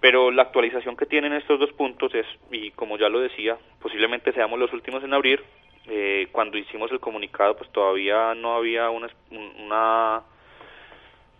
pero 0.00 0.30
la 0.30 0.42
actualización 0.42 0.96
que 0.96 1.06
tienen 1.06 1.32
estos 1.32 1.58
dos 1.58 1.72
puntos 1.72 2.14
es, 2.14 2.26
y 2.52 2.70
como 2.70 2.96
ya 2.96 3.08
lo 3.08 3.18
decía, 3.18 3.56
posiblemente 3.82 4.32
seamos 4.32 4.56
los 4.56 4.72
últimos 4.72 5.02
en 5.02 5.14
abrir, 5.14 5.42
eh, 5.88 6.28
cuando 6.32 6.58
hicimos 6.58 6.90
el 6.90 7.00
comunicado 7.00 7.56
pues 7.56 7.70
todavía 7.70 8.34
no 8.34 8.54
había 8.54 8.90
una, 8.90 9.08
una, 9.30 10.22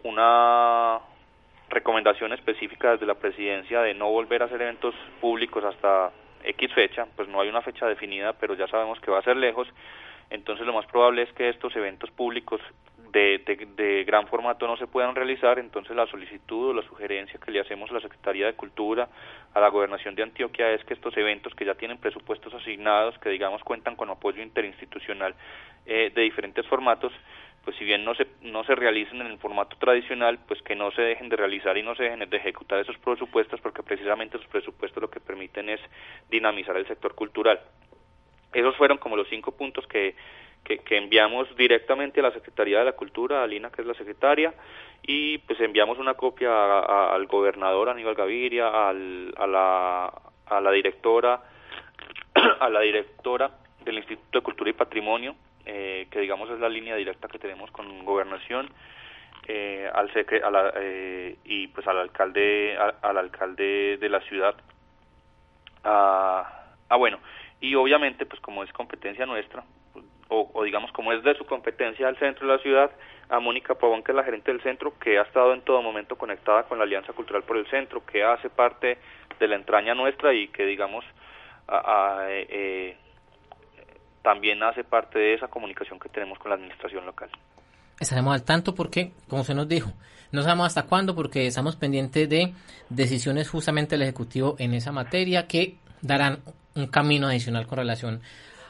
una 0.05 1.01
recomendación 1.69 2.33
específica 2.33 2.93
desde 2.93 3.07
la 3.07 3.15
presidencia 3.15 3.81
de 3.83 3.95
no 3.95 4.11
volver 4.11 4.43
a 4.43 4.47
hacer 4.47 4.63
eventos 4.63 4.95
públicos 5.21 5.65
hasta 5.65 6.13
X 6.45 6.73
fecha, 6.75 7.07
pues 7.17 7.29
no 7.29 7.41
hay 7.41 7.49
una 7.49 7.63
fecha 7.63 7.87
definida, 7.87 8.33
pero 8.35 8.55
ya 8.55 8.69
sabemos 8.69 9.01
que 9.01 9.11
va 9.11 9.19
a 9.19 9.23
ser 9.23 9.37
lejos, 9.37 9.69
entonces 10.31 10.67
lo 10.67 10.73
más 10.73 10.87
probable 10.87 11.23
es 11.23 11.33
que 11.33 11.49
estos 11.49 11.75
eventos 11.75 12.11
públicos 12.13 12.61
de, 13.13 13.39
de, 13.77 14.05
gran 14.05 14.27
formato 14.27 14.67
no 14.67 14.77
se 14.77 14.87
puedan 14.87 15.15
realizar, 15.15 15.59
entonces 15.59 15.95
la 15.97 16.07
solicitud 16.07 16.71
o 16.71 16.75
la 16.75 16.83
sugerencia 16.83 17.39
que 17.39 17.51
le 17.51 17.61
hacemos 17.61 17.91
a 17.91 17.95
la 17.95 18.01
Secretaría 18.01 18.47
de 18.47 18.55
Cultura, 18.55 19.09
a 19.55 19.61
la 19.61 19.69
Gobernación 19.69 20.15
de 20.15 20.23
Antioquia, 20.23 20.73
es 20.73 20.85
que 20.85 20.95
estos 20.95 21.17
eventos 21.17 21.55
que 21.55 21.65
ya 21.65 21.75
tienen 21.75 21.99
presupuestos 21.99 22.53
asignados, 22.55 23.19
que 23.19 23.31
digamos 23.31 23.63
cuentan 23.63 23.97
con 23.97 24.11
apoyo 24.11 24.43
interinstitucional 24.43 25.35
eh, 25.87 26.11
de 26.15 26.23
diferentes 26.23 26.67
formatos, 26.67 27.13
pues 27.65 27.77
si 27.79 27.85
bien 27.85 28.05
no 28.05 28.15
se, 28.15 28.29
no 28.43 28.63
se 28.65 28.77
realicen 28.77 29.21
en 29.21 29.27
el 29.27 29.39
formato 29.39 29.77
tradicional, 29.77 30.39
pues 30.47 30.63
que 30.63 30.77
no 30.77 30.93
se 30.93 31.03
dejen 31.03 31.29
de 31.29 31.37
realizar 31.37 31.77
y 31.77 31.83
no 31.83 31.97
se 31.97 32.05
dejen 32.05 32.31
de 32.31 32.37
ejecutar 32.37 32.79
esos 32.79 32.97
presupuestos, 32.99 33.61
porque 33.61 33.83
precisamente 33.83 34.37
esos 34.37 34.49
presupuestos 34.49 35.03
lo 35.03 35.11
que 35.11 35.19
permiten 35.19 35.69
es 35.69 35.81
dinamizar 36.31 36.77
el 36.77 36.87
sector 36.87 37.15
cultural. 37.15 37.61
Esos 38.53 38.77
fueron 38.77 38.99
como 38.99 39.17
los 39.17 39.29
cinco 39.29 39.51
puntos 39.53 39.85
que, 39.89 40.15
que, 40.67 40.97
enviamos 40.97 41.55
directamente 41.57 42.21
a 42.21 42.25
la 42.25 42.33
Secretaría 42.33 42.81
de 42.81 42.87
la 42.87 42.93
Cultura, 42.93 43.43
a 43.43 43.47
Lina, 43.47 43.71
que 43.71 43.83
es 43.83 43.87
la 43.87 43.95
secretaria, 43.95 44.53
y 45.03 45.39
pues 45.39 45.61
enviamos 45.61 45.99
una 45.99 46.15
copia 46.15 46.81
al 47.15 47.27
gobernador 47.27 47.89
Aníbal 47.89 48.15
Gaviria, 48.15 48.89
al, 48.89 49.33
a, 49.37 49.47
la, 49.47 50.13
a 50.47 50.61
la 50.61 50.71
directora, 50.73 51.41
a 52.61 52.69
la 52.69 52.81
directora 52.81 53.51
del 53.85 53.99
Instituto 53.99 54.39
de 54.39 54.43
Cultura 54.43 54.71
y 54.71 54.73
Patrimonio, 54.73 55.37
eh, 55.65 56.09
que 56.11 56.21
digamos 56.21 56.51
es 56.51 56.59
la 56.59 56.69
línea 56.69 56.97
directa 56.97 57.29
que 57.29 57.39
tenemos 57.39 57.71
con 57.71 58.05
gobernación 58.05 58.69
eh, 59.49 59.89
al 59.95 60.11
a 60.45 60.51
la, 60.51 60.73
eh, 60.77 61.37
y 61.45 61.69
pues 61.69 61.87
al 61.87 61.99
alcalde 61.99 62.77
al, 62.77 63.17
alcalde 63.17 63.97
de 63.99 64.09
la 64.09 64.21
ciudad. 64.23 64.57
Ah, 65.85 66.65
ah, 66.89 66.97
bueno 66.97 67.21
y 67.61 67.77
obviamente 67.77 68.27
pues 68.27 68.41
como 68.41 68.65
es 68.65 68.73
competencia 68.73 69.25
nuestra 69.25 69.65
o, 70.29 70.51
o, 70.53 70.65
digamos 70.65 70.91
como 70.93 71.13
es 71.13 71.23
de 71.23 71.35
su 71.37 71.45
competencia 71.45 72.09
al 72.09 72.19
centro 72.19 72.47
de 72.47 72.57
la 72.57 72.63
ciudad 72.63 72.91
a 73.29 73.41
Mónica 73.41 73.75
Pavón 73.75 74.03
que 74.03 74.13
es 74.13 74.17
la 74.17 74.25
gerente 74.25 74.53
del 74.53 74.63
centro 74.63 74.99
que 74.99 75.19
ha 75.19 75.23
estado 75.23 75.53
en 75.55 75.63
todo 75.63 75.83
momento 75.83 76.17
conectada 76.17 76.65
con 76.65 76.79
la 76.79 76.85
Alianza 76.85 77.13
Cultural 77.13 77.43
por 77.43 77.57
el 77.57 77.67
Centro 77.69 78.05
que 78.05 78.25
hace 78.25 78.51
parte 78.51 78.99
de 79.39 79.49
la 79.49 79.57
entraña 79.57 79.95
nuestra 79.95 80.33
y 80.35 80.49
que 80.49 80.65
digamos 80.65 81.05
a, 81.69 82.27
eh, 82.29 82.97
también 84.23 84.63
hace 84.63 84.83
parte 84.83 85.19
de 85.19 85.35
esa 85.35 85.49
comunicación 85.49 86.01
que 86.01 86.09
tenemos 86.09 86.39
con 86.39 86.51
la 86.51 86.57
administración 86.57 87.07
local. 87.07 87.31
Estaremos 88.01 88.35
al 88.35 88.43
tanto 88.43 88.75
porque, 88.75 89.13
como 89.29 89.45
se 89.45 89.55
nos 89.55 89.69
dijo, 89.69 89.93
no 90.33 90.43
sabemos 90.43 90.67
hasta 90.67 90.87
cuándo 90.87 91.15
porque 91.15 91.47
estamos 91.47 91.77
pendientes 91.77 92.29
de 92.29 92.53
decisiones 92.89 93.49
justamente 93.49 93.95
del 93.95 94.03
Ejecutivo 94.03 94.57
en 94.59 94.75
esa 94.75 94.93
materia 94.93 95.47
que 95.47 95.77
darán 96.03 96.41
un 96.75 96.89
camino 96.89 97.29
adicional 97.29 97.67
con 97.67 97.79
relación 97.79 98.21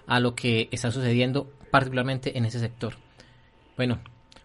a 0.07 0.21
lo 0.21 0.35
que 0.35 0.69
está 0.71 0.91
sucediendo, 0.91 1.47
particularmente 1.71 2.37
en 2.39 2.45
ese 2.45 2.59
sector. 2.59 2.95
Bueno, 3.77 3.99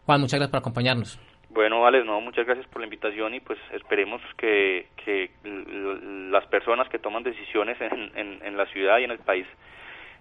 Juan, 0.06 0.22
muchas 0.22 0.40
gracias 0.40 0.52
por 0.52 0.60
acompañarnos. 0.60 1.20
Bueno, 1.54 1.86
Alex, 1.86 2.06
no, 2.06 2.22
muchas 2.22 2.46
gracias 2.46 2.66
por 2.68 2.80
la 2.80 2.86
invitación 2.86 3.34
y 3.34 3.42
pues 3.42 3.60
esperemos 3.74 4.22
que, 4.38 4.88
que 5.04 5.32
las 5.44 6.46
personas 6.48 6.88
que 6.88 6.98
toman 6.98 7.24
decisiones 7.24 7.78
en, 7.82 8.40
en, 8.42 8.58
la 8.58 8.66
ciudad 8.68 9.00
y 9.00 9.04
en 9.04 9.12
el 9.12 9.20
país 9.20 9.46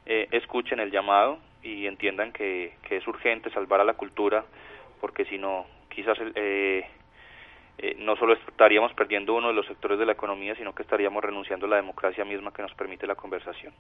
eh, 0.07 0.27
escuchen 0.33 0.81
el 0.81 0.91
llamado 0.91 1.39
y 1.63 1.87
entiendan 1.87 2.33
que, 2.33 2.73
es 2.91 3.07
urgente 3.07 3.51
salvar 3.51 3.81
a 3.81 3.85
la 3.85 3.95
cultura, 3.95 4.45
porque 5.01 5.25
si 5.27 5.39
no, 5.39 5.67
quizás 5.89 6.19
eh, 6.35 6.85
eh, 7.79 7.95
no 7.99 8.17
solo 8.17 8.33
estaríamos 8.33 8.93
perdiendo 8.95 9.35
uno 9.35 9.49
de 9.49 9.55
los 9.55 9.67
sectores 9.67 10.01
de 10.01 10.07
la 10.07 10.13
economía, 10.13 10.57
sino 10.57 10.75
que 10.75 10.83
estaríamos 10.83 11.23
renunciando 11.23 11.67
a 11.67 11.71
la 11.71 11.77
democracia 11.77 12.25
misma 12.25 12.53
que 12.53 12.63
nos 12.63 12.75
permite 12.75 13.07
la 13.07 13.15
conversación. 13.15 13.73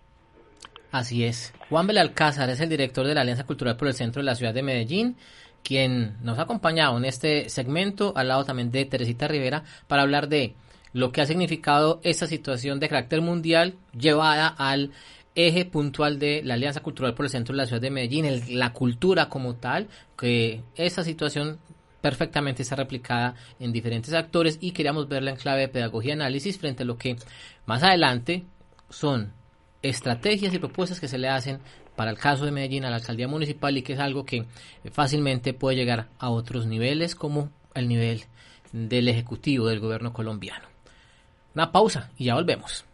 Así 0.93 1.24
es. 1.24 1.53
Juan 1.68 1.86
Belalcázar 1.86 2.51
es 2.51 2.61
el 2.61 2.68
director 2.68 3.07
de 3.07 3.14
la 3.14 3.20
Alianza 3.20 3.45
Cultural 3.45 3.76
por 3.76 3.88
el 3.88 3.95
Centro 3.95 4.20
de 4.20 4.26
la 4.26 4.34
Ciudad 4.34 4.53
de 4.53 4.62
Medellín, 4.62 5.16
quien 5.62 6.16
nos 6.22 6.38
ha 6.38 6.43
acompañado 6.43 6.97
en 6.99 7.05
este 7.05 7.49
segmento, 7.49 8.12
al 8.16 8.28
lado 8.28 8.45
también 8.45 8.72
de 8.72 8.84
Teresita 8.86 9.28
Rivera, 9.28 9.62
para 9.86 10.03
hablar 10.03 10.28
de 10.28 10.55
lo 10.93 11.12
que 11.12 11.20
ha 11.20 11.26
significado 11.26 12.01
esta 12.03 12.26
situación 12.26 12.80
de 12.80 12.88
carácter 12.88 13.20
mundial 13.20 13.74
llevada 13.97 14.49
al 14.49 14.91
eje 15.36 15.64
puntual 15.64 16.18
de 16.18 16.43
la 16.45 16.55
Alianza 16.55 16.80
Cultural 16.80 17.14
por 17.14 17.26
el 17.26 17.30
Centro 17.30 17.53
de 17.53 17.59
la 17.59 17.66
Ciudad 17.66 17.80
de 17.80 17.91
Medellín, 17.91 18.59
la 18.59 18.72
cultura 18.72 19.28
como 19.28 19.55
tal, 19.55 19.86
que 20.18 20.62
esa 20.74 21.05
situación 21.05 21.61
perfectamente 22.01 22.62
está 22.62 22.74
replicada 22.76 23.34
en 23.61 23.72
diferentes 23.72 24.12
actores 24.12 24.59
y 24.61 24.72
queríamos 24.72 25.09
verla 25.09 25.30
en 25.30 25.36
clave 25.36 25.61
de 25.61 25.68
pedagogía 25.68 26.11
y 26.11 26.12
análisis 26.14 26.59
frente 26.59 26.82
a 26.82 26.86
lo 26.86 26.97
que 26.97 27.16
más 27.66 27.82
adelante 27.82 28.45
son 28.88 29.32
estrategias 29.83 30.53
y 30.55 30.59
propuestas 30.59 31.01
que 31.01 31.09
se 31.09 31.18
le 31.18 31.28
hacen 31.28 31.61
para 31.97 32.11
el 32.11 32.18
caso 32.18 32.45
de 32.45 32.53
Medellín 32.53 32.85
a 32.85 32.91
la 32.91 32.97
alcaldía 32.97 33.28
municipal 33.28 33.76
y 33.76 33.83
que 33.83 33.95
es 33.95 33.99
algo 33.99 34.24
que 34.24 34.47
fácilmente 34.93 35.55
puede 35.55 35.76
llegar 35.76 36.09
a 36.18 36.31
otros 36.31 36.66
niveles 36.66 37.14
como 37.14 37.51
el 37.74 37.89
nivel 37.89 38.24
del 38.72 39.09
ejecutivo 39.09 39.66
del 39.66 39.81
gobierno 39.81 40.12
colombiano. 40.12 40.68
Una 41.55 41.72
pausa 41.72 42.11
y 42.16 42.26
ya 42.26 42.35
volvemos. 42.35 42.85